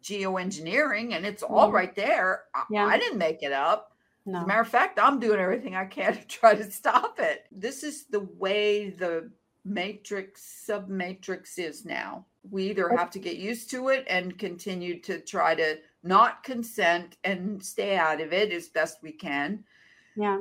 [0.00, 1.94] geoengineering, and it's all Mhm.
[1.96, 2.44] there.
[2.54, 2.86] I- Yeah.
[2.86, 3.92] I didn't make it up.
[4.28, 7.46] As a matter of fact, I'm doing everything I can to try to stop it.
[7.50, 9.30] This is the way the
[9.64, 12.26] matrix submatrix is now.
[12.50, 17.16] We either have to get used to it and continue to try to not consent
[17.24, 19.64] and stay out of it as best we can.
[20.16, 20.40] Yeah.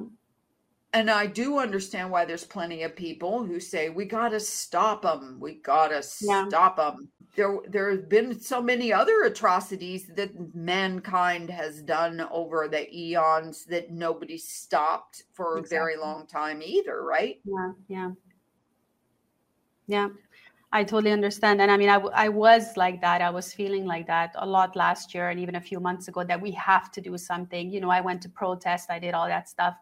[0.93, 5.01] And I do understand why there's plenty of people who say we got to stop
[5.01, 5.38] them.
[5.39, 6.47] We got to Yeah.
[6.47, 7.11] stop them.
[7.35, 13.65] There, there have been so many other atrocities that mankind has done over the eons
[13.65, 17.39] that nobody stopped for a very long time either, right?
[17.43, 17.71] Yeah.
[17.88, 18.11] Yeah.
[19.88, 20.09] Yeah.
[20.73, 21.61] I totally understand.
[21.61, 23.22] And I mean, I, was like that.
[23.22, 26.26] I was feeling like that a lot last year and even a few months ago
[26.26, 27.72] that we have to do something.
[27.72, 29.76] You know, I went to protest, I did all that stuff,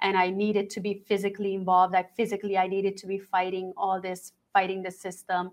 [0.00, 1.92] and I needed to be physically involved.
[1.92, 5.50] Like, physically, I needed to be fighting all this, fighting the system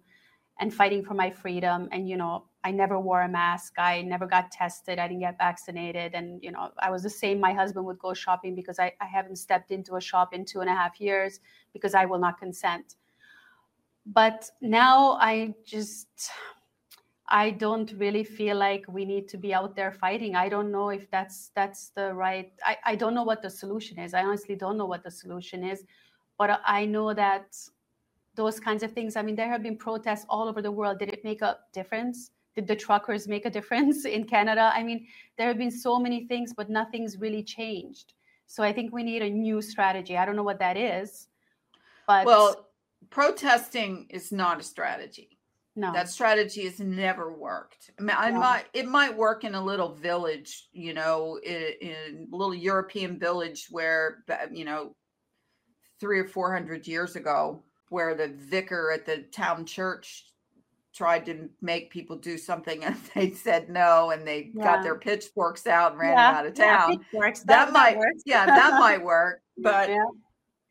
[0.62, 1.90] and fighting for my freedom.
[1.92, 3.74] And, you know, I never wore a mask.
[3.78, 4.98] I never got tested.
[4.98, 6.14] I didn't get vaccinated.
[6.14, 7.40] And, you know, I was the same.
[7.42, 10.62] My husband would go shopping because I, I haven't stepped into a shop in two
[10.62, 11.42] and a half years
[11.74, 12.96] because I will not consent
[14.14, 16.32] but now i just
[17.28, 20.36] i don't really feel like we need to be out there fighting.
[20.36, 24.00] I don't know if that's that's the right i, I don't know what the solution
[24.00, 24.14] is.
[24.14, 25.84] I honestly don't know what the solution is
[26.38, 27.56] but i know that
[28.36, 30.98] those kinds of things i mean there have been protests all over the world.
[31.00, 32.32] Did it make a difference?
[32.56, 34.72] Did the truckers make a difference in canada?
[34.74, 35.06] I mean
[35.38, 38.14] there have been so many things but nothing's really changed.
[38.48, 40.18] So i think we need a new strategy.
[40.18, 41.28] I don't know what that is
[42.08, 42.69] but Well,
[43.10, 45.40] protesting is not a strategy.
[45.76, 47.92] no That strategy has never worked.
[48.00, 48.40] I mean, I No.
[48.40, 53.20] might it might work in a little village, you know, in, in a little European
[53.20, 54.96] village where you know,
[56.00, 60.26] three or four hundred years ago, where the vicar at the town church
[60.94, 64.64] tried to make people do something and they said no, and they Yeah.
[64.64, 66.94] got their pitchforks out and ran Yeah, out of town.
[66.94, 67.42] it works.
[67.44, 70.06] that, might, yeah, that might work, but Yeah.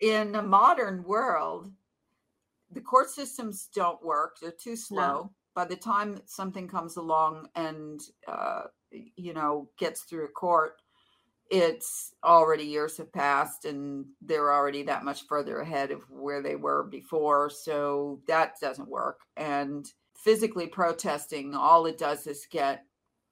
[0.01, 1.73] in the modern world,
[2.73, 4.37] the court systems don't work.
[4.41, 5.31] They're too slow.
[5.55, 10.81] By the time something comes along and uh, you know gets through a court,
[11.51, 16.57] it's already years have passed, and they're already that much further ahead of where they
[16.57, 17.51] were before.
[17.51, 19.21] So that doesn't work.
[19.37, 19.87] And
[20.17, 22.85] physically protesting, all it does is get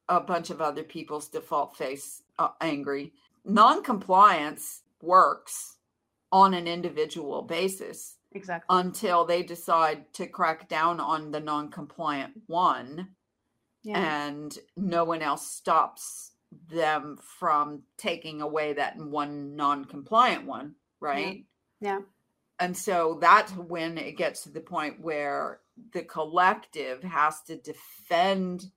[0.08, 3.12] a bunch of other people's default face uh, angry.
[3.44, 5.76] Non-compliance works
[6.32, 8.66] on an individual basis Exactly.
[8.78, 13.08] until they decide to crack down on the non-compliant one
[13.82, 14.26] Yeah.
[14.26, 16.32] and no one else stops
[16.70, 21.44] them from taking away that one non-compliant one right
[21.80, 22.00] Yeah.
[22.60, 25.60] and so that's when it gets to the point where
[25.92, 28.70] the collective has to defend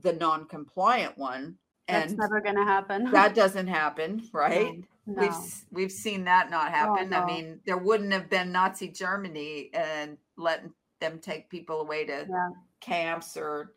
[0.00, 1.56] the non-compliant one
[1.88, 3.10] That's and never going to happen.
[3.12, 4.84] that doesn't happen right No.
[5.06, 7.10] We've we've seen that not oh, happen.
[7.10, 7.18] no.
[7.18, 12.26] I mean, there wouldn't have been Nazi Germany and letting them take people away to
[12.28, 12.48] Yeah.
[12.80, 13.74] camps or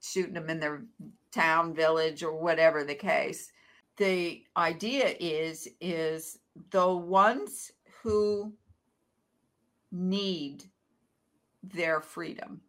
[0.00, 0.84] shooting them in their
[1.32, 3.50] town, village, or whatever the case.
[3.96, 6.38] The idea is is
[6.70, 7.72] the ones
[8.02, 8.54] who
[9.92, 10.64] need
[11.62, 12.60] their freedom,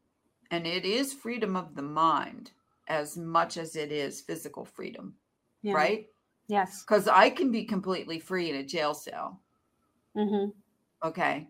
[0.52, 2.52] and it is freedom of the mind
[2.88, 5.16] as much as it is physical freedom,
[5.62, 5.74] Yeah.
[5.74, 6.08] right?
[6.48, 6.84] Yes.
[6.84, 9.42] because I can be completely free in a jail cell.
[10.16, 10.52] Mm-hmm.
[11.08, 11.48] Okay.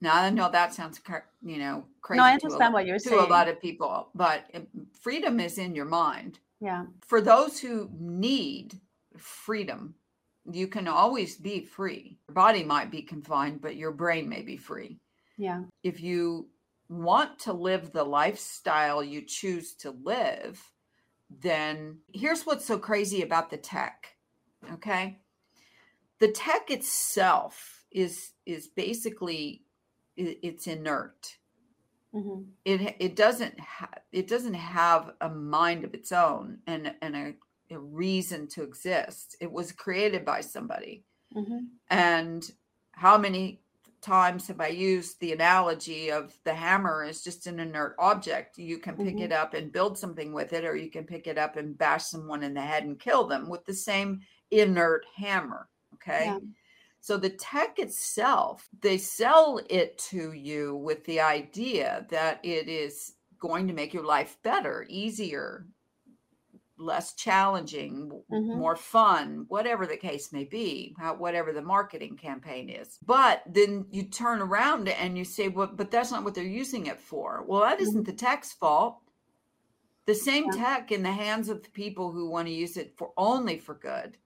[0.00, 1.00] Now I know that sounds,
[1.42, 2.18] you know, crazy.
[2.18, 3.20] No, I to a understand what you're to saying.
[3.20, 4.44] a lot of people, but
[5.00, 6.40] freedom is in your mind.
[6.60, 6.86] Yeah.
[7.06, 8.78] For those who need
[9.16, 9.94] freedom,
[10.50, 12.18] you can always be free.
[12.28, 14.98] Your body might be confined, but your brain may be free.
[15.38, 15.62] Yeah.
[15.82, 16.48] If you
[16.88, 20.60] want to live the lifestyle you choose to live,
[21.40, 24.14] then here's what's so crazy about the tech.
[24.74, 25.18] Okay?
[26.18, 29.62] The tech itself is is basically
[30.16, 31.36] it's inert
[32.14, 32.42] Mm-hmm.
[32.66, 37.34] it it doesn't ha- it doesn't have a mind of its own and and a,
[37.74, 41.04] a reason to exist it was created by somebody
[41.34, 41.58] Mm-hmm.
[41.88, 42.50] and
[42.92, 43.61] how many
[44.02, 48.78] times have i used the analogy of the hammer is just an inert object you
[48.78, 49.20] can pick Mhm.
[49.20, 52.04] it up and build something with it or you can pick it up and bash
[52.06, 54.20] someone in the head and kill them with the same
[54.50, 56.38] inert hammer okay Yeah.
[57.00, 63.14] so the tech itself, they sell it to you with the idea that it is
[63.38, 65.66] going to make your life better, easier,
[66.82, 68.56] less challenging, Mhm.
[68.58, 72.98] more fun, whatever the case may be, how, whatever the marketing campaign is.
[73.04, 76.86] But then you turn around and you say, well, but that's not what they're using
[76.86, 77.44] it for.
[77.46, 78.98] Well, that isn't the tech's fault.
[80.06, 80.64] The same Yeah.
[80.64, 83.74] tech in the hands of the people who want to use it for only for
[83.74, 84.18] good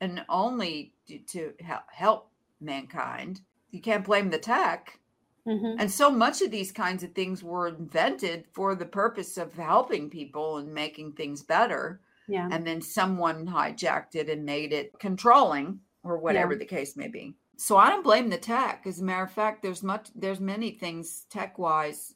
[0.00, 1.54] and only to, to
[1.90, 2.30] help
[2.60, 3.42] mankind.
[3.70, 4.98] You can't blame the tech.
[5.46, 5.78] Mm-hmm.
[5.78, 10.08] And so much of these kinds of things were invented for the purpose of helping
[10.08, 12.00] people and making things better.
[12.28, 12.48] Yeah.
[12.50, 16.60] And then someone hijacked it and made it controlling or whatever Yeah.
[16.60, 17.34] the case may be.
[17.56, 18.86] So I don't blame the tech.
[18.86, 22.14] As a matter of fact, there's much there's many things tech wise,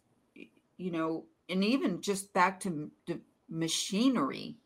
[0.79, 4.57] you know, and even just back to to machinery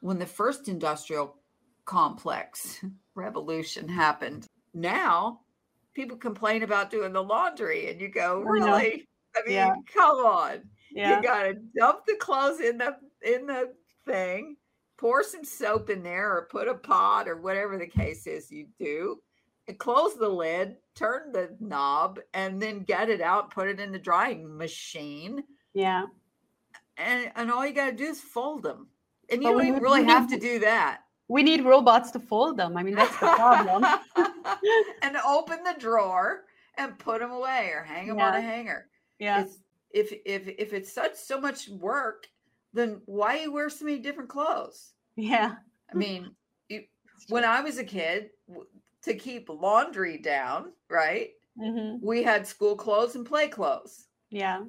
[0.00, 1.36] when the first industrial
[1.84, 2.82] complex
[3.14, 4.46] revolution happened.
[4.72, 5.40] Now
[5.94, 9.08] people complain about doing the laundry and you go, really?
[9.36, 9.74] I mean, Yeah.
[9.92, 10.68] come on.
[10.90, 11.16] Yeah.
[11.16, 13.74] You gotta dump the clothes in the in the
[14.04, 14.56] thing,
[14.98, 18.68] pour some soap in there, or put a pot or whatever the case is you
[18.78, 19.22] do,
[19.68, 23.92] and close the lid, turn the knob, and then get it out, put it in
[23.92, 26.06] the drying machine, Yeah.
[26.98, 28.88] and and all you gotta do is fold them.
[29.30, 31.01] And you But don't even really have to do that.
[31.28, 32.76] We need robots to fold them.
[32.76, 33.84] I mean, that's the problem.
[35.02, 36.44] and open the drawer
[36.76, 38.86] and put them away or hang them on a hanger.
[39.18, 39.42] Yeah.
[39.42, 39.58] It's,
[39.90, 42.26] if if if it's such so much work,
[42.72, 44.92] then why you wear so many different clothes?
[45.16, 45.56] Yeah.
[45.92, 46.30] I mean,
[46.68, 46.84] you,
[47.28, 48.30] when I was a kid,
[49.02, 51.30] to keep laundry down, right?
[51.60, 52.04] Mm-hmm.
[52.04, 54.06] We had school clothes and play clothes.
[54.30, 54.62] Yeah.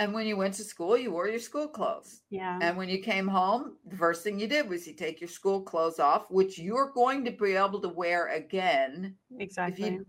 [0.00, 2.22] And when you went to school, you wore your school clothes.
[2.30, 2.58] Yeah.
[2.62, 5.60] And when you came home, the first thing you did was you take your school
[5.60, 10.00] clothes off, which you're going to be able to wear again Exactly.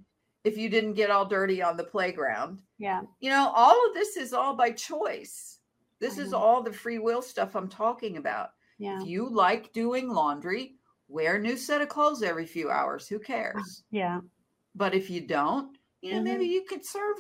[0.46, 2.60] if you didn't get all dirty on the playground.
[2.78, 3.02] Yeah.
[3.20, 5.60] You know, all of this is all by choice.
[6.00, 6.38] This I is know.
[6.38, 8.52] all the free will stuff I'm talking about.
[8.80, 9.02] Yeah.
[9.02, 10.76] If you like doing laundry,
[11.10, 13.10] wear a new set of clothes every few hours.
[13.10, 13.84] Who cares?
[13.92, 14.22] Yeah.
[14.74, 16.24] But if you don't, you know, Mhm.
[16.24, 17.18] maybe you conserve,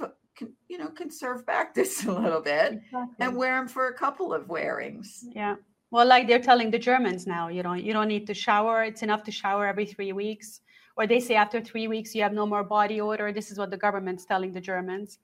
[0.67, 3.15] you know, conserve back this a little bit Exactly.
[3.19, 5.25] and wear them for a couple of wearings.
[5.31, 5.55] Yeah.
[5.91, 8.83] Well, like they're telling the Germans now, you know, you don't need to shower.
[8.83, 10.61] It's enough to shower every three weeks.
[10.97, 13.31] Or they say after three weeks you have no more body odor.
[13.33, 15.19] This is what the government's telling the Germans.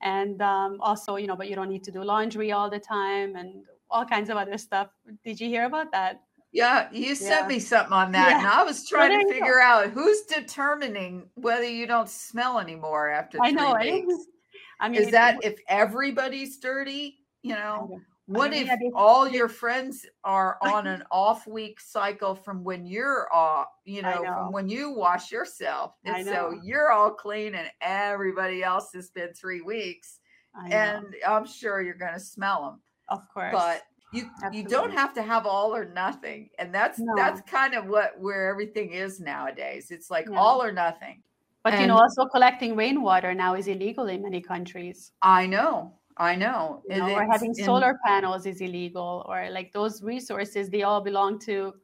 [0.00, 3.36] And um, also, you know, but you don't need to do laundry all the time
[3.36, 4.88] and all kinds of other stuff.
[5.24, 6.22] Did you hear about that?
[6.52, 7.48] Yeah, you sent Yeah.
[7.48, 8.38] me something on that, Yeah.
[8.38, 13.38] and I was trying to figure out who's determining whether you don't smell anymore after
[13.42, 13.74] I three know.
[13.78, 14.24] weeks.
[14.80, 17.18] I mean, Is that if everybody's dirty?
[17.42, 22.84] You know, what if all your friends are on an off week cycle from when
[22.84, 24.34] you're off, you know, know.
[24.34, 25.94] from when you wash yourself?
[26.04, 30.20] And so you're all clean and everybody else has been three weeks.
[30.70, 32.80] And I'm sure you're going to smell them.
[33.08, 33.52] of course.
[33.52, 33.82] But
[34.12, 36.50] you you don't have to have all or nothing.
[36.58, 37.14] And that's No.
[37.16, 39.90] that's kind of what where everything is nowadays.
[39.90, 41.22] It's like all or nothing.
[41.64, 45.12] But you know, also collecting rainwater now is illegal in many countries.
[45.22, 45.94] I know.
[46.16, 46.82] I know.
[46.88, 50.82] You know, And or having and- solar panels is illegal, or like those resources, they
[50.82, 51.74] all belong to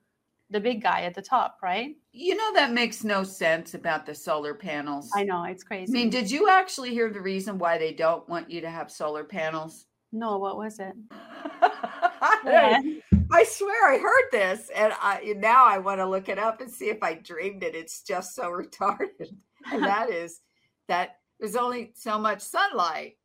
[0.51, 1.97] the big guy at the top, right?
[2.13, 5.11] You know that makes no sense about the solar panels.
[5.17, 5.91] I know it's crazy.
[5.93, 8.91] I mean, did you actually hear the reason why they don't want you to have
[8.91, 9.87] solar panels?
[10.13, 10.95] no, what was it?
[11.11, 13.01] I,
[13.33, 16.71] I swear I heard this, and I now I want to look it up and
[16.71, 17.75] see if I dreamed it.
[17.75, 19.35] It's just so retarded,
[19.73, 20.41] and that is
[20.89, 23.17] that there's only so much sunlight,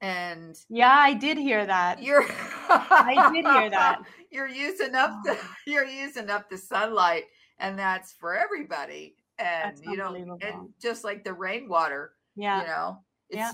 [0.00, 2.02] and Yeah, I did hear that.
[2.02, 4.00] you're I did hear that.
[4.30, 7.24] You're using up the you're using up the sunlight,
[7.58, 9.16] and that's for everybody.
[9.38, 12.60] and That's you know, and just like the rainwater, Yeah.
[12.60, 12.98] you know,
[13.30, 13.52] it's Yeah.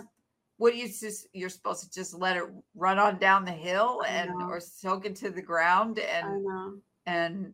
[0.56, 2.44] what you just you're supposed to just let it
[2.74, 6.44] run on down the hill and or soak into the ground and
[7.06, 7.52] and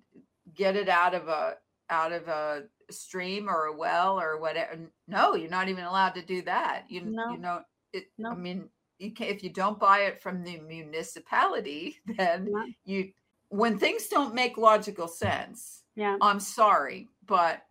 [0.54, 1.56] get it out of a
[1.90, 4.78] out of a stream or a well or whatever.
[5.06, 6.84] No, you're not even allowed to do that.
[6.88, 7.30] You No.
[7.30, 7.62] you know
[7.92, 8.04] it.
[8.24, 8.68] I mean,
[8.98, 12.64] you can if you don't buy it from the municipality, then Yeah.
[12.84, 13.12] you
[13.48, 15.82] when things don't make logical sense.
[15.96, 16.16] Yeah.
[16.20, 17.62] I'm sorry, but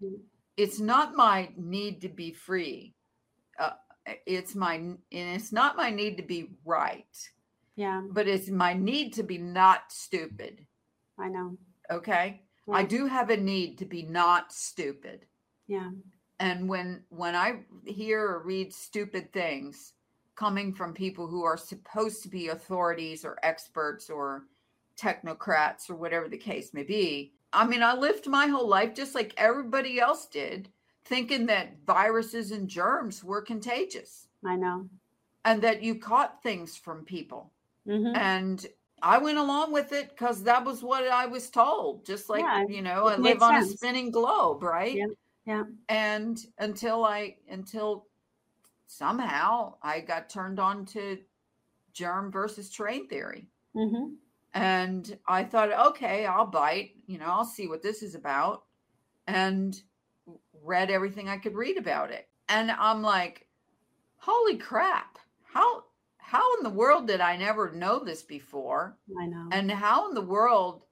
[0.58, 2.94] it's not my need to be free.
[3.58, 3.72] Uh,
[4.26, 7.30] it's my and it's not my need to be right,
[7.76, 8.02] Yeah.
[8.12, 10.66] but it's my need to be not stupid.
[11.18, 11.58] I know.
[11.92, 12.44] Okay,
[12.74, 15.26] I do have a need to be not stupid.
[15.68, 15.92] Yeah.
[16.40, 19.94] And when when I hear or read stupid things
[20.36, 24.46] coming from people who are supposed to be authorities or experts or
[24.98, 29.16] technocrats or whatever the case may be, I mean, I lived my whole life just
[29.16, 30.70] like everybody else did,
[31.06, 34.88] thinking that viruses and germs were contagious I know.
[35.46, 37.52] and that you caught things from people.
[37.86, 38.66] hmm And
[39.02, 42.06] I went along with it because that was what I was told.
[42.06, 44.96] Just like, Yeah, you know, I live on a spinning globe, right?
[44.98, 45.08] Yeah,
[45.46, 45.64] yeah.
[45.90, 48.08] And until I, until
[48.88, 51.24] somehow I got turned on to
[51.94, 53.50] germ versus terrain theory.
[53.74, 54.20] hmm
[54.54, 58.66] And I thought, okay, I'll bite, you know, I'll see what this is about.
[59.28, 59.82] And
[60.54, 62.30] read everything I could read about it.
[62.50, 63.48] And I'm like,
[64.18, 65.20] holy crap.
[65.44, 65.86] How
[66.30, 68.96] how in the world did I never know this before?
[69.20, 69.50] I know.
[69.52, 70.84] And how in the world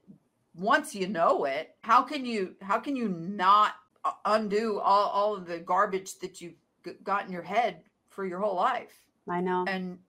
[0.55, 3.73] once you know it, how can you how can you not
[4.03, 6.55] uh, undo all, all of the garbage that you've
[7.03, 8.93] got in your head for your whole life?
[9.29, 9.63] I know.
[9.67, 9.99] and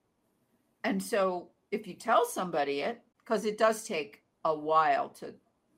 [0.85, 5.35] and so if you tell somebody it because it does take a while to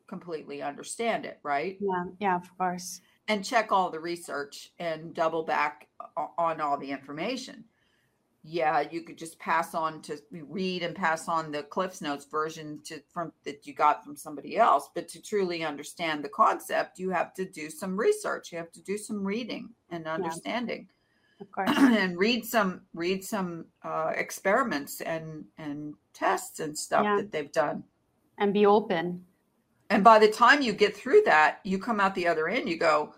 [0.06, 2.04] completely understand it right Yeah.
[2.20, 2.36] Yeah.
[2.36, 3.00] Of course.
[3.26, 5.88] and check all the research and double back
[6.38, 7.64] on all the information
[8.42, 12.80] yeah you could just pass on to read and pass on the cliffs notes version
[12.84, 17.10] to from that you got from somebody else but to truly understand the concept you
[17.10, 20.88] have to do some research you have to do some reading and understanding
[21.40, 21.70] Of course.
[21.76, 27.16] and read some read some uh, experiments and and tests and stuff Yeah.
[27.16, 27.84] that they've done.
[28.38, 29.24] and be open.
[29.90, 32.68] And by the time you get through that, you come out the other end.
[32.68, 33.12] You go,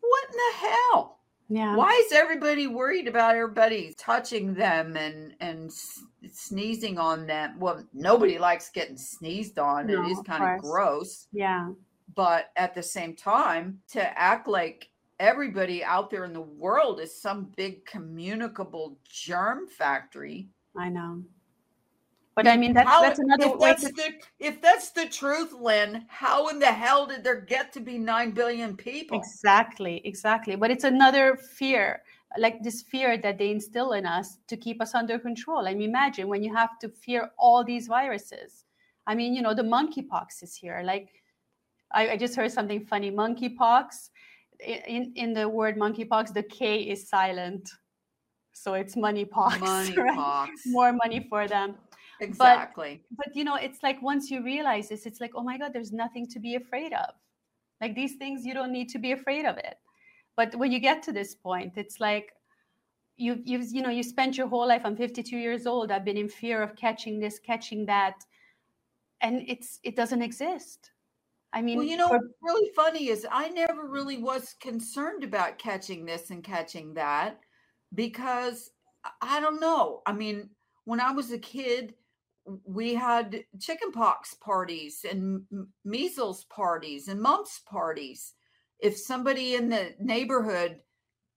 [0.00, 1.18] "What in the hell?
[1.52, 1.76] Yeah.
[1.76, 5.70] Why is everybody worried about everybody touching them and and
[6.30, 7.58] sneezing on them?
[7.58, 9.86] Well, nobody likes getting sneezed on.
[9.86, 10.70] No, it is kind of course.
[10.72, 11.26] gross.
[11.32, 11.68] Yeah.
[12.14, 14.88] but at the same time to act like
[15.20, 21.22] everybody out there in the world is some big communicable germ factory I know.
[22.34, 23.92] But I mean, that's How- that's another if that's to.
[23.92, 27.98] the if that's the truth lynn how in the hell did there get to be
[27.98, 30.00] 9 billion people Exactly.
[30.04, 30.56] Exactly.
[30.56, 32.02] But it's another fear,
[32.38, 35.68] like this fear that they instill in us to keep us under control.
[35.68, 38.64] I mean, imagine when you have to fear all these viruses.
[39.06, 40.80] I mean, you know, the monkeypox is here.
[40.84, 41.08] Like,
[41.90, 43.10] I, I just heard something funny.
[43.10, 44.08] Monkeypox.
[44.86, 47.68] In in the word monkeypox, the K is silent,
[48.52, 49.58] so it's moneypox.
[49.60, 50.14] money right?
[50.14, 51.74] pox More money for them.
[52.20, 53.02] Exactly.
[53.16, 55.92] but you know it's like once you realize this it's like oh my god there's
[55.92, 57.14] nothing to be afraid of.
[57.80, 59.74] Like these things you don't need to be afraid of it.
[60.36, 62.32] But when you get to this point it's like
[63.16, 66.16] you you you know you spent your whole life i'm 52 years old i've been
[66.16, 68.24] in fear of catching this catching that
[69.20, 70.90] and it's it doesn't exist.
[71.52, 75.22] I mean well you know for- what's really funny is i never really was concerned
[75.22, 77.40] about catching this and catching that
[77.94, 78.70] because
[79.20, 80.02] i don't know.
[80.06, 80.50] I mean
[80.84, 81.94] when i was a kid
[82.64, 85.42] we had chickenpox parties and
[85.84, 88.34] measles parties and mumps parties.
[88.78, 90.80] If somebody in the neighborhood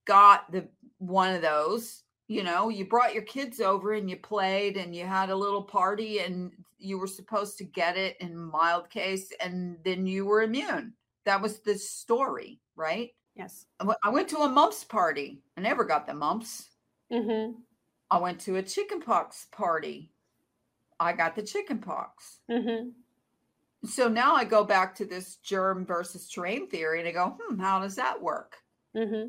[0.06, 0.68] got the
[0.98, 5.04] one of those you know you brought your kids over and you played and you
[5.04, 9.76] had a little party and you were supposed to get it in mild case and
[9.84, 10.92] then you were immune.
[11.24, 13.10] That was the story right?
[13.34, 13.66] Yes.
[14.02, 15.42] I went to a mumps party.
[15.56, 16.70] I never got the mumps.
[17.12, 17.52] Hmm
[18.10, 20.10] i went to a chickenpox party
[21.00, 22.90] i got the chickenpox hmm
[23.84, 27.60] so now i go back to this germ versus terrain theory and i go hmm
[27.60, 28.56] how does that work?
[28.96, 29.28] Hmm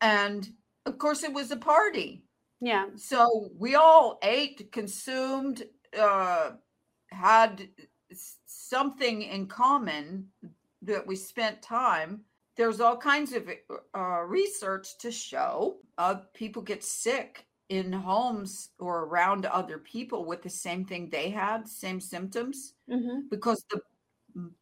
[0.00, 0.48] and
[0.86, 2.24] of course it was a party.
[2.60, 2.86] Yeah.
[2.96, 5.62] So we all ate consumed
[5.98, 6.52] uh
[7.10, 7.68] had
[8.46, 10.28] something in common
[10.82, 12.22] that we spent time.
[12.56, 13.48] There's all kinds of
[13.96, 20.42] uh, research to show uh, people get sick in homes or around other people with
[20.42, 23.80] the same thing they had same symptoms hmm because the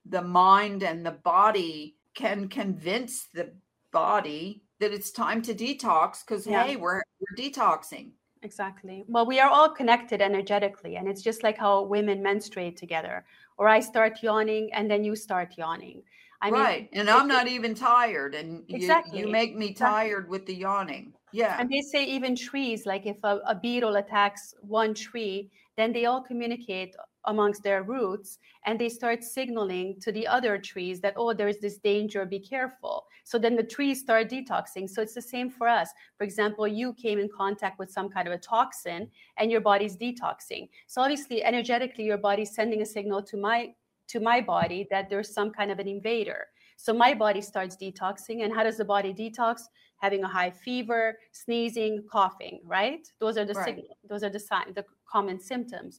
[0.07, 3.53] the mind and the body can convince the
[3.93, 6.65] body that it's time to detox because Yeah.
[6.67, 8.13] hey, we're we're detoxing.
[8.43, 9.05] Exactly.
[9.09, 13.27] Well, we are all connected energetically, and it's just like how women menstruate together.
[13.59, 16.05] Or I start yawning, and then you start yawning.
[16.41, 16.89] I mean, right.
[16.93, 18.35] And I'm not even tired.
[18.35, 20.09] And you, Exactly, you make me exactly.
[20.09, 21.13] tired with the yawning.
[21.33, 21.57] Yeah.
[21.59, 26.07] And they say even trees, like if a, a beetle attacks one tree, then they
[26.07, 26.95] all communicate
[27.27, 31.79] amongst their roots and they start signaling to the other trees that, oh, there's this
[31.79, 33.07] danger, be careful.
[33.25, 34.89] So then the trees start detoxing.
[34.89, 35.91] So it's the same for us.
[36.17, 39.97] For example, you came in contact with some kind of a toxin and your body's
[39.97, 40.69] detoxing.
[40.87, 43.75] So obviously, energetically, your body's sending a signal to my
[44.09, 46.47] to my body that there's some kind of an invader.
[46.77, 48.45] So my body starts detoxing.
[48.45, 49.63] And how does the body detox?
[49.99, 53.11] Having a high fever, sneezing, coughing, right?
[53.19, 53.65] Those are the Right.
[53.65, 55.99] signal, those are the sign, the common symptoms.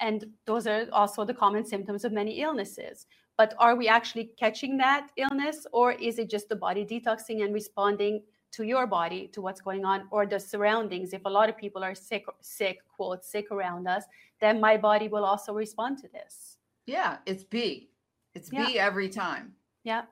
[0.00, 3.06] And those are also the common symptoms of many illnesses.
[3.36, 7.52] But are we actually catching that illness, or is it just the body detoxing and
[7.52, 8.22] responding
[8.52, 11.12] to your body to what's going on, or the surroundings?
[11.12, 14.04] If a lot of people are sick, sick, quote, sick around us,
[14.40, 16.58] then my body will also respond to this.
[16.86, 17.18] Yeah.
[17.26, 17.90] It's B.
[18.34, 18.66] It's Yeah.
[18.66, 19.54] B every time.
[19.84, 20.04] Yeah.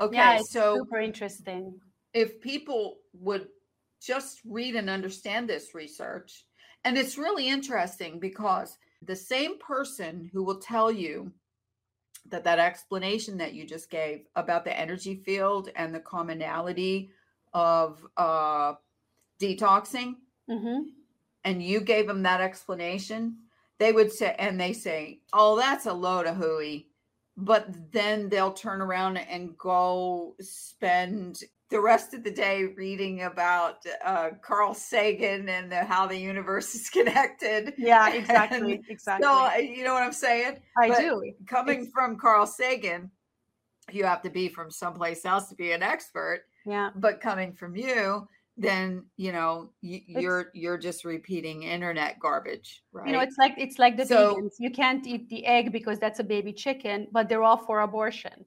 [0.00, 0.16] Okay.
[0.16, 1.80] yeah, it's so super interesting.
[2.14, 3.48] if people would
[4.00, 6.44] just read and understand this research,
[6.84, 11.32] and it's really interesting because the same person who will tell you
[12.30, 17.10] that that explanation that you just gave about the energy field and the commonality
[17.52, 18.74] of uh,
[19.40, 20.16] detoxing,
[20.48, 20.78] hmm
[21.44, 23.36] and you gave them that explanation,
[23.82, 26.86] they would say, and they say, "Oh, that's a load of hooey,"
[27.36, 33.78] but then they'll turn around and go spend the rest of the day reading about
[34.04, 37.74] uh, Carl Sagan and the, how the universe is connected.
[37.76, 39.24] Yeah, And exactly, exactly.
[39.26, 40.58] So uh, you know what I'm saying?
[40.78, 41.32] I but do.
[41.48, 43.10] Coming It's- from Carl Sagan,
[43.90, 47.74] you have to be from someplace else to be an expert Yeah, but coming from
[47.74, 53.36] you then you know y- you're you're just repeating internet garbage right you know, it's
[53.38, 54.52] like it's like the So- vegans.
[54.58, 58.44] You can't eat the egg because that's a baby chicken, but they're all for abortion,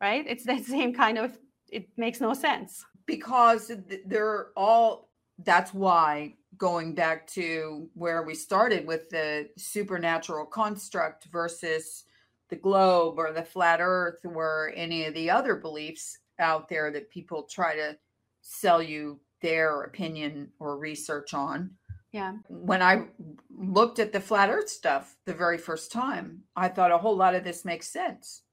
[0.00, 0.24] right?
[0.26, 1.38] It's the same kind of.
[1.70, 2.84] It makes no sense.
[3.06, 3.72] because
[4.06, 5.08] they're all
[5.44, 12.04] that's why going back to where we started with the supernatural construct versus
[12.50, 17.10] the globe or the flat earth or any of the other beliefs out there that
[17.10, 17.96] people try to
[18.42, 21.76] sell you their opinion or research on
[22.12, 22.38] Yeah.
[22.48, 23.08] when I
[23.50, 27.34] looked at the flat earth stuff the very first time, I thought a whole lot
[27.34, 28.44] of this makes sense.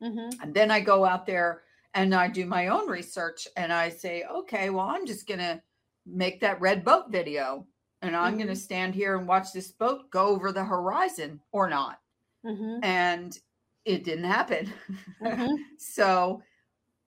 [0.00, 1.62] hmm And then I go out there
[1.94, 5.62] and I do my own research and I say, okay, well, I'm just going to
[6.04, 7.66] make that red boat video
[8.02, 11.68] and I'm going to stand here and watch this boat go over the horizon or
[11.68, 12.00] not.
[12.42, 13.38] hmm And
[13.84, 14.72] it didn't happen.
[15.20, 15.76] Mhm.
[15.78, 16.42] so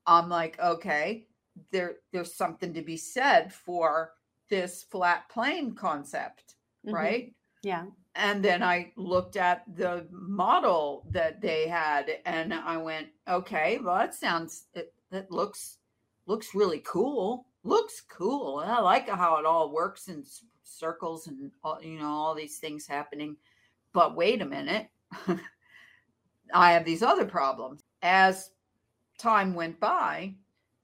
[0.08, 1.29] I'm like, okay,
[1.72, 4.14] there there's something to be said for
[4.50, 6.56] this flat plane concept,
[6.86, 6.94] Mhm.
[6.94, 7.36] right?
[7.64, 7.86] Yeah.
[8.16, 13.98] and then I looked at the model that they had, and I went, okay, well,
[14.00, 14.94] that sounds it.
[15.12, 15.78] That looks
[16.26, 17.46] looks really cool.
[17.64, 18.60] Looks cool.
[18.66, 20.24] I like how it all works in
[20.64, 23.38] circles and all, you know all these things happening.
[23.94, 24.90] But wait a minute,
[26.54, 27.84] I have these other problems.
[28.02, 28.52] As
[29.18, 30.36] time went by,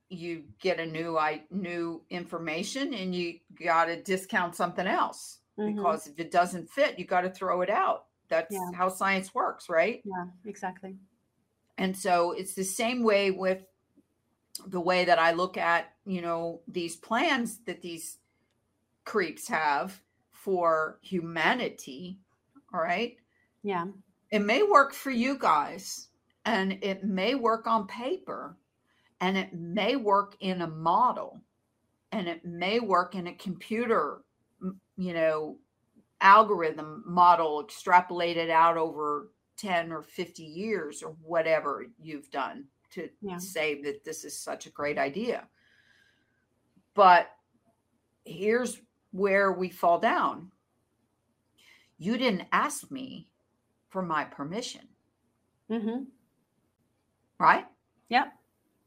[0.10, 5.76] you get a new I new information, and you got to discount something else Mhm.
[5.76, 8.07] because if it doesn't fit, you got to throw it out.
[8.27, 8.72] That's Yeah.
[8.73, 10.02] how science works, right?
[10.03, 10.27] Yeah.
[10.45, 10.98] Exactly.
[11.77, 13.65] And so it's the same way with
[14.68, 18.19] the way that I look at, you know, these plans that these
[19.03, 20.02] creeps have
[20.32, 22.19] for humanity.
[22.73, 23.18] All right.
[23.64, 23.88] Yeah.
[24.32, 26.10] It may work for you guys
[26.45, 28.57] and it may work on paper
[29.26, 31.42] and it may work in a model
[32.12, 34.22] and it may work in a computer,
[34.98, 35.58] you know,
[36.22, 43.40] algorithm model extrapolated out over 10 or 50 years or whatever you've done to Yeah.
[43.40, 45.48] say that this is such a great idea.
[46.94, 47.32] But
[48.26, 48.80] here's
[49.10, 50.52] where we fall down.
[51.98, 53.28] You didn't ask me
[53.90, 54.88] for my permission,
[55.68, 56.04] hmm
[57.40, 57.66] right?
[58.10, 58.28] Yep.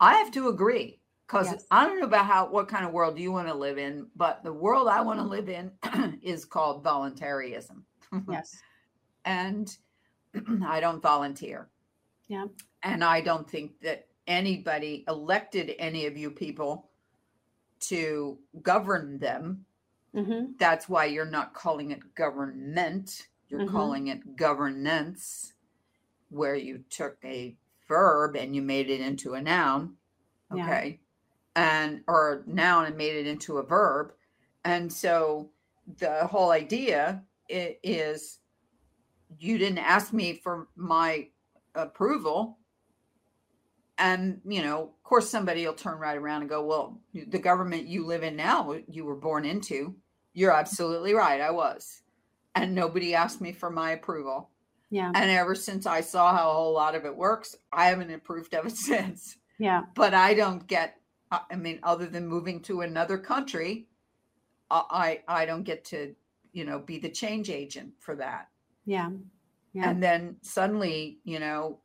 [0.00, 1.66] I have to agree because Yes.
[1.70, 4.42] I don't know about how what kind of world you want to live in, but
[4.42, 5.72] the world I want to live in
[6.22, 7.84] is called voluntarism.
[8.28, 8.56] Yes.
[9.24, 9.76] and
[10.64, 11.68] I don't volunteer.
[12.28, 12.46] Yeah.
[12.82, 16.90] And I don't think that anybody elected any of you people
[17.80, 19.64] to govern them.
[20.14, 23.72] hmm That's why you're not calling it government, you're Mhm.
[23.72, 25.54] calling it governance,
[26.30, 27.56] where you took a
[27.88, 29.94] verb and you made it into a noun.
[30.54, 30.64] Yeah.
[30.64, 31.00] Okay.
[31.56, 34.12] and or noun and made it into a verb.
[34.64, 35.50] And so
[35.98, 38.38] the whole idea is
[39.38, 41.28] you didn't ask me for my
[41.74, 42.58] approval
[43.98, 47.86] and you know of course somebody will turn right around and go well the government
[47.86, 49.94] you live in now you were born into
[50.34, 52.02] you're absolutely right i was
[52.54, 54.50] and nobody asked me for my approval
[54.90, 58.10] yeah and ever since i saw how a whole lot of it works i haven't
[58.10, 60.96] approved of it since yeah but i don't get
[61.30, 63.86] i mean other than moving to another country
[64.70, 66.14] i i don't get to
[66.52, 68.48] you know be the change agent for that
[68.86, 69.10] yeah
[69.74, 71.78] yeah and then suddenly you know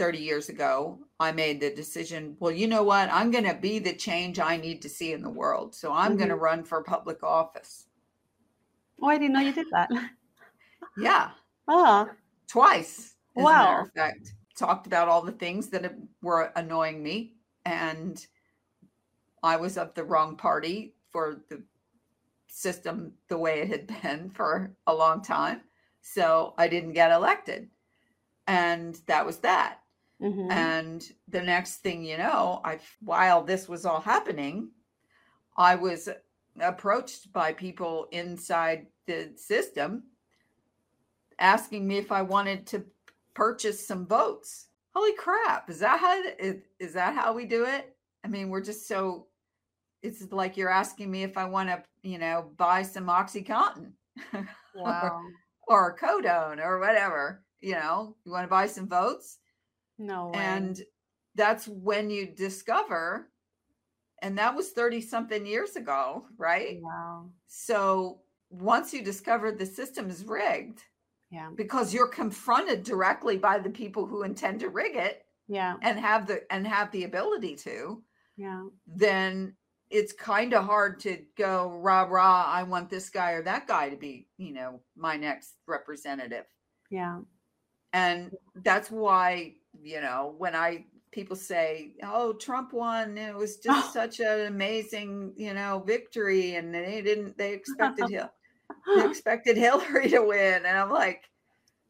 [0.00, 3.10] 30 years ago, I made the decision, well, you know what?
[3.12, 5.74] I'm going to be the change I need to see in the world.
[5.74, 6.16] So I'm mm-hmm.
[6.16, 7.84] going to run for public office.
[9.02, 9.90] Oh, I didn't know you did that.
[10.96, 11.32] yeah.
[11.68, 12.08] Oh.
[12.50, 13.14] Twice.
[13.36, 13.80] wow.
[13.80, 17.34] In fact, talked about all the things that were annoying me.
[17.64, 18.24] And
[19.42, 21.62] I was of the wrong party for the
[22.48, 25.60] system the way it had been for a long time.
[26.02, 27.68] So I didn't get elected.
[28.46, 29.78] And that was that.
[30.20, 30.50] Mm-hmm.
[30.50, 34.70] And the next thing you know, I while this was all happening,
[35.56, 36.08] I was
[36.60, 40.02] approached by people inside the system
[41.40, 42.84] asking me if I wanted to
[43.34, 44.66] purchase some votes.
[44.94, 47.94] Holy crap, is that how is, is that how we do it?
[48.24, 49.26] I mean, we're just so
[50.02, 53.92] it's like you're asking me if I want to, you know, buy some OxyContin.
[54.72, 55.20] Wow.
[55.66, 59.38] or, or Codone or whatever, you know, you want to buy some votes?
[59.98, 60.38] No way.
[60.38, 60.80] And
[61.34, 63.28] that's when you discover,
[64.22, 66.78] and that was 30 something years ago, right?
[66.80, 67.30] Wow.
[67.48, 70.84] So once you discover the system is rigged,
[71.30, 75.98] yeah, because you're confronted directly by the people who intend to rig it, yeah, and
[75.98, 78.02] have the and have the ability to,
[78.36, 79.56] yeah, then
[79.90, 82.44] it's kind of hard to go rah rah.
[82.46, 86.46] I want this guy or that guy to be, you know, my next representative.
[86.90, 87.20] Yeah,
[87.92, 93.90] and that's why you know, when I people say, "Oh, Trump won," it was just
[93.90, 93.90] oh.
[93.94, 97.38] such an amazing, you know, victory, and they didn't.
[97.38, 98.28] They expected him.
[98.98, 101.24] Expected Hillary to win, and I'm like,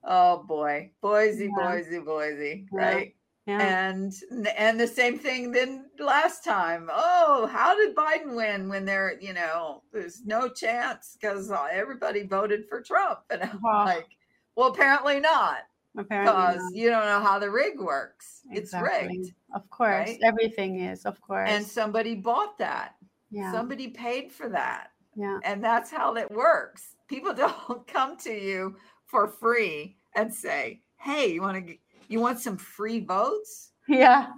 [0.04, 1.70] "Oh boy, Boise, yeah.
[1.72, 3.14] Boise, Boise," right?
[3.46, 3.88] Yeah.
[3.88, 4.12] And
[4.56, 6.88] and the same thing then last time.
[6.92, 12.66] Oh, how did Biden win when there, you know, there's no chance because everybody voted
[12.68, 14.06] for Trump, and I'm like,
[14.54, 15.62] well, apparently not
[15.96, 18.42] because you don't know how the rig works.
[18.50, 18.90] Exactly.
[18.90, 19.34] It's rigged.
[19.54, 20.08] Of course.
[20.08, 20.18] Right?
[20.22, 21.48] Everything is, of course.
[21.50, 22.94] And somebody bought that.
[23.30, 23.52] Yeah.
[23.52, 24.90] Somebody paid for that.
[25.20, 25.38] Yeah.
[25.44, 26.96] And that's how it works.
[27.06, 27.34] People
[27.66, 28.76] don't come to you
[29.06, 31.76] for free and say, "Hey, you want to
[32.08, 34.28] you want some free votes?" Yeah.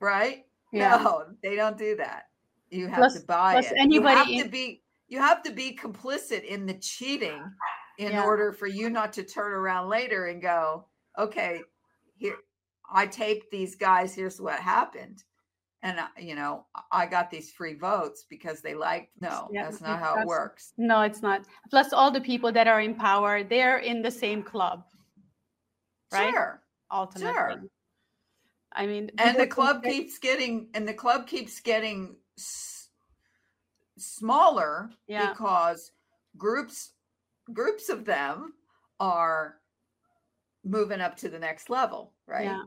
[0.00, 0.44] Right?
[0.70, 0.96] Yeah.
[1.02, 2.24] No, they don't do that.
[2.68, 3.72] You have plus, to buy it.
[3.74, 7.42] Anybody you have to be you have to be complicit in the cheating
[7.98, 8.22] in yeah.
[8.22, 10.84] order for you not to turn around later and go,
[11.18, 11.62] okay,
[12.18, 12.36] here
[12.92, 14.14] I taped these guys.
[14.14, 15.24] Here's what happened.
[15.82, 19.12] And you know, I got these free votes because they liked.
[19.20, 20.72] No, yeah, that's not how it works.
[20.76, 21.42] No, it's not.
[21.70, 24.84] Plus, all the people that are in power, they're in the same club,
[26.12, 26.32] right?
[26.32, 26.62] Sure.
[26.90, 27.32] Ultimately.
[27.32, 27.62] Sure.
[28.72, 32.88] I mean, and the club keeps getting, and the club keeps getting s-
[33.96, 35.30] smaller yeah.
[35.30, 35.92] because
[36.36, 36.92] groups
[37.52, 38.52] groups of them
[39.00, 39.56] are
[40.64, 42.44] moving up to the next level, right?
[42.44, 42.62] Yeah.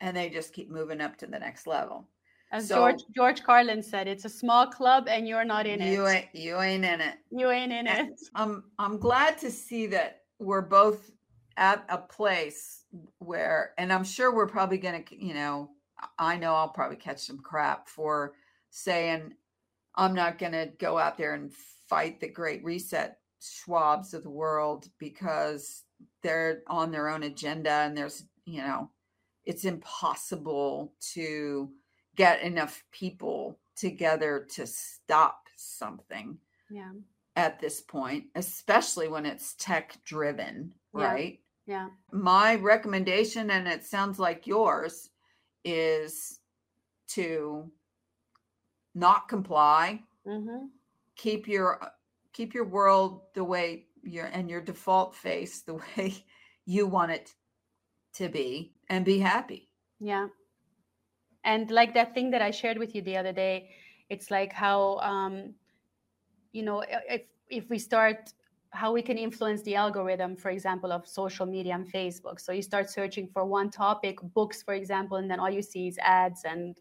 [0.00, 2.08] And they just keep moving up to the next level.
[2.52, 6.06] As so, George George Carlin said, it's a small club and you're not in you
[6.06, 6.10] it.
[6.10, 7.14] Ain't, you ain't in it.
[7.30, 8.20] You ain't in and it.
[8.34, 11.10] I'm I'm glad to see that we're both
[11.56, 12.84] at a place
[13.18, 15.70] where and I'm sure we're probably gonna, you know,
[16.18, 18.34] I know I'll probably catch some crap for
[18.70, 19.32] saying
[19.94, 21.50] I'm not gonna go out there and
[21.88, 25.84] fight the great reset Schwabs of the world because
[26.22, 28.90] they're on their own agenda and there's you know
[29.44, 31.70] it's impossible to
[32.16, 36.36] get enough people together to stop something
[36.70, 36.92] yeah
[37.36, 41.04] at this point especially when it's tech driven yeah.
[41.04, 45.08] right yeah my recommendation and it sounds like yours
[45.64, 46.40] is
[47.08, 47.70] to
[48.94, 50.66] not comply mm-hmm.
[51.16, 51.80] keep your
[52.32, 56.14] keep your world the way your and your default face the way
[56.66, 57.34] you want it
[58.14, 59.68] to be and be happy.
[59.98, 60.28] Yeah.
[61.44, 63.70] And like that thing that I shared with you the other day,
[64.08, 65.54] it's like how um
[66.52, 68.32] you know if if we start
[68.70, 72.62] how we can influence the algorithm for example of social media and facebook so you
[72.62, 76.44] start searching for one topic books for example and then all you see is ads
[76.44, 76.80] and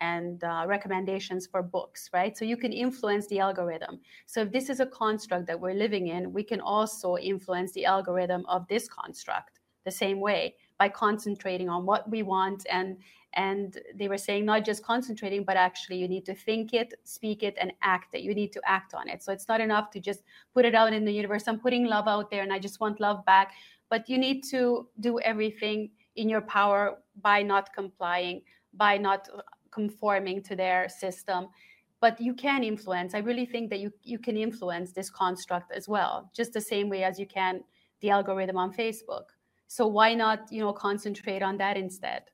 [0.00, 2.36] and uh, recommendations for books, right?
[2.36, 4.00] So you can influence the algorithm.
[4.24, 7.84] So if this is a construct that we're living in, we can also influence the
[7.84, 12.96] algorithm of this construct the same way by concentrating on what we want and
[13.34, 17.44] and they were saying not just concentrating but actually you need to think it speak
[17.44, 18.22] it and act it.
[18.22, 19.22] You need to act on it.
[19.22, 21.44] So it's not enough to just put it out in the universe.
[21.46, 23.52] I'm putting love out there and i just want love back.
[23.90, 28.42] But you need to do everything in your power by not complying
[28.74, 31.48] by not uh, conforming to their system.
[32.00, 33.14] But you can influence.
[33.14, 36.88] I really think that you you can influence this construct as well just the same
[36.88, 37.62] way as you can
[38.00, 39.26] the algorithm on facebook
[39.70, 42.24] so why not you know concentrate on that instead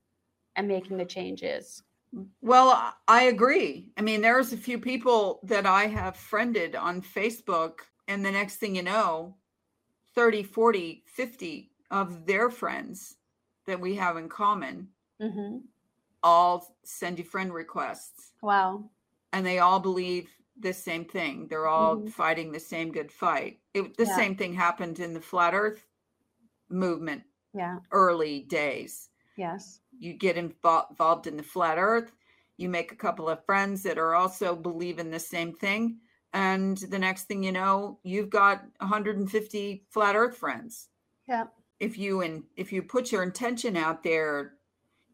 [0.56, 1.82] and making the changes
[2.40, 7.80] well i agree i mean there's a few people that i have friended on facebook
[8.08, 9.34] and the next thing you know
[10.14, 13.16] 30 40 50 of their friends
[13.66, 14.88] that we have in common
[15.20, 15.58] mm-hmm.
[16.22, 18.82] all send you friend requests wow
[19.34, 22.08] and they all believe the same thing they're all mm-hmm.
[22.08, 24.16] fighting the same good fight it, the yeah.
[24.16, 25.85] same thing happened in the flat earth
[26.68, 27.22] movement
[27.54, 27.78] yeah.
[27.92, 29.08] early days.
[29.36, 29.80] Yes.
[29.98, 32.12] You get involved in the flat earth
[32.56, 35.98] you make a couple of friends that are also believe in the same thing
[36.32, 40.88] and the next thing you know you've got 150 flat earth friends.
[41.28, 41.44] Yeah.
[41.80, 44.54] If you and if you put your intention out there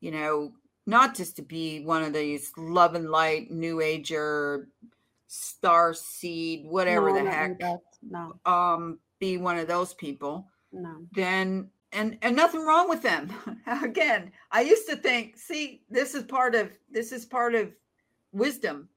[0.01, 0.53] you know
[0.87, 4.69] not just to be one of these love and light new ager
[5.27, 7.61] star seed whatever no, the heck
[8.03, 8.35] no.
[8.45, 11.07] um be one of those people no.
[11.13, 13.33] Then and and nothing wrong with them.
[13.67, 17.73] Again i used to think see this is part of this is part of
[18.33, 18.89] wisdom.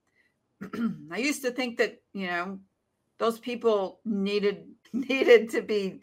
[1.12, 2.60] I used to think that you know
[3.18, 6.02] those people needed needed to be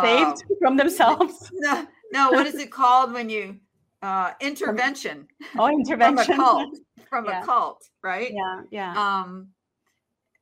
[0.00, 1.50] saved uh, from themselves?
[1.60, 3.56] No no what is it called when you
[4.02, 5.26] uh intervention?
[5.58, 6.78] Oh intervention from a cult
[7.08, 7.42] from yeah.
[7.42, 8.32] a cult right?
[8.32, 9.20] Yeah yeah.
[9.20, 9.48] Um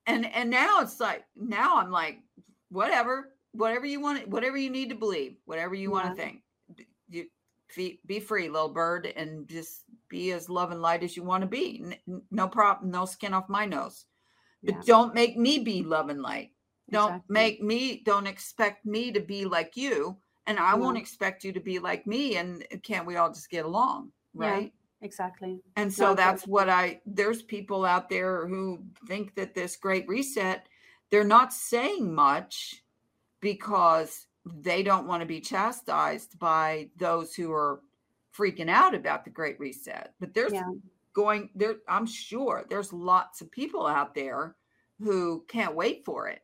[0.06, 2.18] and and now it's like now i'm like
[2.70, 5.94] whatever whatever you want, whatever you need to believe, whatever you yeah.
[5.94, 6.42] want to think.
[7.08, 7.26] You
[8.06, 11.48] be free, little bird, and just be as love and light as you want to
[11.48, 11.84] be.
[12.30, 14.04] No problem, no skin off my nose.
[14.62, 14.80] But yeah.
[14.84, 16.50] don't make me be love and light.
[16.90, 17.34] Don't exactly.
[17.34, 18.02] make me.
[18.04, 20.16] Don't expect me to be like you,
[20.46, 20.74] and I yeah.
[20.74, 21.00] won't mm.
[21.00, 22.36] expect you to be like me.
[22.36, 24.72] And can't we all just get along, right?
[25.02, 29.76] exactly and so no, that's what i there's people out there who think that this
[29.76, 30.66] great reset
[31.10, 32.81] they're not saying much
[33.42, 37.80] because they don't want to be chastised by those who are
[38.34, 40.14] freaking out about the great reset.
[40.18, 40.70] But there's yeah.
[41.12, 44.56] going there i'm sure there's lots of people out there
[44.98, 46.40] who can't wait for it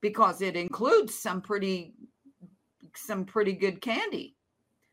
[0.00, 1.94] because it includes some pretty
[2.94, 4.34] some pretty good candy.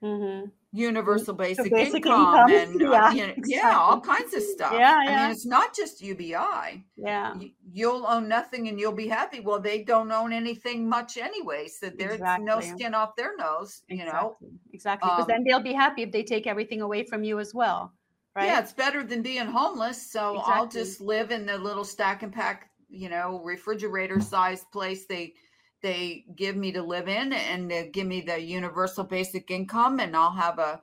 [0.04, 3.56] Mm-hmm universal basic, basic income, income, and uh, yeah, you know, exactly.
[3.56, 4.74] yeah, all kinds of stuff.
[4.74, 5.10] Yeah, yeah.
[5.10, 6.84] I mean, it's not just UBI.
[6.96, 7.36] Yeah,
[7.72, 9.40] you'll own nothing and you'll be happy.
[9.40, 12.46] Well, they don't own anything much anyway, so there's exactly.
[12.46, 13.82] no skin off their nose.
[13.88, 14.20] You exactly.
[14.20, 14.38] know,
[14.74, 15.10] exactly.
[15.10, 17.94] Because um, then they'll be happy if they take everything away from you as well.
[18.36, 18.46] Right?
[18.46, 20.12] Yeah, it's better than being homeless.
[20.12, 20.38] So.
[20.46, 25.34] I'll just live in the little stack and pack, you know, refrigerator sized place they
[25.82, 30.16] they give me to live in and they give me the universal basic income and
[30.16, 30.82] I'll have a,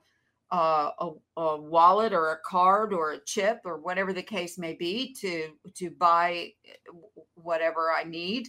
[0.51, 4.73] a, a, a wallet or a card or a chip or whatever the case may
[4.73, 8.47] be to to buy uh, whatever I need.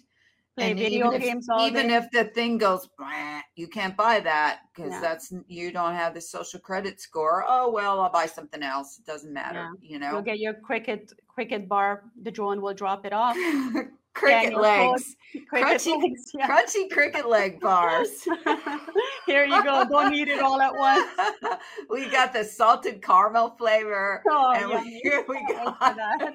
[0.57, 1.95] Play and video even games if, all even day.
[1.97, 2.89] if the thing goes,
[3.57, 5.01] you can't buy that because no.
[5.03, 7.45] that's you don't have the social credit score.
[7.47, 8.99] Oh well, I'll buy something else.
[8.99, 9.91] It doesn't matter, yeah.
[9.91, 10.13] you know.
[10.13, 12.05] You'll get your cricket cricket bar.
[12.23, 13.37] The drone will drop it off.
[14.17, 15.17] cricket legs,
[15.49, 16.49] cricket crunchy, legs, yeah.
[16.49, 18.27] crunchy cricket leg bars.
[19.27, 19.85] Here you go.
[19.89, 21.07] Don't eat it all at once.
[21.91, 24.71] we got the salted caramel flavor, oh, and
[25.05, 26.35] yeah, we, we got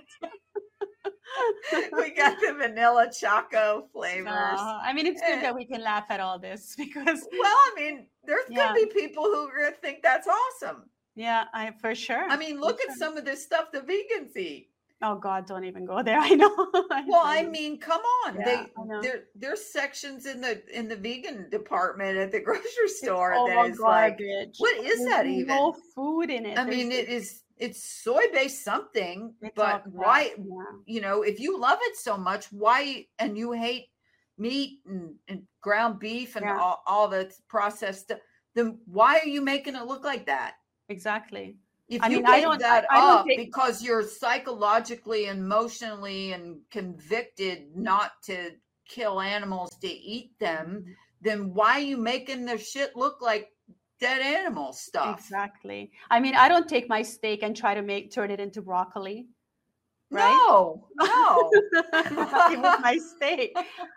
[1.93, 4.27] we got the vanilla choco flavors.
[4.27, 7.27] Uh, I mean, it's good and, that we can laugh at all this because.
[7.31, 8.73] Well, I mean, there's yeah.
[8.73, 10.83] going to be people who are going to think that's awesome.
[11.15, 12.25] Yeah, I for sure.
[12.29, 13.07] I mean, look for at sure.
[13.07, 14.70] some of this stuff the vegans eat.
[15.03, 16.19] Oh God, don't even go there.
[16.21, 16.53] I know.
[17.07, 18.35] well, I mean, come on.
[18.39, 18.67] Yeah, they
[19.01, 23.65] there there's sections in the in the vegan department at the grocery store it's that
[23.71, 24.19] is garbage.
[24.19, 25.47] like what is There's that even?
[25.47, 26.57] No food in it.
[26.57, 30.63] I There's mean, it is it's soy based something, but why yeah.
[30.85, 33.87] you know, if you love it so much, why and you hate
[34.37, 36.57] meat and, and ground beef and Yeah.
[36.59, 38.19] all, all the processed stuff,
[38.55, 40.55] then why are you making it look like that?
[40.89, 41.57] Exactly.
[41.91, 45.25] If I you mean, I don't- that I- I don't up think- because you're psychologically,
[45.25, 48.51] emotionally, and convicted not to
[48.87, 50.85] kill animals to eat them,
[51.21, 53.49] then why are you making their shit look like
[53.99, 55.19] dead animal stuff.
[55.19, 55.91] Exactly.
[56.09, 59.27] I mean, I don't take my steak and try to make turn it into broccoli.
[60.09, 60.35] Right?
[60.47, 61.49] No, no.
[61.53, 63.53] with my steak.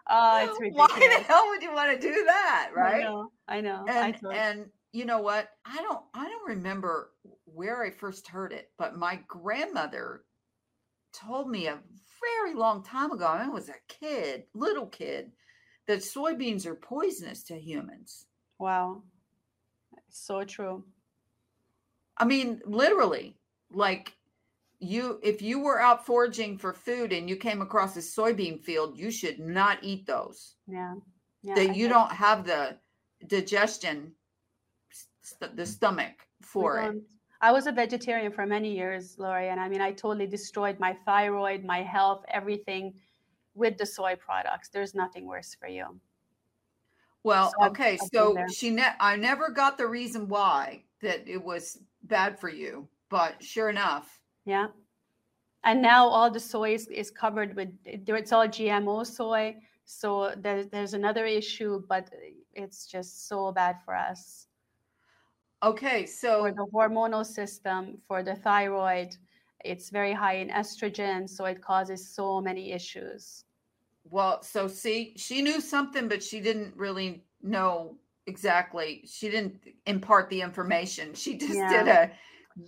[0.06, 0.90] Uh, it's ridiculous.
[0.92, 3.00] Why the hell would you want to do that, right?
[3.00, 3.32] I know.
[3.48, 3.84] I know.
[3.88, 5.48] And I totally- and you know what?
[5.66, 7.10] I don't I don't remember
[7.46, 10.22] where I first heard it, but my grandmother
[11.12, 11.80] told me a
[12.20, 13.26] very long time ago.
[13.26, 15.32] I was a kid, little kid,
[15.88, 18.26] that soybeans are poisonous to humans.
[18.58, 19.02] wow.
[20.10, 20.84] So true.
[22.16, 23.36] I mean, literally,
[23.72, 24.12] like
[24.78, 28.96] you if you were out foraging for food and you came across a soybean field,
[28.96, 30.54] you should not eat those.
[30.68, 30.94] Yeah.
[31.42, 31.56] Yeah.
[31.56, 32.78] that you don't have the
[33.26, 34.12] digestion
[35.24, 36.84] st- the stomach for it.
[36.88, 37.02] Um,
[37.40, 40.96] I was a vegetarian for many years, Lori, and I mean, I totally destroyed my
[41.04, 42.94] thyroid, my health, everything
[43.54, 44.68] with the soy products.
[44.68, 46.00] There's nothing worse for you.
[47.22, 51.26] Well, So I've- okay, I've so she ne- I never got the reason why that
[51.28, 54.68] it was bad for you, but sure enough, Yeah.
[55.66, 59.56] And now all the soy is, is covered with it's all GMO soy.
[59.86, 62.10] So there, there's another issue, but
[62.52, 64.48] it's just so bad for us.
[65.64, 69.16] Okay, so For the hormonal system, for the thyroid,
[69.64, 73.44] it's very high in estrogen, so it causes so many issues.
[74.04, 77.96] well, so see, she knew something, but she didn't really know
[78.26, 79.02] exactly.
[79.06, 81.14] She didn't impart the information.
[81.14, 81.68] She just Yeah.
[81.84, 82.12] did a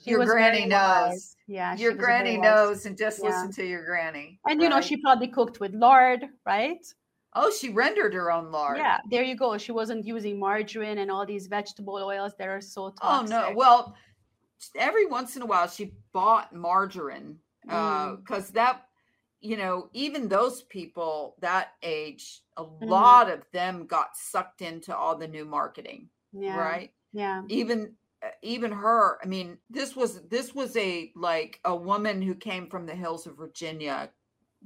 [0.02, 1.36] She your granny knows.
[1.46, 3.28] Yeah, Your granny knows, and just Yeah.
[3.28, 4.40] listen to your granny.
[4.46, 6.84] And you know, she probably cooked with lard, right?
[7.36, 8.78] Oh, she rendered her own lard.
[8.78, 9.56] Yeah, there you go.
[9.58, 13.36] She wasn't using margarine and all these vegetable oils that are so toxic.
[13.36, 13.54] Oh no!
[13.54, 13.94] Well,
[14.76, 17.38] every once in a while she bought margarine
[17.68, 18.18] Mm.
[18.18, 18.86] because that,
[19.40, 22.88] you know, even those people that age, a Mm-hmm.
[22.88, 26.92] lot of them got sucked into all the new marketing, yeah, right?
[27.12, 29.18] yeah, Even uh, even her.
[29.22, 33.26] I mean, this was this was a like a woman who came from the hills
[33.26, 34.10] of Virginia,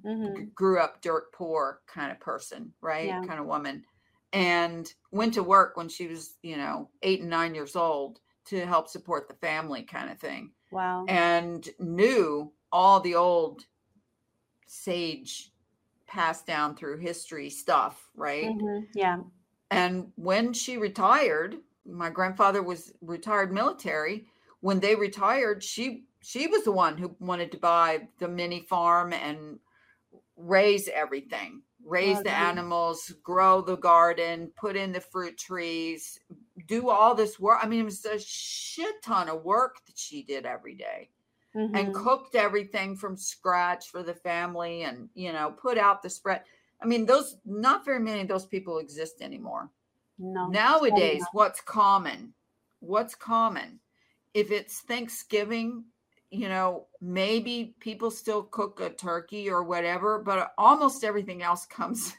[0.05, 3.21] hmm g- grew up dirt poor kind of person, right?
[3.21, 3.23] Yeah.
[3.23, 3.85] Kind of woman.
[4.33, 8.65] And went to work when she was, you know, eight and nine years old to
[8.67, 10.53] help support the family kind of thing.
[10.71, 13.67] wow, And knew all the old
[14.67, 15.53] sage
[16.07, 18.57] passed down through history stuff, right?
[18.57, 19.23] Mhm, yeah,
[19.71, 24.29] And when she retired, my grandfather was retired military.
[24.61, 29.13] When they retired, she she was the one who wanted to buy the mini farm
[29.13, 29.59] and
[30.41, 36.19] raise everything, raise the animals, grow the garden, put in the fruit trees,
[36.67, 37.59] do all this work.
[37.63, 41.11] I mean, it was a shit ton of work that she did every day
[41.73, 46.11] and mhm, cooked everything from scratch for the family and you know put out the
[46.11, 46.45] spread.
[46.83, 49.71] I mean those not very many of those people exist anymore.
[50.19, 52.35] No, nowadays what's common?
[52.81, 53.81] What's common?
[54.35, 55.87] If it's thanksgiving
[56.31, 62.15] you know maybe people still cook a turkey or whatever but almost everything else comes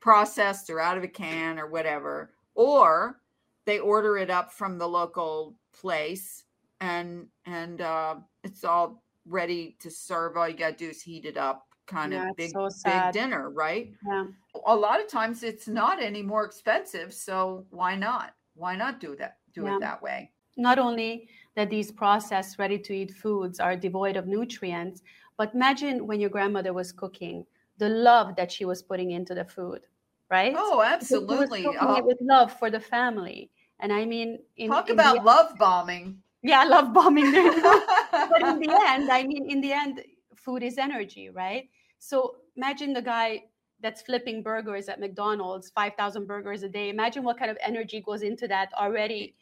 [0.00, 3.20] processed or out of a can or whatever or
[3.64, 6.44] they order it up from the local place
[6.80, 10.36] and and uh it's all ready to serve.
[10.36, 13.50] All you gotta do is heat it up kind Yeah, of big so big dinner
[13.50, 13.92] right?
[14.06, 14.26] Yeah,
[14.66, 18.34] a lot of times it's not any more expensive so why not?
[18.54, 19.76] Why not do that do Yeah.
[19.76, 20.32] it that way?
[20.56, 21.28] Not only
[21.58, 25.02] that these processed ready to eat foods are devoid of nutrients.
[25.36, 27.44] But imagine when your grandmother was cooking
[27.78, 29.86] the love that she was putting into the food
[30.30, 30.54] right?
[30.56, 31.66] Oh absolutely.
[31.66, 33.50] Uh, it with love for the family.
[33.80, 36.22] And i mean in, talk in the- about love bombing.
[36.42, 37.80] Yeah love bombing there you go.
[38.12, 40.02] but in the end i mean in the end
[40.36, 41.68] food is energy right?
[41.98, 43.44] So imagine the guy
[43.80, 46.88] that's flipping burgers at mcdonald's 5000 burgers a day.
[46.90, 49.34] Imagine what kind of energy goes into that already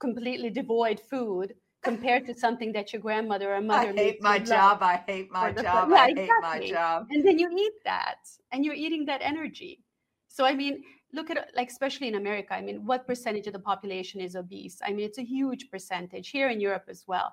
[0.00, 4.82] completely devoid food compared to something that your grandmother or mother I hate my job.
[4.82, 5.88] I hate my job.
[5.90, 7.06] Yeah, I hate my job.
[7.10, 8.18] and then you eat that
[8.52, 9.80] and you're eating that energy
[10.28, 10.82] so i mean
[11.12, 14.78] look at like especially in america i mean what percentage of the population is obese
[14.86, 17.32] i mean it's a huge percentage here in europe as well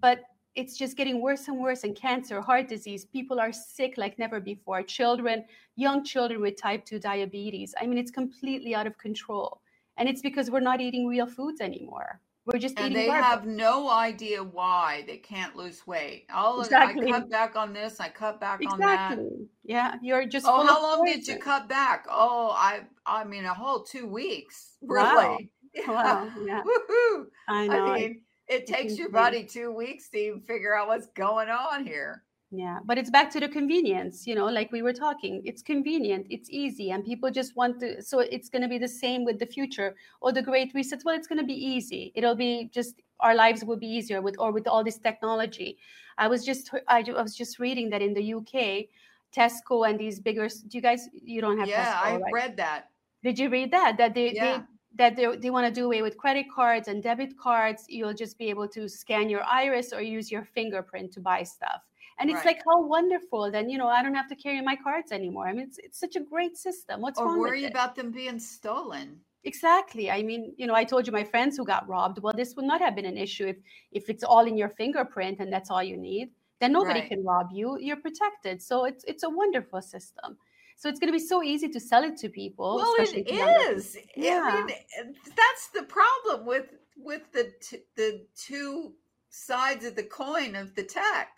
[0.00, 0.20] but
[0.56, 4.40] it's just getting worse and worse and cancer heart disease people are sick like never
[4.40, 5.44] before children
[5.76, 9.60] young children with type 2 diabetes i mean it's completely out of control
[9.96, 13.24] and it's because we're not eating real foods anymore we're just And they garbage.
[13.24, 16.26] have no idea why they can't lose weight.
[16.32, 17.08] All Exactly.
[17.08, 18.00] I cut back on this.
[18.00, 19.18] I cut back on that.
[19.64, 22.06] yeah you're just Oh, how long did you cut back?
[22.10, 24.76] Oh, I I mean a whole two weeks.
[24.80, 25.12] Wow.
[25.14, 25.50] Really?
[25.86, 26.62] Wow, yeah.
[26.62, 27.26] Woohoo.
[27.48, 31.06] i know I mean, it takes your body two weeks to even figure out what's
[31.14, 32.24] going on here.
[32.52, 35.40] Yeah, but it's back to the convenience, you know, like we were talking.
[35.44, 38.02] It's convenient, it's easy, and people just want to.
[38.02, 41.02] So it's going to be the same with the future or the great reset.
[41.04, 42.10] Well, it's going to be easy.
[42.16, 45.78] It'll be just our lives will be easier with or with all this technology.
[46.18, 48.86] I was just I, I was just reading that in the UK,
[49.32, 50.48] Tesco and these bigger.
[50.48, 51.08] Do you guys?
[51.22, 51.68] You don't have.
[51.68, 52.32] Yeah, Tesco, I right?
[52.32, 52.90] read that.
[53.22, 53.96] Did you read that?
[53.96, 54.58] That they, Yeah.
[54.58, 54.64] they
[54.96, 57.84] that they, they want to do away with credit cards and debit cards.
[57.88, 61.82] You'll just be able to scan your iris or use your fingerprint to buy stuff.
[62.20, 62.54] And it's Right.
[62.56, 63.50] like how wonderful.
[63.50, 65.48] Then you know I don't have to carry my cards anymore.
[65.48, 67.00] I mean, it's it's such a great system.
[67.00, 67.72] What's Or wrong worry with it?
[67.72, 69.20] about them being stolen.
[69.44, 70.10] Exactly.
[70.10, 72.18] I mean, you know, I told you my friends who got robbed.
[72.22, 73.56] Well, this would not have been an issue if
[73.90, 76.30] if it's all in your fingerprint and that's all you need.
[76.60, 77.08] Then nobody Right.
[77.08, 77.78] can rob you.
[77.80, 78.60] You're protected.
[78.62, 80.36] So it's it's a wonderful system.
[80.76, 82.76] So it's going to be so easy to sell it to people.
[82.76, 83.28] Well, it
[83.74, 83.96] is.
[84.16, 84.44] Yeah.
[84.46, 88.10] I mean, that's the problem with with the t- the
[88.46, 88.94] two
[89.30, 91.30] sides of the coin of the tech.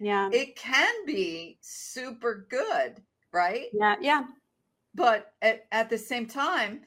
[0.00, 0.30] Yeah.
[0.32, 3.02] It can be super good,
[3.32, 3.66] right?
[3.72, 3.96] Yeah.
[4.00, 4.24] Yeah.
[4.94, 6.80] But at, at the same time,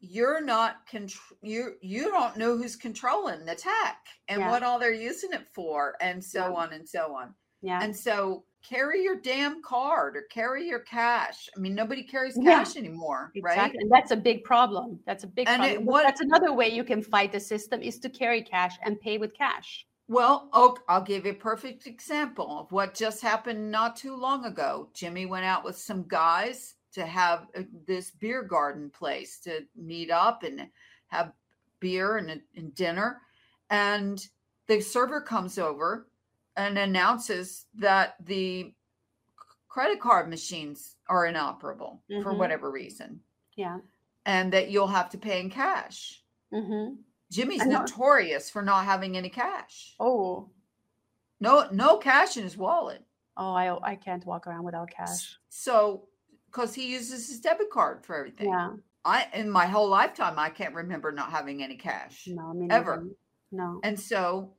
[0.00, 4.50] you're not contr- you you don't know who's controlling the tech and Yeah.
[4.50, 6.54] what all they're using it for and so Yeah.
[6.54, 7.34] on and so on.
[7.62, 7.80] Yeah.
[7.82, 11.48] And so carry your damn card or carry your cash.
[11.56, 12.58] I mean, nobody carries Yeah.
[12.64, 13.52] cash anymore, right?
[13.54, 13.80] Exactly.
[13.80, 15.00] And that's a big problem.
[15.06, 15.84] That's a big And problem.
[15.84, 19.00] But what- that's another way you can fight the system is to carry cash and
[19.00, 19.86] pay with cash.
[20.08, 24.44] Well, oh, I'll give you a perfect example of what just happened not too long
[24.44, 24.88] ago.
[24.94, 30.10] Jimmy went out with some guys to have uh, this beer garden place to meet
[30.10, 30.68] up and
[31.08, 31.32] have
[31.80, 33.20] beer and, and dinner.
[33.68, 34.24] And
[34.68, 36.06] the server comes over
[36.56, 38.72] and announces that the
[39.68, 42.38] credit card machines are inoperable for Mhm.
[42.38, 43.20] whatever reason
[43.56, 43.80] Yeah.
[44.24, 46.22] and that you'll have to pay in cash.
[46.50, 46.94] hmm
[47.30, 49.94] Jimmy's notorious for not having any cash.
[49.98, 50.50] Oh.
[51.40, 53.02] No, no cash in his wallet.
[53.36, 55.36] Oh, I I can't walk around without cash.
[55.50, 56.04] So,
[56.46, 58.48] because he uses his debit card for everything.
[58.48, 58.70] Yeah.
[59.04, 62.26] I in my whole lifetime, I can't remember not having any cash.
[62.26, 63.06] No, I mean Ever.
[63.52, 63.80] No.
[63.84, 64.54] And so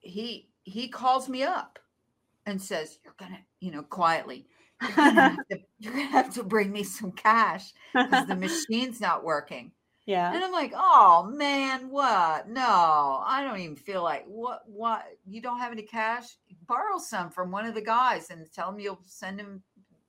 [0.00, 1.78] he he calls me up
[2.46, 4.46] and says, "You're gonna, you know, quietly,
[4.82, 9.00] you're gonna have to, you're gonna have to bring me some cash because the machine's
[9.00, 9.72] not working."
[10.08, 10.32] Yeah.
[10.34, 12.48] And I'm like, "Oh man, what?
[12.48, 14.62] No, I don't even feel like what?
[14.66, 15.04] What?
[15.26, 16.36] You don't have any cash?
[16.66, 19.62] Borrow some from one of the guys and tell him you'll send him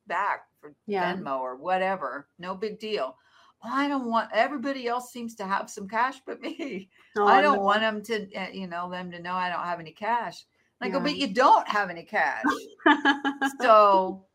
[0.08, 1.14] back for Yeah.
[1.14, 2.28] Venmo or whatever.
[2.40, 3.16] No big deal."
[3.62, 4.30] I don't want.
[4.34, 6.90] Everybody else seems to have some cash, but me.
[7.18, 7.64] Oh, I don't no.
[7.64, 10.46] want them to, uh, you know, them to know I don't have any cash.
[10.80, 11.04] And I go, Yeah.
[11.12, 12.46] but you don't have any cash.
[13.62, 14.26] so,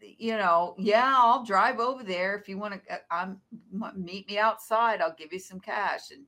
[0.00, 3.00] you know, yeah, I'll drive over there if you want to.
[3.10, 3.40] I'm
[3.94, 5.00] meet me outside.
[5.00, 6.10] I'll give you some cash.
[6.10, 6.26] And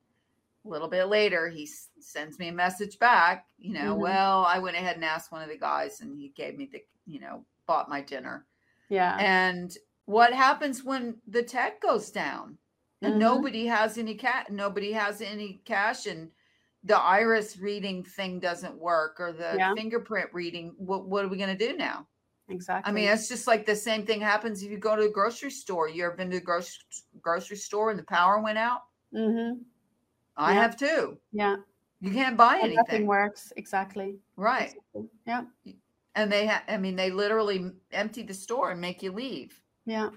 [0.65, 3.49] a little bit later, he s- sends me a message back.
[3.59, 3.99] You know, Mhm.
[3.99, 6.85] well, I went ahead and asked one of the guys, and he gave me the,
[7.07, 8.47] you know, bought my dinner.
[8.89, 9.21] yeah.
[9.21, 9.77] And
[10.07, 12.59] what happens when the tech goes down
[13.03, 13.19] and Mhm.
[13.19, 16.33] nobody has any cat nobody has any cash and
[16.85, 19.75] the iris reading thing doesn't work or the Yeah.
[19.77, 22.09] fingerprint reading what, what are we going to do now
[22.51, 22.91] exactly.
[22.91, 25.51] i mean it's just like the same thing happens if you go to the grocery
[25.51, 26.83] store you ever been to the grocery,
[27.23, 28.83] grocery store and the power went out
[29.15, 29.61] Mm-hmm.
[30.37, 30.61] i Yeah.
[30.63, 31.57] have too Yeah.
[32.01, 33.53] you can't buy And nothing anything works.
[33.57, 34.19] Exactly.
[34.37, 34.75] right
[35.27, 35.43] Yeah.
[36.15, 40.11] and they ha- i mean they literally empty the store and make you leave Yeah.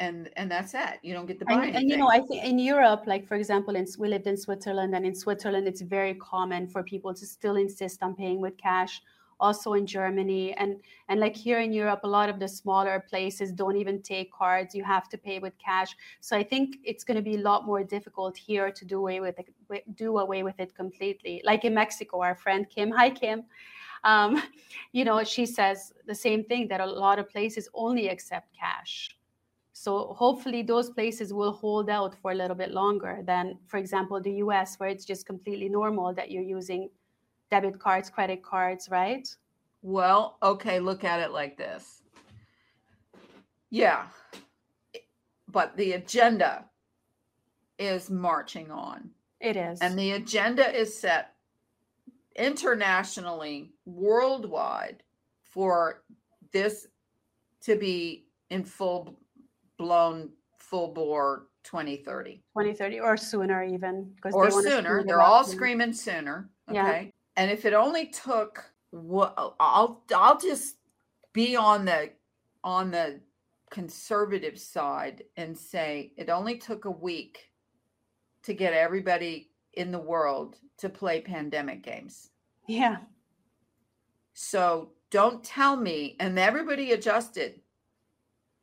[0.00, 2.20] and and that's it you don't get to buy And, anything and you know, I
[2.20, 5.80] think in Europe, like for example, in we lived in Switzerland, and in Switzerland, it's
[5.80, 9.00] very common for people to still insist on paying with cash.
[9.38, 13.52] Also in Germany, and and like here in Europe, a lot of the smaller places
[13.52, 14.74] don't even take cards.
[14.74, 15.94] You have to pay with cash.
[16.20, 19.20] So I think it's going to be a lot more difficult here to do away
[19.20, 21.42] with it, do away with it completely.
[21.44, 23.44] Like in Mexico, our friend Kim, hi Kim,
[24.04, 24.42] um,
[24.92, 29.10] you know, she says the same thing that a lot of places only accept cash.
[29.72, 34.20] So hopefully those places will hold out for a little bit longer than, for example,
[34.20, 36.88] the US, where it's just completely normal that you're using
[37.50, 39.28] debit cards, credit cards, right?
[39.82, 42.02] Well, okay, look at it like this.
[43.70, 44.06] Yeah.
[45.48, 46.64] But the agenda
[47.78, 49.10] is marching on.
[49.40, 49.80] It is.
[49.80, 51.34] And the agenda is set
[52.36, 55.02] internationally, worldwide,
[55.44, 56.02] for
[56.52, 56.88] this
[57.62, 59.18] to be in full
[59.78, 65.02] blown, full bore 2030 2030 or sooner even because or they sooner.
[65.04, 66.48] They're all screaming sooner.
[66.70, 67.04] Yeah.
[67.36, 70.76] And if it only took I'll I'll just
[71.32, 72.10] be on the
[72.64, 73.20] on the
[73.70, 77.50] conservative side and say it only took a week
[78.44, 82.30] to get everybody in the world to play pandemic games.
[82.68, 82.98] Yeah.
[84.34, 86.16] So don't tell me.
[86.20, 87.60] And everybody adjusted.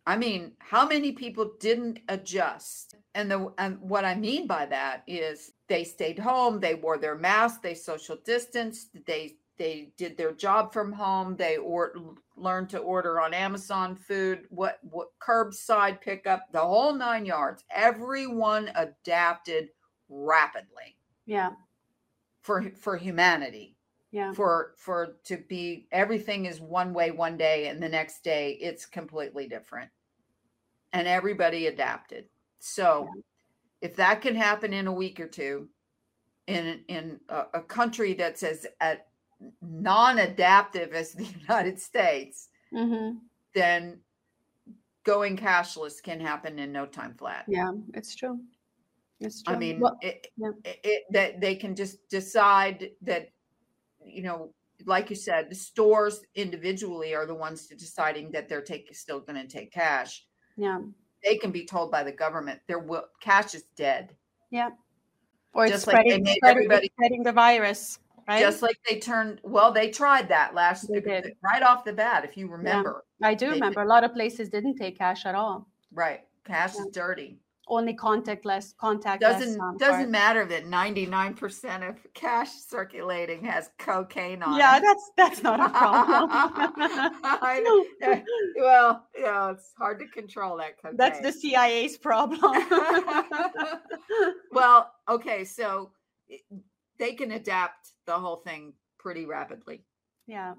[0.06, 2.96] I mean, how many people didn't adjust?
[3.16, 7.16] And the and what I mean by that is they stayed home, they wore their
[7.16, 11.94] mask, they social distanced, they they did their job from home, they or
[12.36, 17.64] learned to order on Amazon food, what what curbside pickup, the whole nine yards.
[17.72, 19.70] Everyone adapted
[20.10, 20.98] rapidly.
[21.26, 21.52] Yeah.
[22.42, 23.78] For for humanity
[24.14, 24.32] Yeah.
[24.32, 28.86] for for to be everything is one way one day and the next day it's
[28.86, 29.90] completely different
[30.94, 32.30] and everybody adapted
[32.60, 33.10] so
[33.82, 35.68] if that can happen in a week or two
[36.46, 39.08] in in a, a country that's as at
[39.62, 43.14] non-adaptive as the united states hmm
[43.56, 44.00] then
[45.04, 47.72] going cashless can happen in no time flat Yeah.
[47.96, 48.40] It's true.
[49.20, 49.56] It's true.
[49.56, 50.52] I mean, Well, it, yeah.
[50.64, 53.30] it, it- that they can just decide that,
[54.06, 54.54] you know,
[54.86, 59.20] like you said, the stores individually are the ones to deciding that they're taking still
[59.20, 60.26] going to take cash.
[60.58, 60.80] yeah.
[61.24, 64.14] They can be told by the government their will cash is dead,
[64.52, 64.72] Yeah.
[65.54, 68.42] Or it's Just like they spreading, made spreading, everybody- spreading the virus, right?
[68.42, 69.40] just like they turned.
[69.44, 71.36] Well, they tried that last did.
[71.42, 73.06] right off the bat, if you remember.
[73.22, 75.68] I do remember a lot of places didn't take cash at all.
[75.94, 76.82] Right, cash Yeah.
[76.82, 77.40] is dirty.
[77.66, 79.20] Only contactless, contactless.
[79.22, 84.78] Doesn't um, doesn't matter that ninety nine percent of cash circulating has cocaine on Yeah,
[84.78, 84.82] it.
[84.82, 86.30] that's that's not a problem.
[87.24, 87.86] I.
[88.58, 90.98] Well, yeah, it's hard to control that cocaine.
[90.98, 92.42] that's the CIA's problem.
[94.52, 95.92] well, okay, so
[97.00, 99.84] they can adapt the whole thing pretty rapidly.
[100.28, 100.54] yeah,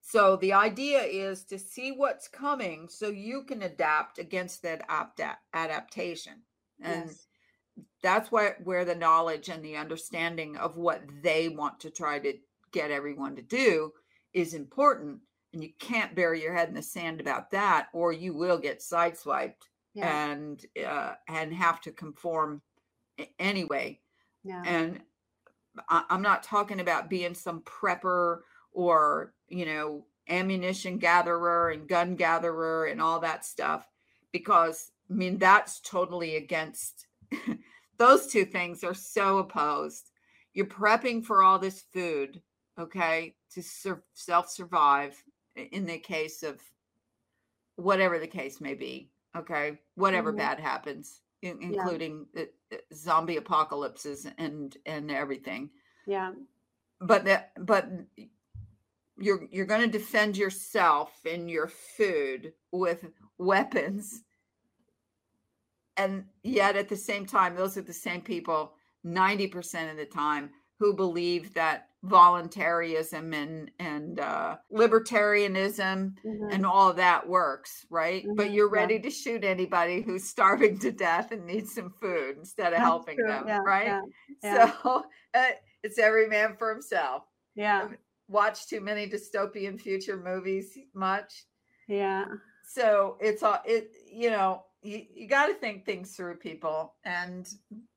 [0.00, 5.36] So the idea is to see what's coming so you can adapt against that apta-
[5.52, 6.42] adaptation.
[6.82, 7.26] And yes.
[8.02, 12.34] that's where where the knowledge and the understanding of what they want to try to
[12.72, 13.92] get everyone to do
[14.32, 15.20] is important
[15.52, 18.80] and you can't bury your head in the sand about that or you will get
[18.80, 22.62] sideswiped yeah, and uh, and have to conform
[23.38, 23.98] anyway
[24.44, 25.00] yeah, and
[25.88, 28.40] I, i'm not talking about being some prepper
[28.72, 33.86] or you know ammunition gatherer and gun gatherer and all that stuff
[34.32, 37.06] because i mean that's totally against
[37.98, 40.10] those two things are so opposed
[40.54, 42.40] you're prepping for all this food
[42.78, 45.20] okay to sur- self survive
[45.72, 46.60] in the case of
[47.76, 50.36] whatever the case may be okay whatever Mhm.
[50.38, 51.68] bad happens in- Yeah.
[51.68, 52.42] including uh,
[52.72, 55.70] uh, zombie apocalypses and and everything
[56.06, 56.32] yeah,
[57.00, 57.88] but that but
[59.20, 63.06] you're you're going to defend yourself and your food with
[63.38, 64.22] weapons.
[65.96, 68.74] And yet at the same time those are the same people
[69.04, 76.88] 90% of the time who believe that voluntarism and and uh, libertarianism mhm, and all
[76.90, 78.32] of that works right?
[78.36, 78.80] But Mhm, you're yeah.
[78.80, 82.80] ready to shoot anybody who's starving to death and needs some food instead of That's
[82.80, 83.84] helping true, them yeah, right?
[83.84, 84.00] Yeah,
[84.42, 84.72] yeah.
[84.82, 85.50] so uh,
[85.82, 87.24] it's every man for himself.
[87.54, 87.88] Yeah,
[88.30, 91.44] watch too many dystopian future movies much.
[91.88, 92.26] Yeah,
[92.66, 96.94] so it's all it you know you, you got to think things through people.
[97.04, 97.48] And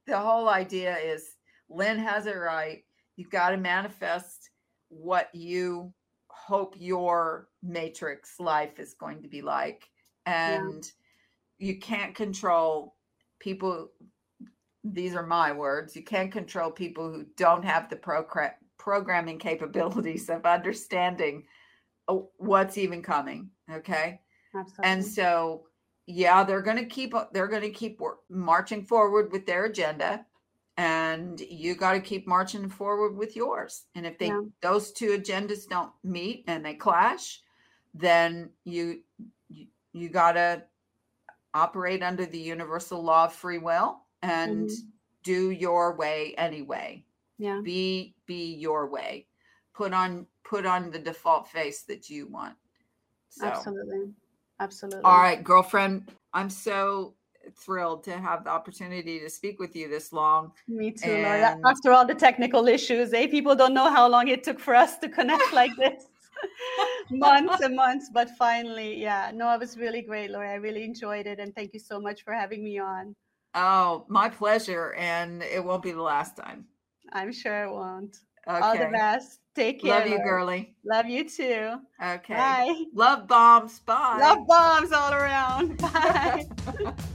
[0.08, 1.36] the whole idea is
[1.70, 2.84] lynn has it right.
[3.16, 4.50] You've got to manifest
[4.90, 5.94] what you
[6.28, 9.88] hope your matrix life is going to be like.
[10.26, 10.90] And
[11.60, 12.96] you can't control
[13.40, 13.90] people
[14.86, 20.30] these are my words you can't control people who don't have the procra- programming capabilities
[20.30, 21.44] of understanding
[22.08, 24.20] uh, what's even coming okay
[24.56, 24.92] absolutely.
[24.92, 25.64] and so
[26.06, 30.26] yeah they're going to keep they're going to keep marching forward with their agenda
[30.78, 34.42] and you got to keep marching forward with yours and if they Yeah.
[34.62, 37.42] those two agendas don't meet and they clash
[37.94, 39.02] then you
[39.50, 40.64] you, you got to
[41.54, 44.92] operate under the universal law of free will and Mhm.
[45.22, 47.06] do your way anyway
[47.38, 49.28] yeah, be be your way
[49.74, 52.56] put on put on the default face that you want
[53.30, 54.12] so absolutely,
[54.60, 55.02] absolutely.
[55.04, 57.14] all right girlfriend i'm so
[57.58, 61.42] thrilled to have the opportunity to speak with you this long Me too, Lori.
[61.66, 63.28] After all the technical issues, eh?
[63.28, 66.06] People don't know how long it took for us to connect like this.
[67.12, 69.30] months and months, but finally, yeah.
[69.34, 70.48] No, it was really great, Lori.
[70.48, 73.14] I really enjoyed it, and thank you so much for having me on.
[73.56, 76.66] oh my pleasure and it won't be the last time
[77.12, 78.18] I'm sure it won't.
[78.48, 79.40] okay All the best.
[79.56, 80.00] Take care.
[80.00, 81.78] love you girly Love you too.
[82.04, 82.84] okay Bye.
[82.94, 85.78] love bombs bye Love bombs all around.
[85.82, 86.46] Bye.